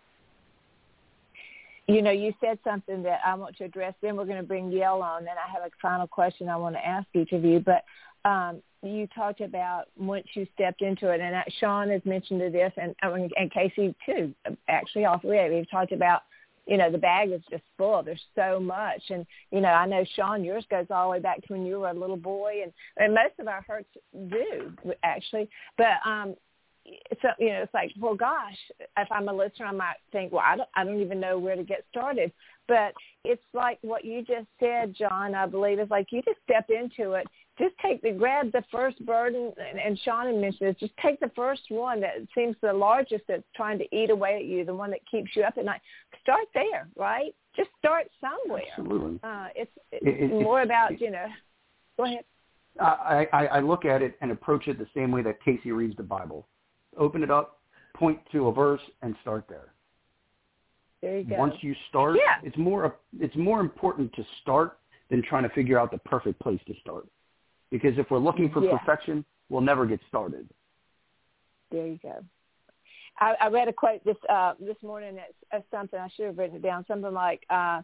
You 1.86 2.02
know, 2.02 2.10
you 2.10 2.34
said 2.40 2.58
something 2.64 3.02
that 3.04 3.20
I 3.24 3.34
want 3.34 3.56
to 3.56 3.64
address. 3.64 3.94
Then 4.02 4.16
we're 4.16 4.26
going 4.26 4.36
to 4.36 4.46
bring 4.46 4.70
Yale 4.70 5.00
on. 5.02 5.24
Then 5.24 5.34
I 5.38 5.50
have 5.50 5.62
a 5.62 5.70
final 5.80 6.06
question 6.06 6.48
I 6.48 6.56
want 6.56 6.74
to 6.74 6.86
ask 6.86 7.06
each 7.14 7.32
of 7.32 7.44
you. 7.44 7.60
But 7.60 7.84
um, 8.28 8.62
you 8.82 9.06
talked 9.06 9.40
about 9.40 9.86
once 9.96 10.26
you 10.34 10.46
stepped 10.54 10.82
into 10.82 11.10
it, 11.10 11.20
and 11.20 11.34
Sean 11.58 11.88
has 11.88 12.02
mentioned 12.04 12.42
this, 12.42 12.72
and 12.76 12.94
and 13.02 13.50
Casey 13.50 13.94
too. 14.04 14.34
Actually, 14.68 15.06
all 15.06 15.18
three 15.18 15.38
of 15.38 15.50
you 15.50 15.58
have 15.58 15.70
talked 15.70 15.92
about 15.92 16.22
you 16.68 16.76
know, 16.76 16.92
the 16.92 16.98
bag 16.98 17.30
is 17.30 17.40
just 17.50 17.62
full. 17.78 18.02
There's 18.02 18.22
so 18.36 18.60
much. 18.60 19.02
And, 19.08 19.26
you 19.50 19.62
know, 19.62 19.68
I 19.68 19.86
know, 19.86 20.04
Sean, 20.14 20.44
yours 20.44 20.66
goes 20.70 20.84
all 20.90 21.06
the 21.06 21.12
way 21.12 21.18
back 21.18 21.40
to 21.46 21.54
when 21.54 21.64
you 21.64 21.80
were 21.80 21.88
a 21.88 21.94
little 21.94 22.18
boy. 22.18 22.60
And, 22.62 22.72
and 22.98 23.14
most 23.14 23.38
of 23.38 23.48
our 23.48 23.64
hurts 23.66 23.88
do, 24.12 24.74
actually. 25.02 25.48
But, 25.78 25.96
um, 26.04 26.34
so, 27.22 27.28
you 27.38 27.50
know, 27.50 27.62
it's 27.62 27.74
like, 27.74 27.92
well, 27.98 28.14
gosh, 28.14 28.56
if 28.96 29.08
I'm 29.10 29.28
a 29.28 29.32
listener, 29.32 29.66
I 29.66 29.72
might 29.72 29.96
think, 30.12 30.32
well, 30.32 30.44
I 30.44 30.56
don't, 30.56 30.68
I 30.74 30.84
don't 30.84 31.00
even 31.00 31.20
know 31.20 31.38
where 31.38 31.56
to 31.56 31.64
get 31.64 31.84
started. 31.90 32.32
But 32.66 32.92
it's 33.24 33.42
like 33.54 33.78
what 33.82 34.04
you 34.04 34.22
just 34.22 34.46
said, 34.60 34.94
John, 34.96 35.34
I 35.34 35.46
believe, 35.46 35.80
is 35.80 35.90
like 35.90 36.08
you 36.10 36.22
just 36.22 36.38
step 36.44 36.68
into 36.70 37.12
it 37.12 37.26
just 37.58 37.74
take 37.84 38.00
the 38.02 38.12
grab 38.12 38.52
the 38.52 38.62
first 38.70 39.04
burden 39.04 39.52
and, 39.58 39.80
and 39.80 39.98
Sean 40.04 40.40
mentioned 40.40 40.70
this, 40.70 40.76
just 40.78 40.96
take 41.02 41.18
the 41.18 41.30
first 41.34 41.62
one 41.70 42.00
that 42.00 42.12
seems 42.32 42.54
the 42.62 42.72
largest 42.72 43.24
that's 43.26 43.42
trying 43.54 43.78
to 43.78 43.96
eat 43.96 44.10
away 44.10 44.36
at 44.36 44.44
you, 44.44 44.64
the 44.64 44.74
one 44.74 44.90
that 44.90 45.00
keeps 45.10 45.30
you 45.34 45.42
up 45.42 45.58
at 45.58 45.64
night. 45.64 45.80
Start 46.22 46.46
there, 46.54 46.88
right? 46.96 47.34
Just 47.56 47.70
start 47.76 48.06
somewhere. 48.20 48.62
Absolutely. 48.78 49.18
Uh, 49.24 49.48
it's 49.56 49.70
it's 49.90 50.32
it, 50.32 50.42
more 50.42 50.62
about, 50.62 51.00
you 51.00 51.10
know 51.10 51.26
go 51.98 52.04
ahead. 52.04 52.24
I, 52.80 53.26
I, 53.32 53.46
I 53.46 53.60
look 53.60 53.84
at 53.84 54.02
it 54.02 54.16
and 54.20 54.30
approach 54.30 54.68
it 54.68 54.78
the 54.78 54.86
same 54.94 55.10
way 55.10 55.20
that 55.22 55.42
Casey 55.44 55.72
reads 55.72 55.96
the 55.96 56.04
Bible. 56.04 56.46
Open 56.98 57.22
it 57.22 57.30
up, 57.30 57.60
point 57.94 58.18
to 58.32 58.48
a 58.48 58.52
verse, 58.52 58.80
and 59.02 59.14
start 59.22 59.44
there. 59.48 59.72
There 61.00 61.18
you 61.18 61.24
go. 61.24 61.36
Once 61.36 61.54
you 61.60 61.74
start, 61.88 62.16
yeah. 62.16 62.36
it's 62.42 62.56
more 62.56 62.96
it's 63.20 63.36
more 63.36 63.60
important 63.60 64.12
to 64.14 64.24
start 64.42 64.78
than 65.10 65.22
trying 65.22 65.44
to 65.44 65.48
figure 65.50 65.78
out 65.78 65.90
the 65.90 65.98
perfect 65.98 66.40
place 66.40 66.60
to 66.66 66.74
start. 66.80 67.06
Because 67.70 67.96
if 67.98 68.10
we're 68.10 68.18
looking 68.18 68.50
for 68.50 68.64
yeah. 68.64 68.76
perfection, 68.76 69.24
we'll 69.48 69.60
never 69.60 69.86
get 69.86 70.00
started. 70.08 70.48
There 71.70 71.86
you 71.86 71.98
go. 72.02 72.24
I, 73.20 73.34
I 73.40 73.48
read 73.48 73.68
a 73.68 73.72
quote 73.72 74.04
this 74.04 74.16
uh, 74.28 74.54
this 74.60 74.76
morning 74.82 75.16
that's 75.16 75.64
uh, 75.64 75.76
something 75.76 75.98
I 75.98 76.08
should 76.16 76.26
have 76.26 76.38
written 76.38 76.56
it 76.56 76.62
down. 76.62 76.84
Something 76.88 77.12
like, 77.12 77.44
uh, 77.50 77.82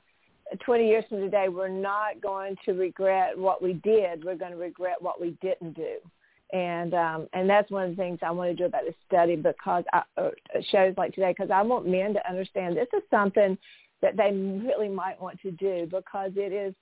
"20 0.64 0.86
years 0.86 1.04
from 1.08 1.20
today, 1.20 1.48
we're 1.48 1.68
not 1.68 2.20
going 2.20 2.56
to 2.64 2.72
regret 2.72 3.36
what 3.38 3.62
we 3.62 3.74
did. 3.74 4.24
We're 4.24 4.36
going 4.36 4.52
to 4.52 4.58
regret 4.58 5.00
what 5.00 5.20
we 5.20 5.36
didn't 5.40 5.74
do." 5.74 5.96
And 6.52 6.94
um, 6.94 7.26
and 7.32 7.48
that's 7.48 7.70
one 7.70 7.84
of 7.84 7.90
the 7.90 7.96
things 7.96 8.18
I 8.22 8.30
want 8.30 8.50
to 8.50 8.56
do 8.56 8.66
about 8.66 8.84
this 8.84 8.94
study 9.06 9.34
because 9.34 9.84
I, 9.92 10.02
uh, 10.16 10.30
shows 10.70 10.94
like 10.96 11.14
today 11.14 11.34
because 11.36 11.50
I 11.50 11.62
want 11.62 11.88
men 11.88 12.14
to 12.14 12.28
understand 12.28 12.76
this 12.76 12.86
is 12.94 13.02
something 13.10 13.58
that 14.02 14.16
they 14.16 14.30
really 14.32 14.88
might 14.88 15.20
want 15.20 15.40
to 15.40 15.50
do 15.50 15.88
because 15.90 16.32
it 16.36 16.52
is 16.52 16.74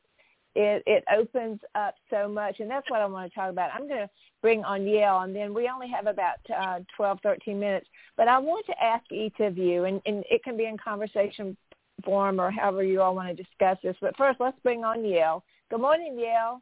it 0.55 0.83
it 0.87 1.05
opens 1.17 1.61
up 1.75 1.95
so 2.11 2.29
much 2.29 2.61
and 2.61 2.69
that's 2.69 2.91
what 2.91 3.01
I 3.01 3.07
want 3.07 3.31
to 3.31 3.35
talk 3.39 3.51
about. 3.51 3.71
I'm 3.73 3.89
going 3.89 4.01
to 4.01 4.11
bring 4.43 4.65
on 4.65 4.87
Yale 4.87 5.21
and 5.21 5.35
then 5.35 5.55
we 5.55 5.71
only 5.73 5.89
have 5.89 6.07
about 6.07 6.39
uh, 6.55 6.81
12 6.97 7.19
13 7.23 7.59
minutes 7.59 7.87
but 8.17 8.29
I 8.29 8.39
want 8.39 8.67
to 8.67 8.83
ask 8.83 9.05
each 9.11 9.39
of 9.41 9.57
you 9.57 9.85
and, 9.85 10.01
and 10.05 10.25
it 10.31 10.43
can 10.43 10.57
be 10.57 10.67
in 10.67 10.77
conversation 10.77 11.57
form 12.05 12.41
or 12.41 12.51
however 12.51 12.83
you 12.83 13.01
all 13.01 13.15
want 13.15 13.35
to 13.35 13.43
discuss 13.43 13.79
this 13.83 13.97
but 14.01 14.17
first 14.17 14.41
let's 14.41 14.59
bring 14.63 14.85
on 14.85 15.05
Yale. 15.05 15.45
Good 15.71 15.81
morning 15.81 16.19
Yale. 16.19 16.61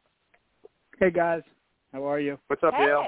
Hey 0.99 1.09
guys. 1.09 1.41
How 1.93 2.09
are 2.09 2.19
you? 2.19 2.37
What's 2.47 2.63
up 2.63 2.73
hey. 2.73 2.85
Yale? 2.85 3.03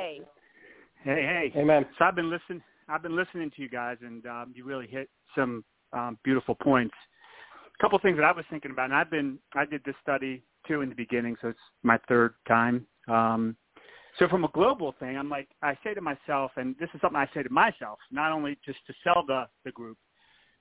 Hey 1.04 1.22
hey. 1.22 1.52
Hey 1.54 1.64
man. 1.64 1.86
So 1.98 2.06
I've 2.06 2.16
been 2.16 2.30
listening 2.30 2.62
I've 2.90 3.02
been 3.02 3.16
listening 3.16 3.50
to 3.56 3.62
you 3.62 3.70
guys 3.70 3.98
and 4.02 4.26
um, 4.26 4.54
you 4.54 4.66
really 4.66 4.88
hit 4.88 5.10
some 5.36 5.64
um, 5.94 6.18
beautiful 6.24 6.56
points. 6.56 6.94
A 7.80 7.82
couple 7.82 7.98
things 8.00 8.18
that 8.18 8.26
I 8.26 8.34
was 8.34 8.44
thinking 8.50 8.72
about 8.72 8.86
and 8.86 8.96
I've 8.96 9.10
been 9.10 9.40
I 9.56 9.66
did 9.66 9.82
this 9.86 9.96
study 10.02 10.44
too 10.68 10.82
in 10.82 10.90
the 10.90 10.96
beginning, 10.96 11.38
so 11.42 11.50
it's 11.50 11.60
my 11.84 11.98
third 12.10 12.36
time. 12.46 12.86
Um, 13.08 13.56
so 14.20 14.28
from 14.28 14.44
a 14.44 14.50
global 14.50 14.94
thing, 15.00 15.18
I'm 15.18 15.30
like, 15.30 15.48
I 15.62 15.78
say 15.84 15.94
to 15.94 16.02
myself, 16.02 16.52
and 16.56 16.76
this 16.80 16.90
is 16.94 17.02
something 17.02 17.18
I 17.18 17.28
say 17.34 17.42
to 17.42 17.50
myself, 17.50 18.00
not 18.12 18.32
only 18.32 18.58
just 18.66 18.80
to 18.88 18.94
sell 19.04 19.24
the 19.26 19.46
the 19.64 19.72
group, 19.72 19.98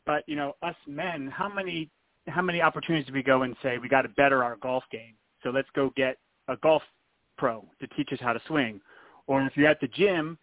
but 0.06 0.22
you 0.28 0.36
know, 0.36 0.54
us 0.62 0.76
men, 0.86 1.26
how 1.26 1.52
many 1.52 1.90
how 2.28 2.42
many 2.42 2.62
opportunities 2.62 3.08
do 3.08 3.12
we 3.12 3.22
go 3.24 3.42
and 3.42 3.56
say 3.64 3.78
we 3.78 3.88
got 3.88 4.02
to 4.02 4.08
better 4.10 4.44
our 4.44 4.56
golf 4.56 4.84
game? 4.92 5.14
So 5.42 5.50
let's 5.50 5.68
go 5.74 5.90
get 5.96 6.18
a 6.46 6.56
golf 6.58 6.82
pro 7.42 7.64
to 7.80 7.88
teach 7.96 8.10
us 8.12 8.20
how 8.20 8.32
to 8.32 8.40
swing, 8.46 8.80
or 9.26 9.42
if 9.42 9.56
you're 9.56 9.68
at 9.68 9.80
the 9.80 9.88
gym, 9.88 10.38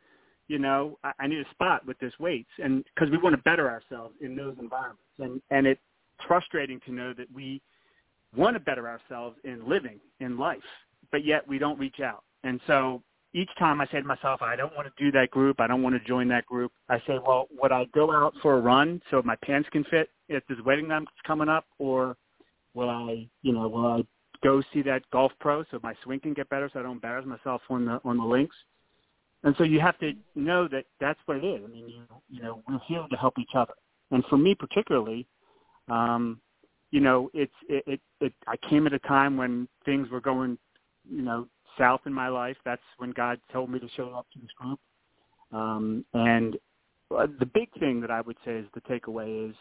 you 0.49 0.59
know, 0.59 0.99
I, 1.01 1.11
I 1.21 1.27
need 1.27 1.39
a 1.39 1.49
spot 1.51 1.85
with 1.87 1.97
this 1.99 2.11
weights, 2.19 2.49
and 2.61 2.83
because 2.93 3.09
we 3.09 3.17
want 3.17 3.33
to 3.37 3.41
better 3.43 3.69
ourselves 3.69 4.15
in 4.19 4.35
those 4.35 4.55
environments, 4.59 5.13
and 5.19 5.41
and 5.49 5.65
it's 5.65 5.79
frustrating 6.27 6.81
to 6.85 6.91
know 6.91 7.13
that 7.13 7.27
we 7.33 7.61
want 8.35 8.53
to 8.57 8.59
better 8.59 8.85
ourselves 8.89 9.37
in 9.45 9.57
living 9.67 9.97
in 10.19 10.37
life, 10.37 10.69
but 11.09 11.23
yet 11.23 11.47
we 11.47 11.57
don't 11.57 11.79
reach 11.79 12.01
out. 12.03 12.23
And 12.43 12.59
so 12.67 13.01
each 13.33 13.49
time 13.57 13.79
I 13.79 13.85
say 13.85 14.01
to 14.01 14.03
myself, 14.03 14.41
I 14.41 14.57
don't 14.57 14.75
want 14.75 14.87
to 14.93 15.03
do 15.03 15.09
that 15.17 15.31
group. 15.31 15.61
I 15.61 15.67
don't 15.67 15.81
want 15.81 15.95
to 15.95 16.05
join 16.05 16.27
that 16.29 16.45
group. 16.45 16.73
I 16.89 16.97
say, 17.07 17.17
well, 17.25 17.47
would 17.61 17.71
I 17.71 17.85
go 17.93 18.11
out 18.11 18.33
for 18.41 18.57
a 18.57 18.59
run 18.59 19.01
so 19.09 19.21
my 19.23 19.37
pants 19.37 19.69
can 19.71 19.85
fit 19.85 20.09
if 20.27 20.43
there's 20.47 20.63
wedding 20.65 20.89
that's 20.89 21.05
coming 21.25 21.47
up, 21.47 21.65
or 21.77 22.17
will 22.73 22.89
I, 22.89 23.29
you 23.41 23.53
know, 23.53 23.67
will 23.69 23.87
I 23.87 24.01
go 24.43 24.61
see 24.73 24.81
that 24.83 25.01
golf 25.11 25.31
pro 25.39 25.63
so 25.71 25.79
my 25.83 25.93
swing 26.03 26.19
can 26.19 26.33
get 26.33 26.49
better 26.49 26.69
so 26.71 26.79
I 26.79 26.83
don't 26.83 26.93
embarrass 26.93 27.25
myself 27.25 27.61
on 27.69 27.85
the 27.85 27.99
on 28.03 28.17
the 28.17 28.23
links? 28.23 28.55
And 29.43 29.55
so 29.57 29.63
you 29.63 29.79
have 29.79 29.97
to 29.99 30.13
know 30.35 30.67
that 30.67 30.85
that's 30.99 31.19
what 31.25 31.37
it 31.37 31.45
is. 31.45 31.61
I 31.63 31.67
mean, 31.67 31.87
you 31.89 32.03
you 32.29 32.41
know, 32.41 32.61
we're 32.67 32.79
here 32.87 33.05
to 33.09 33.17
help 33.17 33.39
each 33.39 33.55
other. 33.55 33.73
And 34.11 34.23
for 34.25 34.37
me 34.37 34.55
particularly, 34.55 35.27
um, 35.89 36.39
you 36.91 36.99
know, 36.99 37.29
it's 37.33 37.53
it, 37.67 37.83
it, 37.87 38.01
it 38.21 38.33
I 38.47 38.55
came 38.69 38.87
at 38.87 38.93
a 38.93 38.99
time 38.99 39.37
when 39.37 39.67
things 39.85 40.09
were 40.09 40.21
going, 40.21 40.57
you 41.09 41.21
know, 41.21 41.47
south 41.77 42.01
in 42.05 42.13
my 42.13 42.27
life. 42.27 42.57
That's 42.65 42.81
when 42.97 43.11
God 43.11 43.39
told 43.51 43.69
me 43.69 43.79
to 43.79 43.87
show 43.95 44.09
up 44.09 44.27
to 44.33 44.39
this 44.39 44.51
group. 44.57 44.79
Um, 45.51 46.05
and 46.13 46.57
uh, 47.15 47.27
the 47.39 47.45
big 47.45 47.69
thing 47.79 48.01
that 48.01 48.11
I 48.11 48.21
would 48.21 48.37
say 48.45 48.53
is 48.53 48.67
the 48.73 48.81
takeaway 48.81 49.49
is 49.49 49.55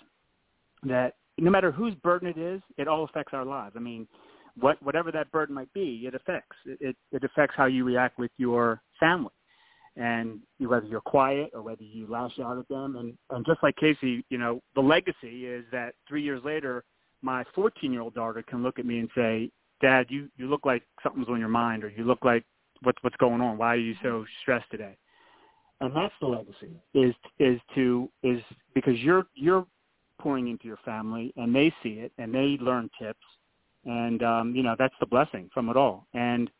that 0.85 1.16
no 1.39 1.51
matter 1.51 1.70
whose 1.70 1.95
burden 1.95 2.29
it 2.29 2.39
is, 2.39 2.61
it 2.76 2.89
all 2.89 3.05
affects 3.05 3.33
our 3.33 3.45
lives. 3.45 3.74
I 3.76 3.81
mean, 3.81 4.07
what 4.61 4.82
whatever 4.82 5.12
that 5.12 5.30
burden 5.30 5.54
might 5.54 5.72
be, 5.72 6.04
it 6.06 6.14
affects. 6.14 6.56
It 6.66 6.96
it, 7.12 7.24
affects 7.24 7.54
how 7.56 7.66
you 7.66 7.84
react 7.84 8.18
with 8.18 8.30
your 8.38 8.80
family, 8.98 9.32
and 9.96 10.40
whether 10.59 10.86
you're 10.86 11.00
quiet 11.00 11.50
or 11.54 11.62
whether 11.62 11.82
you 11.82 12.06
lash 12.09 12.38
out 12.38 12.59
at 12.59 12.68
them. 12.68 12.96
And 12.96 13.16
and 13.30 13.44
just 13.46 13.62
like 13.62 13.76
Casey, 13.76 14.24
you 14.30 14.38
know, 14.38 14.61
the 14.74 14.80
legacy 14.80 15.46
is 15.46 15.64
that 15.72 15.94
three 16.09 16.22
years 16.22 16.42
later, 16.44 16.84
my 17.22 17.44
14 17.54 17.92
year 17.92 18.02
old 18.02 18.14
daughter 18.14 18.42
can 18.42 18.62
look 18.62 18.78
at 18.78 18.86
me 18.86 18.98
and 18.98 19.09
say, 19.14 19.50
Dad, 19.80 20.06
you, 20.09 20.28
you 20.36 20.48
look 20.48 20.64
like 20.64 20.82
something's 21.02 21.28
on 21.28 21.38
your 21.38 21.48
mind 21.48 21.84
or 21.84 21.90
you 21.90 22.04
look 22.04 22.24
like 22.24 22.44
what's, 22.82 22.98
what's 23.02 23.16
going 23.16 23.40
on? 23.40 23.59
Why 23.59 23.74
are 23.74 23.78
you 23.78 23.94
so 24.02 24.24
stressed 24.42 24.70
today? 24.70 24.96
And 25.80 25.94
that's 25.94 26.14
the 26.20 26.26
legacy 26.26 26.72
is, 26.94 27.14
is 27.38 27.61
to, 27.76 28.11
is 28.22 28.40
because 28.74 28.98
you're, 28.98 29.26
you're 29.34 29.64
pouring 30.20 30.48
into 30.48 30.66
your 30.66 30.78
family 30.84 31.32
and 31.36 31.54
they 31.54 31.72
see 31.82 32.00
it 32.00 32.12
and 32.18 32.34
they 32.34 32.59
learn 32.61 32.90
tips. 33.00 33.18
And, 33.89 34.22
um, 34.22 34.55
you 34.55 34.62
know, 34.62 34.76
that's 34.78 34.95
the 35.01 35.07
blessing 35.07 35.49
from 35.53 35.70
it 35.70 35.76
all. 35.76 36.07
And 36.12 36.51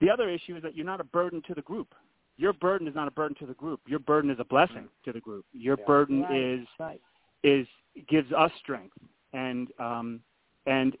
the 0.00 0.10
other 0.10 0.28
issue 0.28 0.56
is 0.56 0.62
that 0.64 0.74
you're 0.74 0.84
not 0.84 1.00
a 1.00 1.04
burden 1.04 1.40
to 1.46 1.54
the 1.54 1.62
group. 1.62 1.94
your 2.36 2.54
burden 2.54 2.88
is 2.88 2.94
not 2.94 3.06
a 3.06 3.10
burden 3.10 3.36
to 3.38 3.44
the 3.44 3.52
group. 3.52 3.80
Your 3.86 3.98
burden 3.98 4.30
is 4.30 4.38
a 4.40 4.44
blessing 4.44 4.88
to 5.04 5.12
the 5.12 5.20
group. 5.20 5.44
Your 5.52 5.76
Yeah. 5.76 5.84
burden 5.84 6.22
Right, 6.22 6.40
is 6.40 6.66
right. 6.78 7.00
is 7.42 7.66
gives 8.08 8.32
us 8.32 8.50
strength 8.62 8.96
and 9.34 9.68
um 9.78 10.22
and 10.64 10.96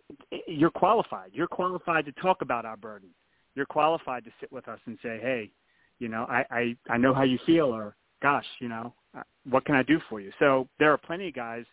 you're 0.46 0.70
qualified. 0.84 1.30
You're 1.32 1.46
qualified 1.46 2.04
to 2.04 2.12
talk 2.12 2.42
about 2.42 2.66
our 2.66 2.76
burden. 2.76 3.08
You're 3.54 3.64
qualified 3.66 4.22
to 4.24 4.32
sit 4.38 4.52
with 4.52 4.68
us 4.68 4.80
and 4.84 4.98
say, 5.02 5.18
"Hey, 5.18 5.50
you 5.98 6.08
know, 6.08 6.26
I 6.28 6.44
I 6.50 6.76
I 6.90 6.96
know 6.98 7.14
how 7.14 7.22
you 7.22 7.38
feel 7.46 7.74
or 7.74 7.96
gosh, 8.20 8.46
you 8.58 8.68
know, 8.68 8.92
uh, 9.16 9.22
what 9.48 9.64
can 9.64 9.74
I 9.74 9.82
do 9.82 9.98
for 10.10 10.20
you?" 10.20 10.32
So 10.38 10.68
there 10.78 10.92
are 10.92 10.98
plenty 10.98 11.28
of 11.28 11.34
guys 11.34 11.64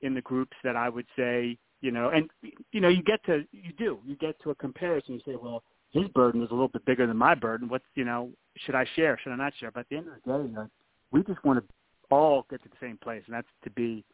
in 0.00 0.14
the 0.14 0.22
groups 0.22 0.56
that 0.64 0.74
I 0.74 0.88
would 0.88 1.06
say, 1.14 1.56
you 1.82 1.90
know, 1.90 2.08
and 2.08 2.30
you 2.70 2.80
know, 2.80 2.88
you 2.88 3.02
get 3.02 3.22
to 3.26 3.44
you 3.52 3.72
do. 3.76 3.98
You 4.06 4.16
get 4.16 4.40
to 4.42 4.50
a 4.50 4.54
comparison. 4.54 5.14
You 5.14 5.20
say, 5.26 5.36
"Well, 5.36 5.62
his 5.90 6.08
burden 6.08 6.42
is 6.42 6.50
a 6.50 6.54
little 6.54 6.68
bit 6.68 6.84
bigger 6.86 7.06
than 7.06 7.16
my 7.18 7.34
burden. 7.34 7.68
What's, 7.68 7.84
you 7.94 8.04
know, 8.04 8.30
should 8.56 8.74
I 8.74 8.86
share? 8.96 9.18
Should 9.22 9.32
I 9.32 9.36
not 9.36 9.52
share?" 9.58 9.70
But 9.70 9.80
at 9.80 9.88
the 9.90 9.96
end 9.96 10.08
of 10.08 10.14
the 10.14 10.20
day, 10.20 10.48
you 10.48 10.54
know, 10.54 10.68
we 11.10 11.22
just 11.24 11.44
want 11.44 11.58
to 11.58 11.74
all 12.10 12.46
get 12.48 12.62
to 12.62 12.68
the 12.68 12.76
same 12.80 12.98
place, 12.98 13.22
and 13.26 13.34
that's 13.34 13.48
to 13.64 13.70
be, 13.70 14.04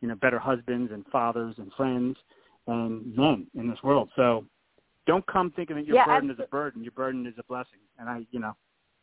you 0.00 0.08
know, 0.08 0.16
better 0.16 0.38
husbands 0.38 0.92
and 0.92 1.06
fathers 1.06 1.54
and 1.58 1.72
friends 1.74 2.16
and 2.66 3.16
men 3.16 3.46
in 3.54 3.70
this 3.70 3.82
world. 3.82 4.10
So 4.16 4.44
don't 5.06 5.26
come 5.26 5.52
thinking 5.54 5.76
that 5.76 5.86
your 5.86 5.96
Yeah, 5.96 6.04
burden 6.06 6.30
is 6.30 6.38
a 6.38 6.46
burden. 6.48 6.82
Your 6.82 6.92
burden 6.92 7.26
is 7.26 7.34
a 7.38 7.42
blessing. 7.44 7.80
And 7.98 8.08
I, 8.08 8.26
you 8.30 8.40
know, 8.40 8.54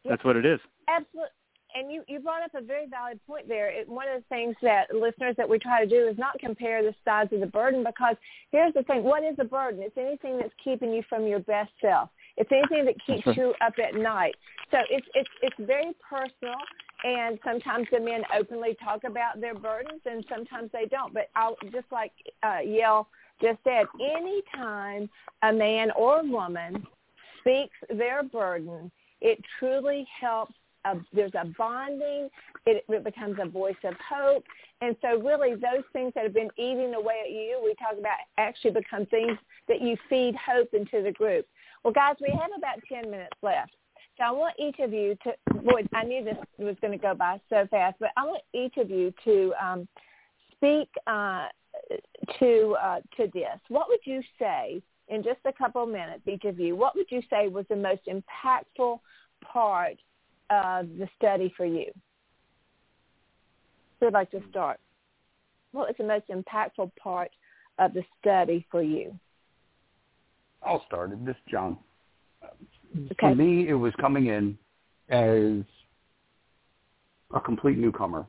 that's 0.06 0.24
what 0.24 0.36
it 0.36 0.46
is. 0.46 0.60
Absolutely. 0.88 1.30
And 1.76 1.92
you, 1.92 2.04
you 2.08 2.20
brought 2.20 2.44
up 2.44 2.52
a 2.56 2.62
very 2.62 2.88
valid 2.88 3.20
point 3.28 3.48
there. 3.48 3.70
It, 3.70 3.88
one 3.88 4.08
of 4.08 4.22
the 4.22 4.28
things 4.28 4.56
that 4.62 4.94
listeners 4.94 5.36
that 5.38 5.48
we 5.48 5.60
try 5.60 5.84
to 5.84 5.90
do 5.90 6.08
is 6.08 6.18
not 6.18 6.40
compare 6.40 6.82
the 6.82 6.96
size 7.06 7.28
of 7.32 7.40
the 7.40 7.48
burden 7.48 7.84
because 7.84 8.16
here's 8.52 8.74
the 8.74 8.84
thing. 8.84 9.04
What 9.04 9.24
is 9.24 9.36
a 9.40 9.44
burden? 9.44 9.82
It's 9.84 9.98
anything 9.98 10.38
that's 10.38 10.54
keeping 10.64 10.92
you 10.92 11.04
from 11.08 11.28
your 11.28 11.40
best 11.40 11.72
self. 11.80 12.10
It's 12.38 12.52
anything 12.52 12.86
that 12.86 12.96
keeps 13.06 13.38
you 13.38 13.54
up 13.62 13.74
at 13.84 13.96
night. 13.96 14.36
So 14.72 14.78
it's, 14.90 15.08
it's, 15.14 15.30
it's 15.42 15.56
very 15.60 15.94
personal 16.10 16.56
and 17.04 17.40
sometimes 17.44 17.88
the 17.92 18.00
men 18.00 18.24
openly 18.38 18.76
talk 18.84 19.04
about 19.04 19.40
their 19.40 19.56
burdens 19.56 20.02
and 20.06 20.26
sometimes 20.30 20.70
they 20.74 20.86
don't. 20.86 21.14
But 21.14 21.30
I'll, 21.36 21.56
just 21.72 21.92
like 21.92 22.12
uh, 22.44 22.60
Yale 22.66 23.08
just 23.42 23.60
said, 23.64 23.86
anytime 24.02 25.10
a 25.44 25.54
man 25.54 25.92
or 25.92 26.24
woman 26.24 26.86
speaks 27.40 27.76
their 27.90 28.24
burden, 28.24 28.92
it 29.22 29.40
truly 29.58 30.08
helps 30.20 30.54
a, 30.86 30.96
there's 31.14 31.32
a 31.40 31.46
bonding. 31.58 32.30
It, 32.66 32.84
it 32.88 33.04
becomes 33.04 33.38
a 33.42 33.48
voice 33.48 33.76
of 33.84 33.94
hope. 34.08 34.44
And 34.82 34.96
so 35.02 35.20
really 35.20 35.56
those 35.56 35.84
things 35.94 36.14
that 36.16 36.24
have 36.24 36.34
been 36.34 36.50
eating 36.58 36.94
away 36.96 37.22
at 37.26 37.32
you, 37.32 37.60
we 37.64 37.74
talk 37.76 37.98
about 38.00 38.18
actually 38.38 38.72
become 38.72 39.06
things 39.08 39.38
that 39.68 39.82
you 39.82 39.98
feed 40.10 40.36
hope 40.36 40.74
into 40.74 41.02
the 41.04 41.12
group. 41.12 41.46
Well, 41.84 41.94
guys, 41.94 42.16
we 42.22 42.32
have 42.32 42.52
about 42.58 42.80
10 42.88 43.10
minutes 43.10 43.36
left. 43.42 43.76
So 44.18 44.26
I 44.26 44.32
want 44.32 44.56
each 44.60 44.80
of 44.80 44.92
you 44.92 45.18
to, 45.24 45.34
boy, 45.62 45.84
I 45.94 46.04
knew 46.04 46.24
this 46.24 46.38
was 46.58 46.76
going 46.82 46.92
to 46.92 47.02
go 47.02 47.14
by 47.14 47.40
so 47.50 47.68
fast, 47.72 47.96
but 48.00 48.10
I 48.18 48.26
want 48.26 48.42
each 48.54 48.76
of 48.78 48.90
you 48.90 49.14
to 49.24 49.54
um, 49.62 49.88
speak 50.56 50.90
uh, 51.08 51.48
to 52.40 52.76
uh, 52.82 53.00
to 53.18 53.28
this. 53.34 53.60
What 53.70 53.88
would 53.88 54.02
you 54.04 54.22
say 54.38 54.82
in 55.08 55.24
just 55.24 55.40
a 55.46 55.54
couple 55.54 55.84
of 55.84 55.90
minutes, 55.90 56.22
each 56.28 56.44
of 56.44 56.60
you? 56.60 56.76
What 56.76 56.96
would 56.96 57.10
you 57.10 57.22
say 57.30 57.48
was 57.48 57.66
the 57.70 57.76
most 57.76 58.02
impactful 58.08 59.00
part 59.42 59.98
of 60.50 60.88
the 60.97 61.08
study 61.18 61.54
for 61.56 61.66
you? 61.66 61.91
Who 64.00 64.08
would 64.08 64.14
like 64.14 64.32
to 64.32 64.41
start? 64.50 64.80
What 65.72 65.88
was 65.88 65.95
the 65.97 66.06
most 66.06 66.28
impactful 66.30 66.91
part 66.95 67.32
of 67.78 67.93
the 67.93 68.04
study 68.20 68.66
for 68.72 68.82
you? 68.82 69.18
I'll 70.64 70.84
start 70.88 71.12
it. 71.12 71.26
This 71.26 71.36
is 71.36 71.52
John. 71.52 71.78
Okay. 72.95 73.16
For 73.20 73.36
me, 73.36 73.68
it 73.70 73.74
was 73.74 73.93
coming 74.00 74.28
in 74.28 74.58
as 75.10 75.64
a 77.34 77.39
complete 77.39 77.78
newcomer, 77.78 78.26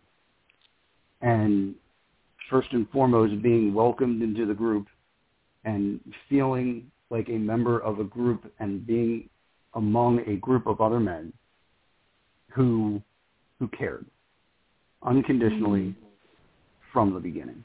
and 1.23 1.75
first 2.51 2.69
and 2.73 2.89
foremost, 2.91 3.43
being 3.43 3.73
welcomed 3.73 4.23
into 4.23 4.45
the 4.45 4.55
group 4.55 4.87
and 5.65 6.01
feeling 6.29 6.91
like 7.11 7.29
a 7.29 7.39
member 7.39 7.81
of 7.81 8.01
a 8.01 8.05
group 8.05 8.53
and 8.61 8.87
being 8.87 9.29
among 9.75 10.21
a 10.29 10.37
group 10.37 10.67
of 10.67 10.81
other 10.81 11.01
men 11.01 11.33
who 12.53 13.03
who 13.59 13.69
cared 13.69 14.05
unconditionally 15.03 15.81
mm-hmm. 15.81 16.07
from 16.93 17.15
the 17.15 17.21
beginning. 17.21 17.65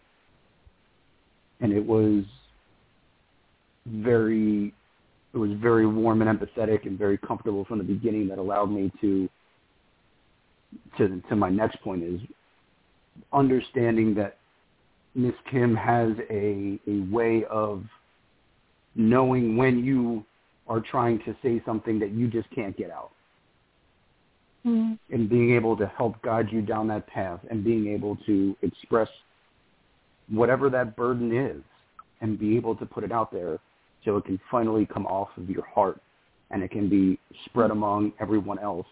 And 1.62 1.72
it 1.72 1.86
was 1.86 2.24
very 3.86 4.74
it 5.34 5.38
was 5.38 5.52
very 5.62 5.86
warm 5.86 6.22
and 6.22 6.40
empathetic 6.40 6.86
and 6.86 6.98
very 6.98 7.18
comfortable 7.18 7.66
from 7.66 7.78
the 7.78 7.84
beginning 7.84 8.28
that 8.30 8.38
allowed 8.38 8.72
me 8.72 8.92
to 9.02 9.30
to 10.98 11.22
to 11.30 11.36
my 11.36 11.50
next 11.50 11.82
point 11.82 12.04
is 12.04 12.20
understanding 13.32 14.14
that 14.16 14.38
Miss 15.14 15.34
Kim 15.50 15.76
has 15.76 16.12
a 16.30 16.80
a 16.88 17.02
way 17.12 17.46
of 17.50 17.84
knowing 18.96 19.58
when 19.58 19.84
you 19.84 20.26
are 20.68 20.80
trying 20.80 21.20
to 21.20 21.36
say 21.44 21.62
something 21.66 22.00
that 22.00 22.12
you 22.12 22.28
just 22.28 22.50
can't 22.52 22.76
get 22.78 22.90
out 22.90 23.12
and 24.66 25.30
being 25.30 25.56
able 25.56 25.78
to 25.78 25.86
help 25.96 26.20
guide 26.24 26.48
you 26.52 26.62
down 26.62 26.88
that 26.88 27.06
path 27.08 27.40
and 27.52 27.64
being 27.64 27.88
able 27.88 28.18
to 28.26 28.56
express 28.64 29.08
whatever 30.30 30.70
that 30.72 30.96
burden 30.96 31.36
is 31.36 31.62
and 32.22 32.40
be 32.40 32.56
able 32.56 32.76
to 32.76 32.86
put 32.86 33.04
it 33.04 33.12
out 33.12 33.32
there 33.32 33.60
so 34.04 34.18
it 34.18 34.26
can 34.26 34.40
finally 34.50 34.86
come 34.86 35.06
off 35.06 35.30
of 35.38 35.50
your 35.50 35.66
heart 35.66 36.02
and 36.50 36.64
it 36.64 36.72
can 36.72 36.90
be 36.90 37.20
spread 37.46 37.70
among 37.70 38.12
everyone 38.20 38.58
else 38.58 38.88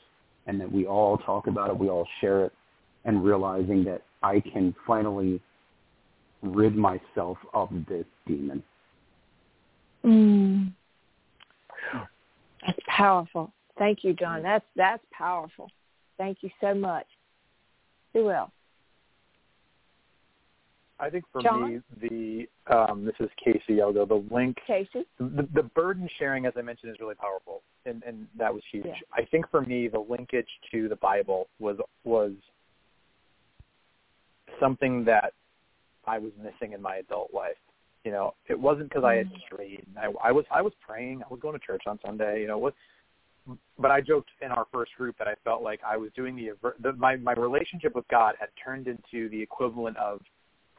and 0.46 0.62
that 0.62 0.72
we 0.72 0.86
all 0.86 1.18
talk 1.18 1.48
about 1.48 1.70
it, 1.70 1.78
we 1.78 1.90
all 1.90 2.08
share 2.22 2.46
it 2.46 2.54
and 3.06 3.24
realizing 3.24 3.84
that 3.84 4.04
I 4.22 4.42
can 4.42 4.76
finally 4.86 5.42
rid 6.44 6.76
myself 6.76 7.38
of 7.54 7.70
this 7.88 8.06
demon. 8.28 8.62
Mm. 10.06 10.72
That's 12.66 12.80
powerful. 12.88 13.52
Thank 13.78 14.04
you, 14.04 14.14
John. 14.14 14.44
That's 14.44 14.66
that's 14.76 15.04
powerful. 15.12 15.70
Thank 16.18 16.40
you 16.42 16.50
so 16.62 16.74
much. 16.74 17.08
Who 18.14 18.30
else? 18.30 18.52
I 21.00 21.10
think 21.10 21.26
for 21.32 21.42
John? 21.42 21.74
me, 21.74 22.48
the 22.68 22.74
um, 22.74 23.04
this 23.04 23.16
is 23.20 23.30
Casey 23.44 23.80
Elgo. 23.80 24.08
The 24.08 24.24
link, 24.34 24.58
Casey? 24.66 25.06
the, 25.20 25.48
the 25.54 25.64
burden 25.64 26.08
sharing, 26.20 26.46
as 26.46 26.54
I 26.56 26.62
mentioned, 26.62 26.92
is 26.92 26.98
really 27.00 27.16
powerful, 27.16 27.62
and 27.86 28.04
and 28.04 28.28
that 28.38 28.54
was 28.54 28.64
huge. 28.72 28.86
Yeah. 28.86 28.94
I 29.12 29.26
think 29.26 29.50
for 29.50 29.62
me, 29.62 29.88
the 29.88 30.00
linkage 30.00 30.48
to 30.72 30.88
the 30.88 30.96
Bible 30.96 31.48
was 31.60 31.78
was 32.04 32.32
something 34.60 35.04
that 35.06 35.34
I 36.06 36.20
was 36.20 36.32
missing 36.38 36.74
in 36.74 36.82
my 36.82 36.98
adult 36.98 37.34
life. 37.34 37.58
You 38.06 38.12
know, 38.12 38.34
it 38.48 38.60
wasn't 38.60 38.90
because 38.90 39.04
I 39.04 39.16
had 39.16 39.32
strayed. 39.46 39.86
I, 39.98 40.12
I 40.24 40.32
was 40.32 40.46
I 40.52 40.62
was 40.62 40.74
praying. 40.86 41.22
I 41.24 41.28
was 41.30 41.40
going 41.40 41.58
to 41.58 41.66
church 41.66 41.84
on 41.88 42.00
Sunday. 42.06 42.42
You 42.42 42.48
know, 42.48 42.58
what? 42.58 42.76
But 43.78 43.92
I 43.92 44.00
joked 44.02 44.30
in 44.42 44.52
our 44.52 44.66
first 44.72 44.94
group 44.96 45.18
that 45.18 45.28
I 45.28 45.34
felt 45.44 45.62
like 45.64 45.82
I 45.86 45.98
was 45.98 46.12
doing 46.16 46.36
the, 46.36 46.52
the 46.82 46.94
my 46.94 47.18
my 47.18 47.34
relationship 47.34 47.94
with 47.96 48.08
God 48.08 48.36
had 48.40 48.50
turned 48.64 48.88
into 48.88 49.30
the 49.30 49.42
equivalent 49.42 49.98
of 49.98 50.22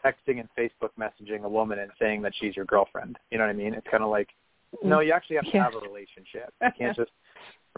texting 0.05 0.41
and 0.41 0.49
Facebook 0.59 0.91
messaging 0.99 1.45
a 1.45 1.49
woman 1.49 1.79
and 1.79 1.91
saying 1.99 2.23
that 2.23 2.33
she's 2.39 2.57
your 2.57 2.65
girlfriend. 2.65 3.19
You 3.31 3.39
know 3.39 3.45
what 3.45 3.51
I 3.51 3.55
mean? 3.55 3.75
It's 3.75 3.87
kind 3.91 4.03
of 4.03 4.11
like, 4.11 4.29
no, 4.83 5.01
you 5.01 5.13
actually 5.13 5.37
have 5.37 5.47
to 5.47 5.51
Yeah. 5.55 5.65
have 5.65 5.75
a 5.75 5.81
relationship. 5.81 6.53
You 6.63 6.69
can't 6.77 6.97
just, 6.97 7.11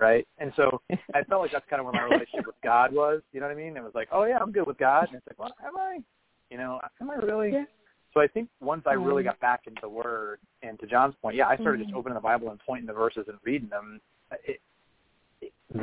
right? 0.01 0.27
And 0.39 0.53
so 0.57 0.81
I 1.15 1.23
felt 1.25 1.43
like 1.43 1.53
that's 1.53 1.67
kind 1.69 1.81
of 1.81 1.87
where 1.87 1.95
my 1.95 2.03
relationship 2.03 2.47
with 2.47 2.61
God 2.63 2.93
was. 2.93 3.23
You 3.33 3.41
know 3.41 3.47
what 3.47 3.57
I 3.57 3.61
mean? 3.61 3.77
It 3.77 3.83
was 3.83 3.95
like, 3.95 4.09
oh 4.13 4.25
yeah, 4.25 4.39
I'm 4.39 4.53
good 4.53 4.67
with 4.67 4.79
God, 4.79 5.09
and 5.09 5.17
it's 5.17 5.27
like, 5.27 5.39
well, 5.39 5.55
am 5.65 5.77
I? 5.77 5.99
You 6.51 6.59
know, 6.59 6.81
am 7.01 7.11
I 7.11 7.15
really? 7.15 7.53
Yeah. 7.53 7.65
So 8.15 8.21
I 8.21 8.29
think 8.29 8.49
once 8.61 8.83
I 8.87 8.95
really 8.95 9.23
Mm. 9.23 9.27
got 9.27 9.41
back 9.41 9.67
into 9.67 9.81
the 9.81 9.89
Word, 9.89 10.39
and 10.63 10.79
to 10.81 10.87
John's 10.87 11.15
point, 11.21 11.37
yeah, 11.37 11.49
I 11.49 11.57
started 11.57 11.79
just 11.79 11.93
Mm. 11.93 11.99
opening 11.99 12.15
the 12.15 12.21
Bible 12.21 12.51
and 12.51 12.59
pointing 12.61 12.87
the 12.87 12.93
verses 12.93 13.29
and 13.29 13.39
reading 13.45 13.69
them. 13.69 14.01
It 14.45 14.61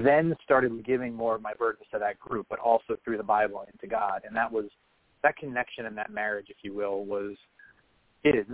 then 0.01 0.35
started 0.43 0.85
giving 0.85 1.13
more 1.13 1.35
of 1.35 1.41
my 1.41 1.53
burdens 1.53 1.85
to 1.91 1.99
that 1.99 2.19
group, 2.19 2.47
but 2.49 2.59
also 2.59 2.95
through 3.03 3.17
the 3.17 3.23
Bible 3.23 3.65
and 3.67 3.79
to 3.81 3.87
God, 3.87 4.21
and 4.25 4.35
that 4.35 4.51
was 4.51 4.65
that 5.23 5.37
connection 5.37 5.85
and 5.85 5.97
that 5.97 6.11
marriage, 6.11 6.47
if 6.49 6.57
you 6.61 6.73
will, 6.73 7.05
was 7.05 7.35
is 8.23 8.45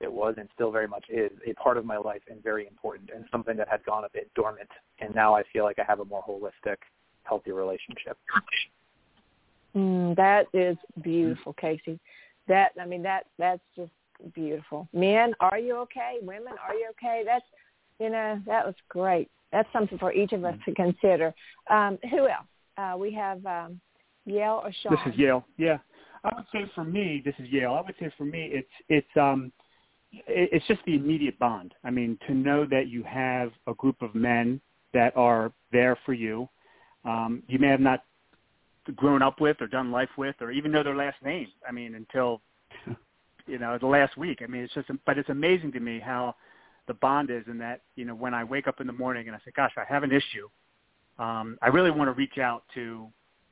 it 0.00 0.12
was 0.12 0.34
and 0.38 0.48
still 0.54 0.70
very 0.70 0.86
much 0.86 1.04
is 1.08 1.32
a 1.46 1.52
part 1.54 1.76
of 1.76 1.84
my 1.84 1.96
life 1.96 2.22
and 2.30 2.42
very 2.42 2.66
important 2.68 3.10
and 3.12 3.24
something 3.32 3.56
that 3.56 3.68
had 3.68 3.84
gone 3.84 4.04
a 4.04 4.08
bit 4.12 4.30
dormant, 4.34 4.68
and 5.00 5.14
now 5.14 5.34
I 5.34 5.42
feel 5.52 5.64
like 5.64 5.78
I 5.78 5.84
have 5.84 6.00
a 6.00 6.04
more 6.04 6.22
holistic, 6.22 6.76
healthy 7.24 7.50
relationship. 7.50 8.16
Mm, 9.76 10.16
that 10.16 10.46
is 10.52 10.76
beautiful, 11.02 11.52
Casey. 11.54 11.98
That 12.46 12.72
I 12.80 12.86
mean 12.86 13.02
that 13.02 13.26
that's 13.38 13.62
just 13.76 13.92
beautiful. 14.34 14.88
Men, 14.92 15.34
are 15.40 15.58
you 15.58 15.76
okay? 15.78 16.18
Women, 16.22 16.54
are 16.66 16.74
you 16.74 16.90
okay? 16.90 17.22
That's 17.24 17.44
you 17.98 18.10
know 18.10 18.40
that 18.46 18.64
was 18.64 18.74
great. 18.88 19.28
That's 19.52 19.68
something 19.72 19.98
for 19.98 20.12
each 20.12 20.32
of 20.32 20.44
us 20.44 20.56
to 20.66 20.74
consider. 20.74 21.34
Um, 21.70 21.98
who 22.10 22.28
else? 22.28 22.46
Uh, 22.76 22.96
we 22.96 23.12
have 23.14 23.44
um, 23.46 23.80
Yale 24.26 24.60
or 24.62 24.72
Sean. 24.82 24.92
This 24.92 25.12
is 25.12 25.18
Yale. 25.18 25.44
Yeah, 25.56 25.78
I 26.24 26.34
would 26.36 26.44
say 26.52 26.70
for 26.74 26.84
me, 26.84 27.22
this 27.24 27.34
is 27.38 27.48
Yale. 27.48 27.72
I 27.72 27.80
would 27.80 27.94
say 27.98 28.10
for 28.16 28.24
me, 28.24 28.50
it's 28.52 28.68
it's 28.88 29.16
um, 29.16 29.52
it, 30.12 30.50
it's 30.52 30.66
just 30.66 30.80
the 30.86 30.94
immediate 30.94 31.38
bond. 31.38 31.74
I 31.82 31.90
mean, 31.90 32.18
to 32.26 32.34
know 32.34 32.66
that 32.66 32.88
you 32.88 33.02
have 33.04 33.52
a 33.66 33.74
group 33.74 34.02
of 34.02 34.14
men 34.14 34.60
that 34.94 35.16
are 35.16 35.52
there 35.72 35.98
for 36.04 36.12
you, 36.12 36.48
um, 37.04 37.42
you 37.48 37.58
may 37.58 37.68
have 37.68 37.80
not 37.80 38.04
grown 38.96 39.22
up 39.22 39.40
with 39.40 39.60
or 39.60 39.66
done 39.66 39.90
life 39.90 40.08
with 40.16 40.36
or 40.40 40.50
even 40.50 40.70
know 40.70 40.82
their 40.82 40.96
last 40.96 41.22
name. 41.22 41.48
I 41.68 41.72
mean, 41.72 41.94
until 41.94 42.40
you 43.46 43.58
know 43.58 43.78
the 43.78 43.86
last 43.86 44.16
week. 44.16 44.40
I 44.42 44.46
mean, 44.46 44.62
it's 44.62 44.74
just, 44.74 44.88
but 45.06 45.18
it's 45.18 45.30
amazing 45.30 45.72
to 45.72 45.80
me 45.80 46.00
how 46.00 46.34
the 46.88 46.94
bond 46.94 47.30
is, 47.30 47.44
and 47.46 47.60
that 47.60 47.82
you 47.94 48.04
know 48.04 48.14
when 48.14 48.34
I 48.34 48.42
wake 48.42 48.66
up 48.66 48.80
in 48.80 48.86
the 48.86 48.92
morning 48.92 49.28
and 49.28 49.36
I 49.36 49.38
say, 49.44 49.52
"Gosh, 49.54 49.72
I 49.76 49.84
have 49.88 50.02
an 50.02 50.10
issue," 50.10 50.48
um, 51.18 51.56
I 51.62 51.68
really 51.68 51.92
want 51.92 52.08
to 52.08 52.12
reach 52.12 52.38
out 52.38 52.64
to 52.74 53.06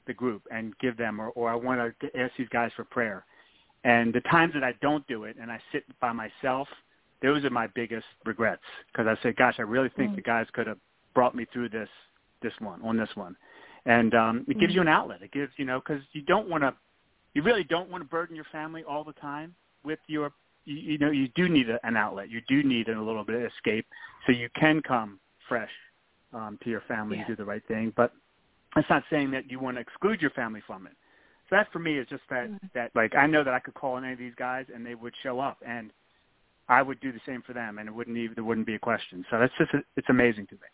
the 0.07 0.15
group 0.15 0.43
and 0.51 0.77
give 0.79 0.97
them, 0.97 1.21
or, 1.21 1.29
or 1.31 1.49
I 1.49 1.55
want 1.55 1.95
to 2.01 2.21
ask 2.21 2.33
these 2.37 2.49
guys 2.49 2.71
for 2.75 2.85
prayer. 2.85 3.25
And 3.85 4.13
the 4.13 4.21
times 4.23 4.55
that 4.55 4.65
I 4.65 4.73
don't 4.81 5.07
do 5.07 5.25
it 5.25 5.37
and 5.41 5.51
I 5.51 5.61
sit 5.71 5.85
by 6.01 6.13
myself, 6.13 6.67
those 7.23 7.45
are 7.45 7.51
my 7.51 7.67
biggest 7.69 8.07
regrets 8.25 8.63
because 8.93 9.07
I 9.07 9.23
say, 9.23 9.33
"Gosh, 9.33 9.57
I 9.59 9.63
really 9.63 9.91
think 9.97 10.13
mm. 10.13 10.17
the 10.17 10.23
guys 10.23 10.47
could 10.53 10.67
have 10.67 10.79
brought 11.15 11.35
me 11.35 11.47
through 11.53 11.69
this 11.69 11.89
this 12.43 12.53
one 12.59 12.83
on 12.83 12.97
this 12.97 13.11
one." 13.15 13.37
And 13.85 14.15
um, 14.15 14.45
it 14.49 14.59
gives 14.59 14.73
mm. 14.73 14.77
you 14.77 14.81
an 14.83 14.89
outlet. 14.89 15.23
It 15.23 15.33
gives 15.33 15.53
you 15.57 15.65
know 15.65 15.81
because 15.81 16.03
you 16.13 16.23
don't 16.23 16.49
want 16.49 16.63
to, 16.63 16.75
you 17.35 17.43
really 17.43 17.65
don't 17.65 17.91
want 17.91 18.03
to 18.03 18.09
burden 18.09 18.35
your 18.35 18.47
family 18.51 18.83
all 18.83 19.05
the 19.05 19.13
time 19.15 19.55
with 19.85 20.01
your 20.09 20.33
you, 20.67 20.93
you 20.93 20.99
know 20.99 21.11
you 21.11 21.29
do 21.35 21.49
need 21.49 21.71
a, 21.71 21.79
an 21.87 21.97
outlet. 21.97 22.31
You 22.31 22.43
do 22.49 22.63
need 22.63 22.89
a 22.89 23.01
little 23.01 23.25
bit 23.25 23.37
of 23.37 23.43
escape 23.51 23.87
so 24.27 24.33
you 24.33 24.49
can 24.59 24.83
come 24.83 25.19
fresh 25.49 25.71
um, 26.35 26.59
to 26.65 26.71
your 26.71 26.83
family 26.83 27.17
yeah. 27.17 27.25
and 27.27 27.37
do 27.37 27.37
the 27.37 27.49
right 27.49 27.63
thing. 27.67 27.93
But 27.97 28.13
that's 28.75 28.89
not 28.91 29.05
saying 29.09 29.31
that 29.31 29.51
you 29.51 29.59
want 29.59 29.77
to 29.79 29.81
exclude 29.81 30.21
your 30.21 30.33
family 30.33 30.63
from 30.67 30.87
it. 30.87 30.93
So 31.49 31.57
that 31.57 31.69
for 31.73 31.79
me 31.79 31.99
is 31.99 32.07
just 32.09 32.23
that 32.29 32.49
mm-hmm. 32.49 32.67
that 32.75 32.91
like 32.95 33.15
I 33.15 33.27
know 33.27 33.45
that 33.45 33.55
I 33.55 33.61
could 33.61 33.75
call 33.75 33.97
any 33.97 34.13
of 34.13 34.19
these 34.19 34.35
guys 34.37 34.67
and 34.75 34.85
they 34.85 34.95
would 34.95 35.15
show 35.23 35.41
up 35.41 35.59
and 35.67 35.91
I 36.69 36.83
would 36.83 37.01
do 37.01 37.13
the 37.13 37.21
same 37.25 37.43
for 37.43 37.53
them 37.53 37.79
and 37.79 37.89
it 37.89 37.93
wouldn't 37.93 38.17
even 38.17 38.35
there 38.35 38.45
wouldn't 38.45 38.67
be 38.67 38.75
a 38.75 38.79
question. 38.79 39.25
So 39.31 39.39
that's 39.39 39.53
just 39.57 39.73
a, 39.73 39.79
it's 39.97 40.09
amazing 40.11 40.49
to 40.49 40.55
me. 40.55 40.69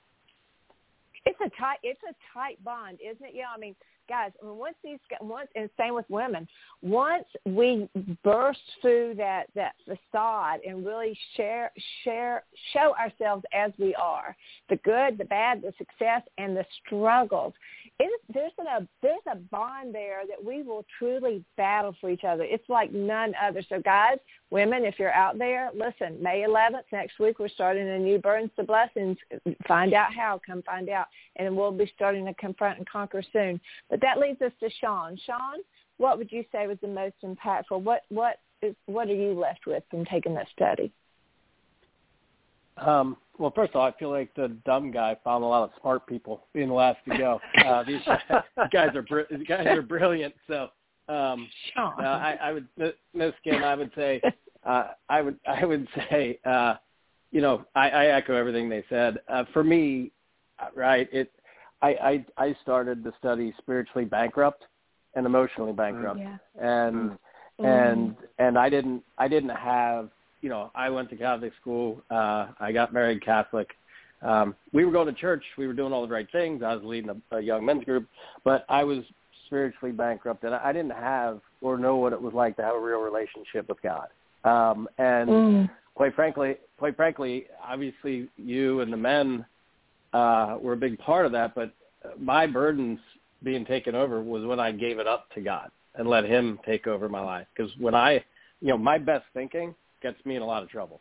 It's 1.26 1.38
a 1.40 1.50
tight 1.60 1.78
it's 1.82 2.00
a 2.08 2.14
tight 2.32 2.62
bond, 2.64 2.98
isn't 3.04 3.24
it? 3.24 3.32
Yeah, 3.34 3.52
I 3.54 3.58
mean 3.58 3.76
guys, 4.08 4.30
I 4.42 4.46
mean, 4.46 4.56
once 4.56 4.76
these 4.82 4.98
once 5.20 5.48
and 5.54 5.68
same 5.78 5.94
with 5.94 6.04
women, 6.08 6.46
once 6.82 7.24
we 7.44 7.88
burst 8.24 8.60
through 8.80 9.14
that 9.16 9.46
that 9.54 9.74
facade 9.84 10.60
and 10.66 10.84
really 10.84 11.18
share 11.36 11.70
share 12.04 12.44
show 12.72 12.94
ourselves 12.98 13.44
as 13.52 13.72
we 13.78 13.94
are, 13.94 14.36
the 14.68 14.76
good, 14.76 15.18
the 15.18 15.24
bad, 15.24 15.62
the 15.62 15.72
success, 15.78 16.22
and 16.38 16.56
the 16.56 16.64
struggles, 16.84 17.52
it 17.98 18.04
is, 18.04 18.20
there's 18.34 18.52
a 18.58 18.86
there's 19.02 19.20
a 19.30 19.36
bond 19.36 19.94
there 19.94 20.22
that 20.28 20.42
we 20.42 20.62
will 20.62 20.84
truly 20.98 21.44
battle 21.56 21.94
for 22.00 22.10
each 22.10 22.24
other. 22.24 22.44
It's 22.44 22.68
like 22.68 22.92
none 22.92 23.34
other. 23.40 23.62
So 23.68 23.80
guys, 23.80 24.18
women, 24.50 24.84
if 24.84 24.98
you're 24.98 25.12
out 25.12 25.38
there, 25.38 25.70
listen. 25.74 26.22
May 26.22 26.44
11th 26.48 26.84
next 26.92 27.18
week, 27.18 27.38
we're 27.38 27.48
starting 27.48 27.88
a 27.88 27.98
new 27.98 28.18
Burdens 28.18 28.50
to 28.56 28.64
Blessings. 28.64 29.16
Find 29.66 29.94
out 29.94 30.12
how. 30.14 30.40
Come 30.46 30.62
find 30.62 30.88
out, 30.88 31.06
and 31.36 31.56
we'll 31.56 31.72
be 31.72 31.90
starting 31.94 32.26
to 32.26 32.34
confront 32.34 32.78
and 32.78 32.88
conquer 32.88 33.22
soon. 33.32 33.60
But 33.88 34.00
that 34.02 34.18
leads 34.18 34.40
us 34.42 34.52
to 34.60 34.68
Sean. 34.80 35.18
Sean, 35.24 35.58
what 35.96 36.18
would 36.18 36.30
you 36.30 36.44
say 36.52 36.66
was 36.66 36.78
the 36.82 36.88
most 36.88 37.14
impactful? 37.24 37.82
What 37.82 38.02
what 38.10 38.38
is 38.60 38.74
what 38.86 39.08
are 39.08 39.14
you 39.14 39.32
left 39.32 39.66
with 39.66 39.82
from 39.90 40.04
taking 40.04 40.34
that 40.34 40.46
study? 40.54 40.92
Um, 42.76 43.16
well, 43.38 43.52
first 43.54 43.70
of 43.70 43.76
all, 43.76 43.86
I 43.86 43.92
feel 43.98 44.10
like 44.10 44.34
the 44.34 44.48
dumb 44.64 44.90
guy 44.90 45.16
found 45.24 45.44
a 45.44 45.46
lot 45.46 45.64
of 45.64 45.70
smart 45.80 46.06
people 46.06 46.46
being 46.52 46.68
the 46.68 46.74
last 46.74 46.98
to 47.08 47.18
go. 47.18 47.40
Uh, 47.64 47.82
these, 47.82 48.00
guys 48.72 48.94
are 48.94 49.02
br- 49.02 49.20
these 49.30 49.46
guys 49.46 49.66
are 49.66 49.82
brilliant. 49.82 50.34
So, 50.46 50.68
um, 51.08 51.48
uh, 51.76 52.02
I, 52.02 52.38
I 52.42 52.52
would, 52.52 52.68
Miss 53.14 53.32
Kim, 53.44 53.62
I 53.62 53.74
would 53.74 53.90
say, 53.94 54.20
uh, 54.64 54.88
I 55.08 55.22
would, 55.22 55.38
I 55.46 55.64
would 55.64 55.86
say, 55.94 56.38
uh, 56.44 56.74
you 57.30 57.40
know, 57.40 57.64
I, 57.74 57.90
I 57.90 58.06
echo 58.06 58.34
everything 58.34 58.68
they 58.68 58.84
said. 58.88 59.18
Uh, 59.28 59.44
for 59.52 59.64
me, 59.64 60.12
uh, 60.58 60.68
right, 60.74 61.08
it, 61.12 61.32
I, 61.82 61.88
I, 61.88 62.26
I 62.38 62.56
started 62.62 63.02
the 63.02 63.12
study 63.18 63.52
spiritually 63.58 64.04
bankrupt 64.04 64.64
and 65.14 65.26
emotionally 65.26 65.72
bankrupt, 65.72 66.20
yeah. 66.20 66.38
and 66.60 67.10
mm. 67.10 67.18
and 67.58 68.16
and 68.38 68.56
I 68.56 68.70
didn't, 68.70 69.02
I 69.18 69.28
didn't 69.28 69.50
have 69.50 70.08
you 70.42 70.48
know, 70.48 70.70
I 70.74 70.90
went 70.90 71.08
to 71.10 71.16
Catholic 71.16 71.52
school. 71.60 72.02
Uh, 72.10 72.48
I 72.60 72.72
got 72.72 72.92
married 72.92 73.24
Catholic. 73.24 73.70
Um, 74.20 74.54
we 74.72 74.84
were 74.84 74.92
going 74.92 75.06
to 75.06 75.18
church. 75.18 75.42
We 75.56 75.66
were 75.66 75.72
doing 75.72 75.92
all 75.92 76.06
the 76.06 76.12
right 76.12 76.30
things. 76.30 76.62
I 76.62 76.74
was 76.74 76.84
leading 76.84 77.10
a, 77.10 77.36
a 77.36 77.40
young 77.40 77.64
men's 77.64 77.84
group, 77.84 78.06
but 78.44 78.66
I 78.68 78.84
was 78.84 78.98
spiritually 79.46 79.92
bankrupt, 79.92 80.44
and 80.44 80.54
I 80.54 80.72
didn't 80.72 80.92
have 80.92 81.40
or 81.60 81.78
know 81.78 81.96
what 81.96 82.12
it 82.12 82.20
was 82.20 82.34
like 82.34 82.56
to 82.56 82.62
have 82.62 82.74
a 82.74 82.80
real 82.80 83.00
relationship 83.00 83.68
with 83.68 83.80
God. 83.82 84.08
Um, 84.44 84.88
and 84.98 85.28
mm. 85.28 85.70
quite 85.94 86.14
frankly, 86.14 86.56
quite 86.78 86.96
frankly, 86.96 87.46
obviously 87.64 88.28
you 88.36 88.80
and 88.80 88.92
the 88.92 88.96
men 88.96 89.44
uh, 90.12 90.58
were 90.60 90.74
a 90.74 90.76
big 90.76 90.98
part 90.98 91.26
of 91.26 91.32
that. 91.32 91.54
But 91.54 91.72
my 92.18 92.46
burdens 92.46 92.98
being 93.42 93.64
taken 93.64 93.94
over 93.94 94.22
was 94.22 94.44
when 94.44 94.60
I 94.60 94.72
gave 94.72 94.98
it 94.98 95.06
up 95.06 95.28
to 95.34 95.40
God 95.40 95.70
and 95.94 96.08
let 96.08 96.24
Him 96.24 96.58
take 96.64 96.86
over 96.86 97.08
my 97.08 97.20
life. 97.20 97.46
Because 97.54 97.72
when 97.78 97.94
I, 97.94 98.24
you 98.60 98.68
know, 98.68 98.78
my 98.78 98.98
best 98.98 99.24
thinking 99.34 99.74
gets 100.02 100.24
me 100.24 100.36
in 100.36 100.42
a 100.42 100.46
lot 100.46 100.62
of 100.62 100.68
trouble. 100.68 101.00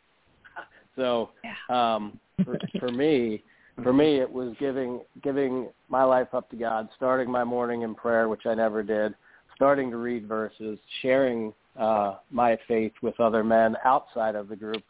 So 0.97 1.29
um, 1.69 2.19
for, 2.43 2.57
for 2.77 2.91
me, 2.91 3.41
for 3.81 3.93
me, 3.93 4.19
it 4.19 4.29
was 4.29 4.53
giving 4.59 4.99
giving 5.23 5.69
my 5.87 6.03
life 6.03 6.27
up 6.33 6.49
to 6.49 6.57
God, 6.57 6.89
starting 6.97 7.31
my 7.31 7.45
morning 7.45 7.83
in 7.83 7.95
prayer, 7.95 8.27
which 8.27 8.45
I 8.45 8.53
never 8.53 8.83
did, 8.83 9.15
starting 9.55 9.89
to 9.91 9.97
read 9.97 10.27
verses, 10.27 10.77
sharing 11.01 11.53
uh, 11.79 12.17
my 12.29 12.57
faith 12.67 12.91
with 13.01 13.19
other 13.19 13.43
men 13.43 13.77
outside 13.85 14.35
of 14.35 14.49
the 14.49 14.55
group, 14.55 14.83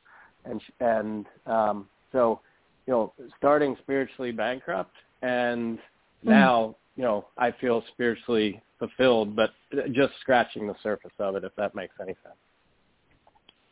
and 0.46 0.62
and 0.80 1.26
um, 1.46 1.88
so 2.12 2.42
you 2.88 2.94
know, 2.94 3.14
starting 3.38 3.76
spiritually 3.82 4.32
bankrupt, 4.32 4.96
and 5.22 5.78
hmm. 6.24 6.30
now 6.30 6.76
you 6.96 7.04
know 7.04 7.28
I 7.38 7.52
feel 7.52 7.84
spiritually 7.94 8.62
fulfilled, 8.80 9.36
but 9.36 9.52
just 9.92 10.14
scratching 10.22 10.68
the 10.68 10.76
surface 10.82 11.12
of 11.20 11.36
it, 11.36 11.44
if 11.44 11.56
that 11.56 11.76
makes 11.76 11.94
any 12.02 12.16
sense. 12.24 12.36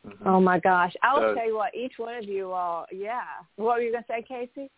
Mm-hmm. 0.06 0.28
Oh 0.28 0.40
my 0.40 0.58
gosh! 0.60 0.94
I'll 1.02 1.20
so, 1.20 1.34
tell 1.34 1.46
you 1.46 1.56
what. 1.56 1.74
Each 1.74 1.94
one 1.98 2.16
of 2.16 2.24
you 2.24 2.52
all, 2.52 2.86
yeah. 2.90 3.22
What 3.56 3.76
were 3.76 3.82
you 3.82 3.92
going 3.92 4.04
to 4.04 4.08
say, 4.08 4.24
Casey? 4.26 4.70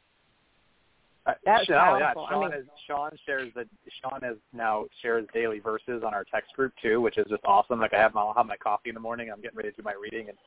That's 1.45 1.67
Sean, 1.67 1.77
powerful. 1.77 2.23
Yeah, 2.23 2.29
Sean, 2.29 2.45
I 2.45 2.49
mean, 2.49 2.59
is, 2.59 2.67
Sean 2.87 3.11
shares 3.25 3.53
that 3.55 3.67
Sean 4.03 4.21
has 4.23 4.37
now 4.53 4.87
shares 5.01 5.27
daily 5.33 5.61
verses 5.61 6.03
on 6.05 6.13
our 6.13 6.25
text 6.25 6.53
group 6.55 6.73
too, 6.83 7.01
which 7.01 7.19
is 7.19 7.27
just 7.29 7.45
awesome. 7.45 7.79
Like 7.79 7.95
I 7.95 7.99
have 7.99 8.15
my 8.15 8.23
I'll 8.23 8.35
have 8.35 8.47
my 8.47 8.57
coffee 8.57 8.89
in 8.89 8.95
the 8.95 9.01
morning. 9.01 9.31
I'm 9.31 9.41
getting 9.41 9.57
ready 9.57 9.71
to 9.71 9.77
do 9.77 9.83
my 9.85 9.95
reading, 9.95 10.29
and 10.29 10.39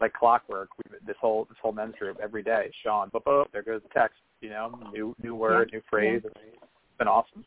like 0.00 0.12
clockwork, 0.12 0.70
we, 0.78 0.96
this 1.06 1.16
whole 1.20 1.46
this 1.48 1.58
whole 1.60 1.72
men's 1.72 1.94
group 1.96 2.18
every 2.22 2.42
day. 2.42 2.70
Sean, 2.82 3.10
boop, 3.10 3.24
boop, 3.24 3.46
there 3.52 3.62
goes 3.62 3.82
the 3.82 3.88
text. 3.88 4.16
You 4.40 4.50
know, 4.50 4.78
new 4.92 5.14
new 5.22 5.34
word, 5.34 5.70
yeah. 5.72 5.78
new 5.78 5.82
phrase. 5.90 6.22
Yeah. 6.24 6.30
It's 6.34 6.98
been 6.98 7.08
awesome. 7.08 7.44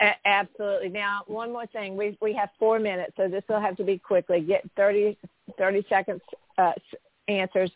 A- 0.00 0.28
absolutely. 0.28 0.88
Now, 0.88 1.22
one 1.26 1.52
more 1.52 1.66
thing. 1.66 1.96
We 1.96 2.18
we 2.20 2.32
have 2.34 2.50
four 2.58 2.78
minutes, 2.78 3.12
so 3.16 3.28
this 3.28 3.44
will 3.48 3.60
have 3.60 3.76
to 3.76 3.84
be 3.84 3.98
quickly. 3.98 4.40
Get 4.40 4.68
30, 4.76 5.16
30 5.56 5.86
seconds 5.88 6.20
uh, 6.58 6.72
answers 7.28 7.70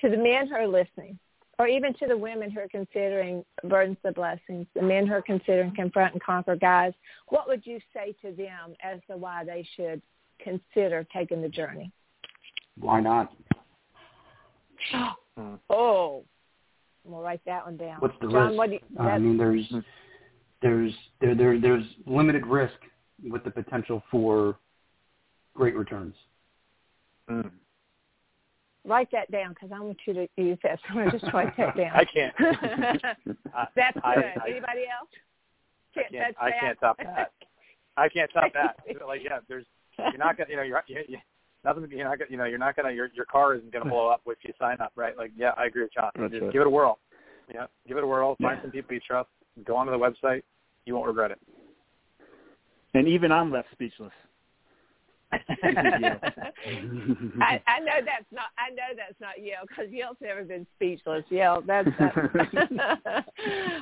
to 0.00 0.08
the 0.08 0.16
men 0.16 0.48
who 0.48 0.54
are 0.54 0.68
listening, 0.68 1.18
or 1.58 1.66
even 1.68 1.94
to 1.94 2.06
the 2.06 2.16
women 2.16 2.50
who 2.50 2.60
are 2.60 2.68
considering 2.68 3.44
burdens 3.64 3.98
of 4.04 4.14
blessings, 4.14 4.66
the 4.74 4.82
men 4.82 5.06
who 5.06 5.14
are 5.14 5.22
considering 5.22 5.74
confront 5.74 6.14
and 6.14 6.22
conquer. 6.22 6.56
Guys, 6.56 6.92
what 7.28 7.48
would 7.48 7.66
you 7.66 7.78
say 7.92 8.14
to 8.22 8.32
them 8.32 8.74
as 8.82 9.00
to 9.10 9.16
why 9.16 9.44
they 9.44 9.66
should 9.76 10.00
consider 10.38 11.06
taking 11.12 11.42
the 11.42 11.48
journey? 11.48 11.92
Why 12.78 13.00
not? 13.00 13.32
oh, 15.70 16.24
we'll 17.04 17.20
write 17.20 17.40
that 17.46 17.64
one 17.64 17.76
down. 17.76 17.96
What's 18.00 18.14
the 18.20 18.28
John, 18.28 18.48
risk? 18.48 18.58
What 18.58 18.70
do 18.70 18.74
you, 18.74 19.00
I 19.00 19.18
mean, 19.18 19.36
there's 19.36 19.72
there's 20.62 20.92
there, 21.20 21.34
there 21.34 21.60
there's 21.60 21.84
limited 22.06 22.46
risk 22.46 22.74
with 23.22 23.44
the 23.44 23.50
potential 23.50 24.02
for 24.10 24.56
great 25.54 25.76
returns. 25.76 26.14
Mm. 27.30 27.50
Write 28.86 29.08
that 29.12 29.30
down 29.30 29.50
because 29.54 29.70
I 29.74 29.80
want 29.80 29.96
you 30.06 30.12
to 30.12 30.28
use 30.36 30.58
that. 30.62 30.78
So 30.92 30.98
I 31.00 31.10
just 31.10 31.24
write 31.32 31.56
that 31.56 31.76
down. 31.76 31.92
I 31.94 32.04
can't. 32.04 32.34
That's 33.76 33.96
I, 34.04 34.14
good. 34.14 34.24
I, 34.42 34.50
Anybody 34.50 34.82
else? 34.90 35.08
Can't, 35.94 36.06
I 36.06 36.10
can't, 36.10 36.36
I 36.40 36.50
can't 36.60 36.80
top 36.80 36.98
that. 36.98 37.32
I 37.96 38.08
can't 38.08 38.30
top 38.32 38.52
that. 38.52 38.76
like 39.06 39.22
yeah, 39.24 39.38
there's 39.48 39.64
you're 39.98 40.18
not 40.18 40.36
gonna 40.36 40.50
you 40.50 40.56
know 40.56 40.62
you're 40.62 40.82
you, 40.86 41.00
you, 41.08 41.18
nothing 41.64 41.86
you're 41.90 42.08
not 42.08 42.18
gonna 42.18 42.30
you 42.30 42.36
know 42.36 42.44
you're 42.44 42.58
not 42.58 42.76
gonna 42.76 42.92
your 42.92 43.08
your 43.14 43.26
car 43.26 43.54
isn't 43.54 43.72
gonna 43.72 43.90
blow 43.90 44.08
up 44.08 44.22
if 44.26 44.38
you 44.42 44.52
sign 44.58 44.76
up 44.80 44.92
right 44.96 45.16
like 45.16 45.32
yeah 45.36 45.50
I 45.56 45.66
agree 45.66 45.82
with 45.82 45.94
John 45.94 46.10
That's 46.16 46.32
just 46.32 46.42
right. 46.42 46.52
give 46.52 46.60
it 46.60 46.66
a 46.66 46.70
whirl 46.70 46.98
yeah 47.52 47.66
give 47.86 47.96
it 47.96 48.04
a 48.04 48.06
whirl 48.06 48.36
find 48.40 48.56
yeah. 48.58 48.62
some 48.62 48.70
people 48.70 48.94
you 48.94 49.00
trust 49.00 49.28
go 49.64 49.76
onto 49.76 49.92
the 49.92 49.98
website 49.98 50.42
you 50.86 50.94
won't 50.94 51.06
regret 51.06 51.30
it. 51.30 51.38
And 52.94 53.08
even 53.08 53.32
I'm 53.32 53.50
left 53.50 53.68
speechless. 53.72 54.12
I, 57.40 57.60
I 57.66 57.80
know 57.80 58.00
that's 58.04 58.30
not. 58.32 58.46
I 58.58 58.70
know 58.70 58.94
that's 58.96 59.20
not 59.20 59.40
Yale 59.40 59.64
because 59.68 59.90
Yale's 59.90 60.16
never 60.20 60.44
been 60.44 60.66
speechless. 60.76 61.24
Yale, 61.30 61.62
that's. 61.66 61.88
that's 61.98 62.16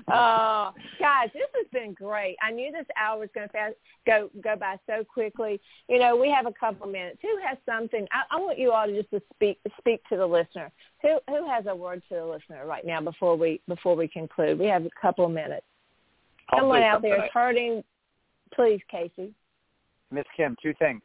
uh, 0.09 0.71
guys, 0.99 1.31
this 1.33 1.49
has 1.55 1.67
been 1.73 1.93
great. 1.95 2.37
I 2.43 2.51
knew 2.51 2.73
this 2.73 2.87
hour 2.97 3.21
was 3.21 3.29
going 3.35 3.49
to 3.49 3.53
fast, 3.53 3.75
go 4.07 4.31
go 4.43 4.57
by 4.57 4.77
so 4.87 5.05
quickly. 5.05 5.61
You 5.89 5.99
know, 5.99 6.17
we 6.17 6.31
have 6.31 6.47
a 6.47 6.53
couple 6.53 6.87
minutes. 6.87 7.19
Who 7.23 7.39
has 7.47 7.59
something? 7.67 8.07
I, 8.13 8.37
I 8.37 8.41
want 8.41 8.59
you 8.59 8.73
all 8.73 8.87
to 8.87 8.95
just 8.95 9.11
to 9.11 9.23
speak 9.35 9.59
speak 9.79 10.03
to 10.09 10.17
the 10.17 10.27
listener. 10.27 10.71
Who 11.03 11.19
who 11.29 11.49
has 11.49 11.67
a 11.67 11.75
word 11.75 12.03
to 12.09 12.15
the 12.15 12.27
listener 12.27 12.67
right 12.67 12.87
now 12.87 13.01
before 13.01 13.37
we 13.37 13.61
before 13.69 13.97
we 13.97 14.09
conclude? 14.09 14.59
We 14.59 14.67
have 14.67 14.85
a 14.85 14.91
couple 15.01 15.27
of 15.27 15.33
minutes. 15.33 15.67
I'll 16.51 16.61
Someone 16.61 16.83
out 16.83 17.03
there 17.03 17.25
is 17.25 17.31
hurting. 17.33 17.85
Please, 18.55 18.81
Casey. 18.91 19.33
Miss 20.11 20.27
Kim, 20.37 20.57
two 20.63 20.75
things. 20.79 21.01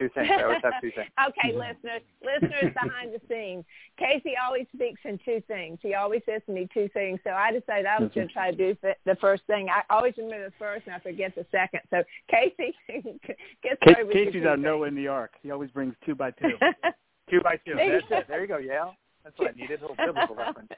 Two 0.00 0.08
things. 0.14 0.28
I 0.32 0.42
always 0.44 0.60
have 0.62 0.80
two 0.80 0.90
things. 0.96 1.10
okay, 1.28 1.54
listeners, 1.54 2.00
listeners 2.24 2.72
behind 2.72 3.12
the 3.12 3.20
scenes. 3.28 3.66
Casey 3.98 4.32
always 4.42 4.66
speaks 4.74 5.00
in 5.04 5.20
two 5.22 5.42
things. 5.46 5.78
He 5.82 5.92
always 5.92 6.22
says 6.24 6.40
to 6.46 6.52
me 6.52 6.66
two 6.72 6.88
things. 6.94 7.20
So 7.22 7.30
I 7.30 7.52
decided 7.52 7.84
I 7.84 8.00
was 8.00 8.10
going 8.14 8.28
to 8.28 8.32
try 8.32 8.50
to 8.50 8.56
do 8.56 8.74
the, 9.04 9.16
first 9.20 9.42
thing. 9.46 9.68
I 9.68 9.82
always 9.92 10.14
remember 10.16 10.46
the 10.46 10.54
first, 10.58 10.86
and 10.86 10.94
I 10.94 11.00
forget 11.00 11.34
the 11.34 11.44
second. 11.52 11.80
So 11.90 12.02
Casey, 12.30 12.74
get 13.62 13.76
started 13.82 14.06
with 14.06 14.14
Casey's 14.14 14.46
our 14.46 14.56
Noah 14.56 14.88
in 14.88 14.94
the 14.94 15.06
Ark. 15.06 15.32
He 15.42 15.50
always 15.50 15.70
brings 15.70 15.94
two 16.06 16.14
by 16.14 16.30
two. 16.30 16.52
Two 17.30 17.40
by 17.42 17.60
two. 17.64 17.74
There 17.76 17.94
you 17.94 18.00
That's 18.10 18.22
it. 18.22 18.28
There 18.28 18.40
you 18.40 18.48
go, 18.48 18.58
Yale. 18.58 18.96
That's 19.22 19.38
what 19.38 19.50
I 19.50 19.52
needed. 19.52 19.78
A 19.78 19.82
little 19.82 19.96
biblical 20.04 20.34
reference. 20.34 20.70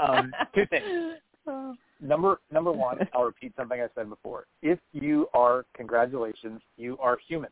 Um, 0.00 0.32
two 0.56 0.66
things. 0.66 0.84
Number 2.00 2.40
number 2.50 2.72
one, 2.72 2.98
I'll 3.14 3.26
repeat 3.26 3.52
something 3.56 3.80
I 3.80 3.86
said 3.94 4.08
before. 4.08 4.46
If 4.62 4.80
you 4.92 5.28
are, 5.34 5.64
congratulations, 5.76 6.60
you 6.76 6.98
are 7.00 7.16
human. 7.28 7.50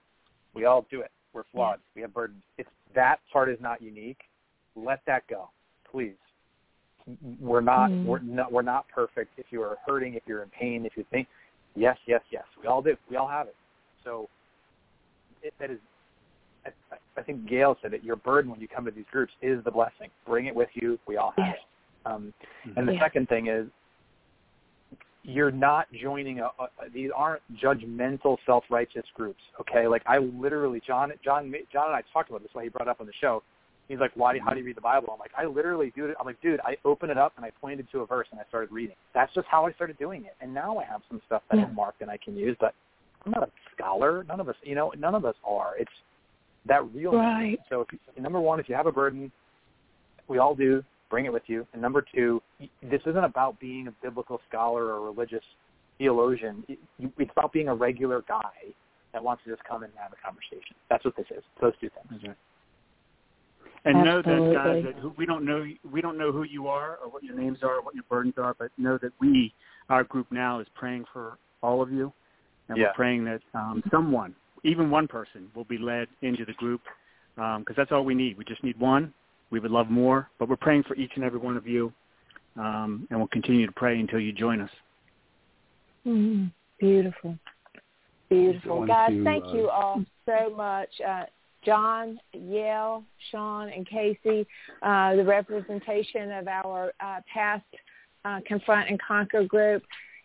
We 0.54 0.64
all 0.64 0.86
do 0.90 1.00
it. 1.00 1.10
We're 1.32 1.44
flawed. 1.52 1.80
We 1.96 2.02
have 2.02 2.14
burdens. 2.14 2.42
If 2.58 2.66
that 2.94 3.18
part 3.32 3.48
is 3.48 3.58
not 3.60 3.82
unique, 3.82 4.20
let 4.76 5.00
that 5.06 5.26
go, 5.28 5.50
please. 5.90 6.14
We're 7.40 7.60
not 7.60 7.90
Mm. 7.90 8.04
we're 8.04 8.18
not 8.20 8.52
we're 8.52 8.62
not 8.62 8.88
perfect. 8.88 9.38
If 9.38 9.46
you 9.50 9.62
are 9.62 9.76
hurting, 9.86 10.14
if 10.14 10.22
you're 10.26 10.42
in 10.42 10.48
pain, 10.50 10.86
if 10.86 10.96
you 10.96 11.04
think, 11.10 11.28
yes, 11.74 11.98
yes, 12.06 12.22
yes, 12.30 12.44
we 12.60 12.66
all 12.66 12.80
do. 12.80 12.96
We 13.10 13.16
all 13.16 13.28
have 13.28 13.46
it. 13.46 13.56
So 14.02 14.28
it, 15.42 15.52
that 15.58 15.70
is. 15.70 15.78
I, 16.64 16.70
I 17.18 17.22
think 17.22 17.46
Gail 17.46 17.76
said 17.82 17.92
it. 17.92 18.02
Your 18.02 18.16
burden 18.16 18.50
when 18.50 18.60
you 18.60 18.68
come 18.68 18.86
to 18.86 18.90
these 18.90 19.04
groups 19.12 19.32
is 19.42 19.62
the 19.64 19.70
blessing. 19.70 20.08
Bring 20.24 20.46
it 20.46 20.54
with 20.54 20.70
you. 20.74 20.98
We 21.06 21.18
all 21.18 21.34
have 21.36 21.48
Yes. 21.48 21.58
it. 21.58 22.08
Um, 22.08 22.32
and 22.76 22.88
the 22.88 22.94
Yeah. 22.94 23.00
second 23.00 23.28
thing 23.28 23.48
is 23.48 23.68
you're 25.26 25.50
not 25.50 25.86
joining 25.92 26.40
a, 26.40 26.44
a 26.44 26.68
these 26.92 27.10
aren't 27.16 27.42
judgmental 27.62 28.36
self-righteous 28.44 29.04
groups 29.14 29.40
okay? 29.60 29.88
Like 29.88 30.02
i 30.06 30.18
literally 30.18 30.80
john 30.86 31.10
john 31.24 31.52
john 31.72 31.86
and 31.86 31.96
i 31.96 32.02
talked 32.12 32.28
about 32.30 32.42
this 32.42 32.50
why 32.52 32.62
he 32.64 32.68
brought 32.68 32.88
up 32.88 33.00
on 33.00 33.06
the 33.06 33.12
show. 33.20 33.42
He's 33.88 33.98
like 33.98 34.12
why 34.14 34.34
do 34.34 34.40
how 34.44 34.52
do 34.52 34.60
you 34.60 34.66
read 34.66 34.76
the 34.76 34.80
bible? 34.82 35.08
I'm 35.12 35.18
like 35.18 35.30
i 35.36 35.44
literally 35.46 35.92
do 35.96 36.06
it. 36.06 36.16
I'm 36.20 36.26
like 36.26 36.40
dude 36.42 36.60
i 36.60 36.76
opened 36.84 37.10
it 37.10 37.18
up 37.18 37.32
and 37.36 37.44
i 37.44 37.50
pointed 37.60 37.88
to 37.92 38.00
a 38.00 38.06
verse 38.06 38.26
and 38.30 38.38
i 38.40 38.44
started 38.48 38.70
reading. 38.70 38.96
That's 39.14 39.32
just 39.34 39.46
how 39.50 39.66
i 39.66 39.72
started 39.72 39.98
doing 39.98 40.24
it. 40.24 40.36
And 40.40 40.52
now 40.52 40.78
i 40.78 40.84
have 40.84 41.00
some 41.08 41.20
stuff 41.26 41.42
that 41.50 41.58
Yeah. 41.58 41.64
i've 41.66 41.74
marked 41.74 42.02
and 42.02 42.10
i 42.10 42.18
can 42.18 42.36
use 42.36 42.56
but 42.60 42.74
i'm 43.24 43.32
not 43.32 43.42
a 43.44 43.50
scholar. 43.74 44.24
None 44.24 44.40
of 44.40 44.48
us 44.48 44.56
you 44.62 44.74
know 44.74 44.92
none 44.98 45.14
of 45.14 45.24
us 45.24 45.36
are. 45.44 45.72
It's 45.78 45.90
that 46.66 46.84
real 46.94 47.12
Right. 47.12 47.58
so 47.70 47.80
if 47.80 47.88
you, 47.92 48.22
number 48.22 48.40
one 48.40 48.60
if 48.60 48.68
you 48.68 48.74
have 48.74 48.86
a 48.86 48.92
burden 48.92 49.32
we 50.28 50.38
all 50.38 50.54
do 50.54 50.82
bring 51.14 51.26
it 51.26 51.32
with 51.32 51.44
you. 51.46 51.64
And 51.72 51.80
number 51.80 52.04
two, 52.12 52.42
this 52.82 53.00
isn't 53.06 53.22
about 53.22 53.60
being 53.60 53.86
a 53.86 53.92
biblical 54.02 54.40
scholar 54.48 54.86
or 54.86 54.96
a 54.96 55.00
religious 55.00 55.44
theologian. 55.96 56.64
It's 56.68 57.30
about 57.36 57.52
being 57.52 57.68
a 57.68 57.74
regular 57.74 58.24
guy 58.26 58.74
that 59.12 59.22
wants 59.22 59.44
to 59.44 59.50
just 59.50 59.62
come 59.62 59.84
in 59.84 59.90
and 59.90 59.98
have 60.00 60.12
a 60.12 60.16
conversation. 60.26 60.74
That's 60.90 61.04
what 61.04 61.14
this 61.16 61.26
is. 61.30 61.44
Those 61.60 61.72
two 61.80 61.88
things. 61.90 62.08
That's 62.10 62.24
right. 62.24 62.36
And 63.84 64.04
know 64.04 64.22
that 64.22 64.52
guys, 64.54 64.82
that 64.82 65.16
we 65.16 65.24
don't 65.24 65.44
know 65.44 65.64
we 65.92 66.00
don't 66.00 66.18
know 66.18 66.32
who 66.32 66.42
you 66.42 66.66
are 66.66 66.96
or 66.96 67.08
what 67.08 67.22
your 67.22 67.36
names 67.36 67.58
are 67.62 67.76
or 67.76 67.82
what 67.82 67.94
your 67.94 68.04
burdens 68.10 68.34
are, 68.36 68.56
but 68.58 68.72
know 68.76 68.98
that 69.00 69.12
we, 69.20 69.54
our 69.90 70.02
group 70.02 70.26
now, 70.32 70.58
is 70.58 70.66
praying 70.74 71.04
for 71.12 71.38
all 71.62 71.80
of 71.80 71.92
you, 71.92 72.12
and 72.68 72.76
Yeah. 72.76 72.86
we're 72.86 72.94
praying 72.94 73.24
that 73.26 73.42
um, 73.54 73.84
someone, 73.88 74.34
even 74.64 74.90
one 74.90 75.06
person, 75.06 75.48
will 75.54 75.64
be 75.64 75.78
led 75.78 76.08
into 76.22 76.44
the 76.44 76.54
group, 76.54 76.80
because 77.36 77.76
that's 77.76 77.92
all 77.92 78.04
we 78.04 78.16
need. 78.16 78.36
We 78.36 78.44
just 78.44 78.64
need 78.64 78.80
one. 78.80 79.14
We 79.50 79.60
would 79.60 79.70
love 79.70 79.90
more, 79.90 80.28
but 80.38 80.48
we're 80.48 80.56
praying 80.56 80.84
for 80.84 80.96
each 80.96 81.12
and 81.14 81.24
every 81.24 81.38
one 81.38 81.56
of 81.56 81.66
you, 81.66 81.92
um, 82.56 83.06
and 83.10 83.18
we'll 83.18 83.28
continue 83.28 83.66
to 83.66 83.72
pray 83.72 84.00
until 84.00 84.18
you 84.18 84.32
join 84.32 84.60
us. 84.60 84.70
Mm, 86.06 86.50
beautiful. 86.80 87.38
Beautiful. 88.28 88.86
Guys, 88.86 89.10
to, 89.10 89.24
thank 89.24 89.44
uh, 89.44 89.52
you 89.52 89.68
all 89.68 90.04
so 90.26 90.52
much. 90.56 90.88
Uh, 91.06 91.24
John, 91.64 92.18
Yale, 92.32 93.04
Sean, 93.30 93.68
and 93.70 93.88
Casey, 93.88 94.46
uh, 94.82 95.14
the 95.14 95.24
representation 95.24 96.32
of 96.32 96.48
our 96.48 96.92
uh, 97.00 97.20
past 97.32 97.64
uh, 98.24 98.40
Confront 98.46 98.90
and 98.90 99.00
Conquer 99.00 99.44
group. 99.44 99.82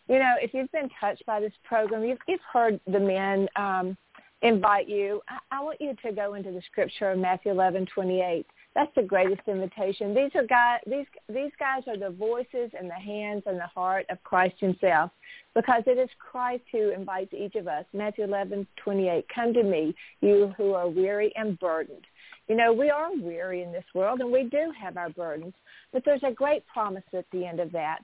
You 0.07 0.19
know, 0.19 0.33
if 0.41 0.53
you've 0.53 0.71
been 0.71 0.89
touched 0.99 1.25
by 1.25 1.39
this 1.39 1.53
program, 1.63 2.03
you've, 2.03 2.17
you've 2.27 2.39
heard 2.51 2.79
the 2.87 2.99
men 2.99 3.47
um, 3.55 3.95
invite 4.41 4.89
you. 4.89 5.21
I, 5.29 5.57
I 5.57 5.61
want 5.61 5.79
you 5.79 5.95
to 6.03 6.11
go 6.11 6.33
into 6.33 6.51
the 6.51 6.61
scripture 6.71 7.11
of 7.11 7.19
Matthew 7.19 7.51
eleven 7.51 7.85
twenty 7.85 8.21
eight. 8.21 8.47
That's 8.75 8.93
the 8.95 9.03
greatest 9.03 9.41
invitation. 9.47 10.13
These 10.13 10.31
are 10.35 10.45
guys. 10.45 10.79
These 10.85 11.07
these 11.27 11.51
guys 11.59 11.83
are 11.87 11.97
the 11.97 12.11
voices 12.11 12.71
and 12.77 12.89
the 12.89 12.93
hands 12.93 13.43
and 13.45 13.57
the 13.57 13.67
heart 13.67 14.05
of 14.09 14.23
Christ 14.23 14.55
Himself, 14.59 15.11
because 15.55 15.83
it 15.87 15.97
is 15.97 16.09
Christ 16.19 16.63
who 16.71 16.91
invites 16.91 17.33
each 17.33 17.55
of 17.55 17.67
us. 17.67 17.85
Matthew 17.93 18.23
eleven 18.23 18.67
twenty 18.77 19.09
eight. 19.09 19.25
Come 19.33 19.53
to 19.53 19.63
me, 19.63 19.95
you 20.21 20.53
who 20.55 20.73
are 20.73 20.87
weary 20.87 21.33
and 21.35 21.59
burdened. 21.59 22.05
You 22.47 22.55
know, 22.55 22.71
we 22.71 22.89
are 22.89 23.15
weary 23.15 23.63
in 23.63 23.71
this 23.71 23.85
world, 23.93 24.21
and 24.21 24.31
we 24.31 24.43
do 24.43 24.71
have 24.79 24.97
our 24.97 25.09
burdens, 25.09 25.53
but 25.91 26.03
there's 26.05 26.23
a 26.23 26.31
great 26.31 26.65
promise 26.67 27.03
at 27.13 27.25
the 27.31 27.45
end 27.45 27.59
of 27.59 27.71
that. 27.73 27.99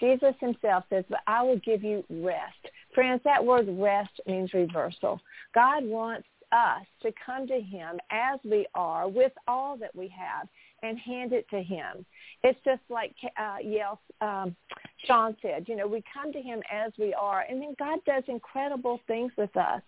Jesus 0.00 0.34
Himself 0.40 0.84
says, 0.90 1.04
"But 1.10 1.20
I 1.26 1.42
will 1.42 1.58
give 1.58 1.82
you 1.82 2.04
rest." 2.08 2.68
Friends, 2.94 3.20
that 3.24 3.44
word 3.44 3.66
rest 3.68 4.20
means 4.26 4.54
reversal. 4.54 5.20
God 5.52 5.84
wants 5.84 6.28
us 6.54 6.86
to 7.02 7.12
come 7.24 7.46
to 7.48 7.60
him 7.60 7.98
as 8.10 8.38
we 8.44 8.66
are 8.74 9.08
with 9.08 9.32
all 9.48 9.76
that 9.76 9.94
we 9.94 10.08
have 10.08 10.48
and 10.82 10.98
hand 10.98 11.32
it 11.32 11.46
to 11.50 11.62
him. 11.62 12.06
It's 12.42 12.58
just 12.64 12.82
like 12.88 13.14
uh, 13.38 13.56
Yale, 13.62 14.00
um, 14.20 14.54
Sean 15.06 15.36
said, 15.42 15.64
you 15.66 15.76
know, 15.76 15.86
we 15.86 16.02
come 16.12 16.32
to 16.32 16.40
him 16.40 16.62
as 16.72 16.92
we 16.98 17.12
are, 17.14 17.44
and 17.48 17.60
then 17.60 17.74
God 17.78 17.98
does 18.06 18.22
incredible 18.28 19.00
things 19.06 19.32
with 19.36 19.54
us. 19.56 19.82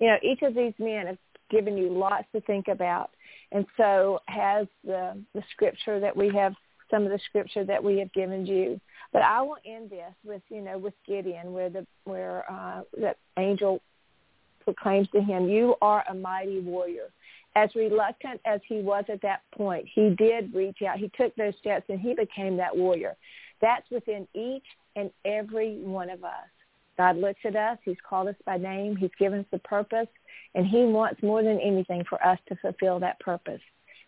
You 0.00 0.08
know, 0.08 0.16
each 0.22 0.42
of 0.42 0.54
these 0.54 0.74
men 0.78 1.06
have 1.06 1.18
given 1.50 1.76
you 1.76 1.90
lots 1.90 2.26
to 2.32 2.40
think 2.42 2.68
about, 2.68 3.10
and 3.52 3.66
so 3.76 4.20
has 4.26 4.66
the, 4.84 5.20
the 5.34 5.42
scripture 5.50 6.00
that 6.00 6.16
we 6.16 6.30
have, 6.34 6.54
some 6.90 7.04
of 7.04 7.10
the 7.10 7.20
scripture 7.28 7.64
that 7.64 7.82
we 7.82 7.98
have 7.98 8.12
given 8.12 8.46
you. 8.46 8.80
But 9.12 9.22
I 9.22 9.42
will 9.42 9.56
end 9.64 9.90
this 9.90 10.14
with, 10.24 10.42
you 10.48 10.60
know, 10.60 10.78
with 10.78 10.94
Gideon, 11.06 11.52
where 11.52 11.70
the 11.70 11.86
where 12.04 12.44
uh, 12.50 12.82
that 13.00 13.18
angel 13.38 13.80
proclaims 14.66 15.08
to 15.14 15.22
him, 15.22 15.48
you 15.48 15.76
are 15.80 16.04
a 16.10 16.14
mighty 16.14 16.60
warrior. 16.60 17.08
As 17.54 17.70
reluctant 17.74 18.40
as 18.44 18.60
he 18.68 18.80
was 18.80 19.04
at 19.08 19.22
that 19.22 19.40
point, 19.56 19.86
he 19.94 20.10
did 20.10 20.54
reach 20.54 20.82
out. 20.86 20.98
He 20.98 21.10
took 21.18 21.34
those 21.36 21.54
steps 21.58 21.86
and 21.88 21.98
he 21.98 22.14
became 22.14 22.58
that 22.58 22.76
warrior. 22.76 23.16
That's 23.62 23.88
within 23.90 24.28
each 24.34 24.66
and 24.94 25.10
every 25.24 25.78
one 25.78 26.10
of 26.10 26.22
us. 26.22 26.50
God 26.98 27.16
looks 27.16 27.40
at 27.44 27.56
us. 27.56 27.78
He's 27.84 27.96
called 28.06 28.28
us 28.28 28.34
by 28.44 28.58
name. 28.58 28.96
He's 28.96 29.10
given 29.18 29.40
us 29.40 29.46
the 29.50 29.58
purpose. 29.60 30.08
And 30.54 30.66
he 30.66 30.84
wants 30.84 31.22
more 31.22 31.42
than 31.42 31.58
anything 31.60 32.04
for 32.08 32.22
us 32.26 32.38
to 32.48 32.56
fulfill 32.56 33.00
that 33.00 33.20
purpose. 33.20 33.60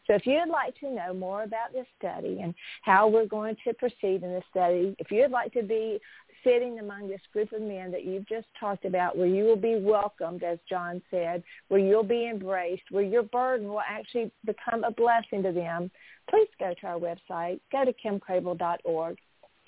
So 0.07 0.15
if 0.15 0.27
you'd 0.27 0.49
like 0.49 0.79
to 0.81 0.91
know 0.91 1.13
more 1.13 1.43
about 1.43 1.73
this 1.73 1.87
study 1.99 2.41
and 2.43 2.55
how 2.83 3.09
we're 3.09 3.27
going 3.27 3.57
to 3.65 3.75
proceed 3.75 4.23
in 4.23 4.33
this 4.33 4.45
study, 4.51 4.97
if 4.99 5.11
you'd 5.11 5.31
like 5.31 5.53
to 5.53 5.63
be 5.63 6.01
sitting 6.49 6.79
among 6.79 7.09
this 7.09 7.21
group 7.33 7.53
of 7.53 7.61
men 7.61 7.91
that 7.91 8.05
you've 8.05 8.27
just 8.27 8.47
talked 8.59 8.85
about, 8.85 9.17
where 9.17 9.27
you 9.27 9.45
will 9.45 9.57
be 9.57 9.79
welcomed, 9.81 10.43
as 10.43 10.59
John 10.69 11.03
said, 11.11 11.43
where 11.69 11.81
you'll 11.81 12.03
be 12.03 12.29
embraced, 12.29 12.85
where 12.91 13.03
your 13.03 13.23
burden 13.23 13.69
will 13.69 13.83
actually 13.87 14.31
become 14.45 14.85
a 14.85 14.91
blessing 14.91 15.43
to 15.43 15.53
them, 15.53 15.91
please 16.31 16.49
go 16.59 16.75
to 16.81 16.87
our 16.87 16.99
website, 16.99 17.61
go 17.71 17.85
to 17.85 17.93
kimcrabill.org, 17.93 19.19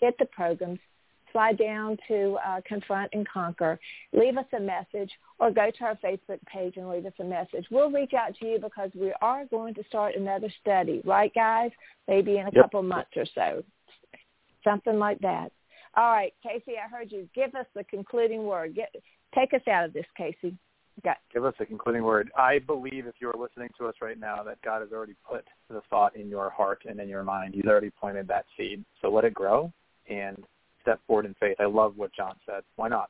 get 0.01 0.15
the 0.19 0.25
programs, 0.27 0.79
slide 1.33 1.59
down 1.59 1.97
to 2.09 2.37
uh, 2.47 2.61
Confront 2.67 3.11
and 3.13 3.29
Conquer, 3.29 3.79
leave 4.13 4.37
us 4.37 4.47
a 4.57 4.61
message, 4.61 5.11
or 5.39 5.51
go 5.51 5.71
to 5.71 5.85
our 5.85 5.97
Facebook 5.97 6.41
page 6.47 6.77
and 6.77 6.89
leave 6.89 7.07
us 7.07 7.13
a 7.21 7.25
message. 7.25 7.67
We'll 7.71 7.91
reach 7.91 8.15
out 8.15 8.35
to 8.41 8.47
you 8.47 8.59
because 8.59 8.91
we 8.95 9.13
are 9.21 9.45
going 9.47 9.75
to 9.75 9.85
start 9.85 10.17
another 10.17 10.53
study, 10.61 11.03
right, 11.05 11.33
guys? 11.35 11.71
Maybe 12.09 12.39
in 12.39 12.47
a 12.47 12.51
Yep. 12.53 12.65
couple 12.65 12.83
months 12.83 13.17
or 13.17 13.27
so, 13.27 13.63
something 14.65 14.99
like 14.99 15.19
that. 15.21 15.53
All 15.97 16.11
right, 16.13 16.33
Casey, 16.43 16.73
I 16.79 16.89
heard 16.89 17.11
you. 17.11 17.29
Give 17.35 17.55
us 17.55 17.67
the 17.75 17.85
concluding 17.85 18.45
word. 18.45 18.75
Get, 18.75 18.95
take 19.35 19.53
us 19.53 19.67
out 19.69 19.85
of 19.85 19.93
this, 19.93 20.07
Casey. 20.17 20.57
Got, 21.03 21.17
Give 21.33 21.45
us 21.45 21.55
the 21.59 21.67
concluding 21.67 22.03
word. 22.03 22.31
I 22.37 22.59
believe 22.59 23.07
if 23.07 23.15
you're 23.21 23.35
listening 23.39 23.71
to 23.79 23.87
us 23.87 23.95
right 24.03 24.19
now 24.19 24.43
that 24.43 24.61
God 24.63 24.83
has 24.83 24.93
already 24.93 25.15
put 25.29 25.45
the 25.69 25.81
thought 25.89 26.15
in 26.15 26.29
your 26.29 26.51
heart 26.51 26.83
and 26.89 27.01
in 27.01 27.09
your 27.09 27.25
mind. 27.25 27.55
He's 27.55 27.65
already 27.65 27.91
planted 27.91 28.29
that 28.29 28.45
seed. 28.57 28.85
So 29.01 29.11
let 29.11 29.25
it 29.25 29.33
grow 29.33 29.73
and 30.09 30.37
step 30.83 31.01
forward 31.07 31.27
in 31.27 31.35
faith. 31.41 31.57
I 31.59 31.67
love 31.67 31.95
what 31.97 32.13
John 32.15 32.35
said. 32.47 32.63
Why 32.77 32.89
not? 32.89 33.09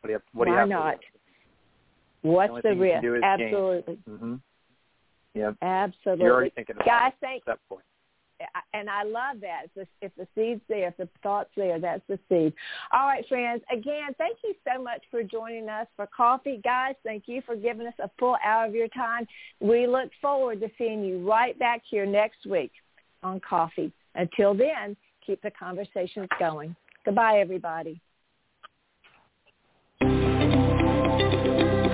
What 0.00 0.08
do 0.08 0.12
you 0.12 0.14
have, 0.14 0.22
what 0.32 0.44
do 0.46 0.50
you 0.50 0.56
Why 0.56 0.60
have 0.60 0.68
not? 0.68 0.98
What's 2.22 2.54
the, 2.62 2.70
the 2.70 2.76
risk? 2.76 3.24
Absolutely. 3.24 3.98
Mm-hmm. 4.08 4.34
Yep. 5.34 5.56
Absolutely. 5.62 6.24
You're 6.24 6.34
already 6.34 6.50
thinking 6.50 6.76
about 6.76 7.08
it. 7.08 7.14
thank, 7.20 7.44
that 7.44 7.58
point 7.68 7.84
and 8.72 8.88
I 8.88 9.02
love 9.02 9.40
that. 9.40 9.64
If 9.64 9.74
the, 9.74 9.86
if 10.06 10.12
the 10.16 10.26
seed's 10.34 10.62
there, 10.68 10.88
if 10.88 10.96
the 10.96 11.08
thought's 11.22 11.50
there, 11.56 11.78
that's 11.78 12.02
the 12.08 12.18
seed. 12.28 12.52
All 12.92 13.06
right, 13.06 13.26
friends. 13.28 13.62
Again, 13.72 14.14
thank 14.18 14.38
you 14.44 14.54
so 14.66 14.82
much 14.82 15.02
for 15.10 15.22
joining 15.22 15.68
us 15.68 15.86
for 15.96 16.06
coffee. 16.14 16.60
Guys, 16.62 16.94
thank 17.04 17.24
you 17.26 17.42
for 17.44 17.56
giving 17.56 17.86
us 17.86 17.94
a 18.02 18.10
full 18.18 18.36
hour 18.44 18.66
of 18.66 18.74
your 18.74 18.88
time. 18.88 19.26
We 19.60 19.86
look 19.86 20.10
forward 20.20 20.60
to 20.60 20.70
seeing 20.78 21.04
you 21.04 21.28
right 21.28 21.58
back 21.58 21.82
here 21.88 22.06
next 22.06 22.46
week 22.46 22.72
on 23.22 23.40
coffee. 23.40 23.92
Until 24.14 24.54
then, 24.54 24.96
keep 25.24 25.42
the 25.42 25.50
conversations 25.50 26.28
going. 26.38 26.74
Goodbye, 27.04 27.38
everybody. 27.38 28.00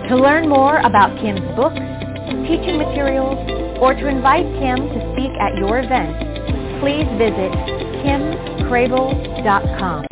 To 0.09 0.15
learn 0.15 0.49
more 0.49 0.79
about 0.79 1.21
Kim's 1.21 1.41
books, 1.57 1.81
teaching 2.47 2.79
materials, 2.79 3.35
or 3.81 3.93
to 3.93 4.07
invite 4.07 4.47
Kim 4.61 4.77
to 4.77 5.13
speak 5.13 5.33
at 5.41 5.59
your 5.59 5.81
event, 5.81 6.36
please 6.81 7.07
visit 7.19 7.53
kimcrabill.com. 8.05 10.07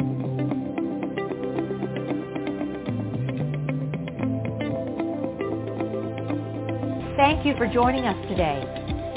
Thank 7.17 7.47
you 7.47 7.55
for 7.57 7.67
joining 7.67 8.05
us 8.05 8.17
today. 8.29 8.63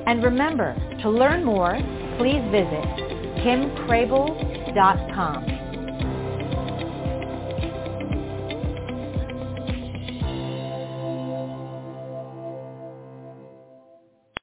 And 0.05 0.23
remember, 0.23 0.73
to 1.01 1.09
learn 1.09 1.43
more, 1.43 1.77
please 2.17 2.41
visit 2.51 2.85
kimcrabill.com. 3.43 5.66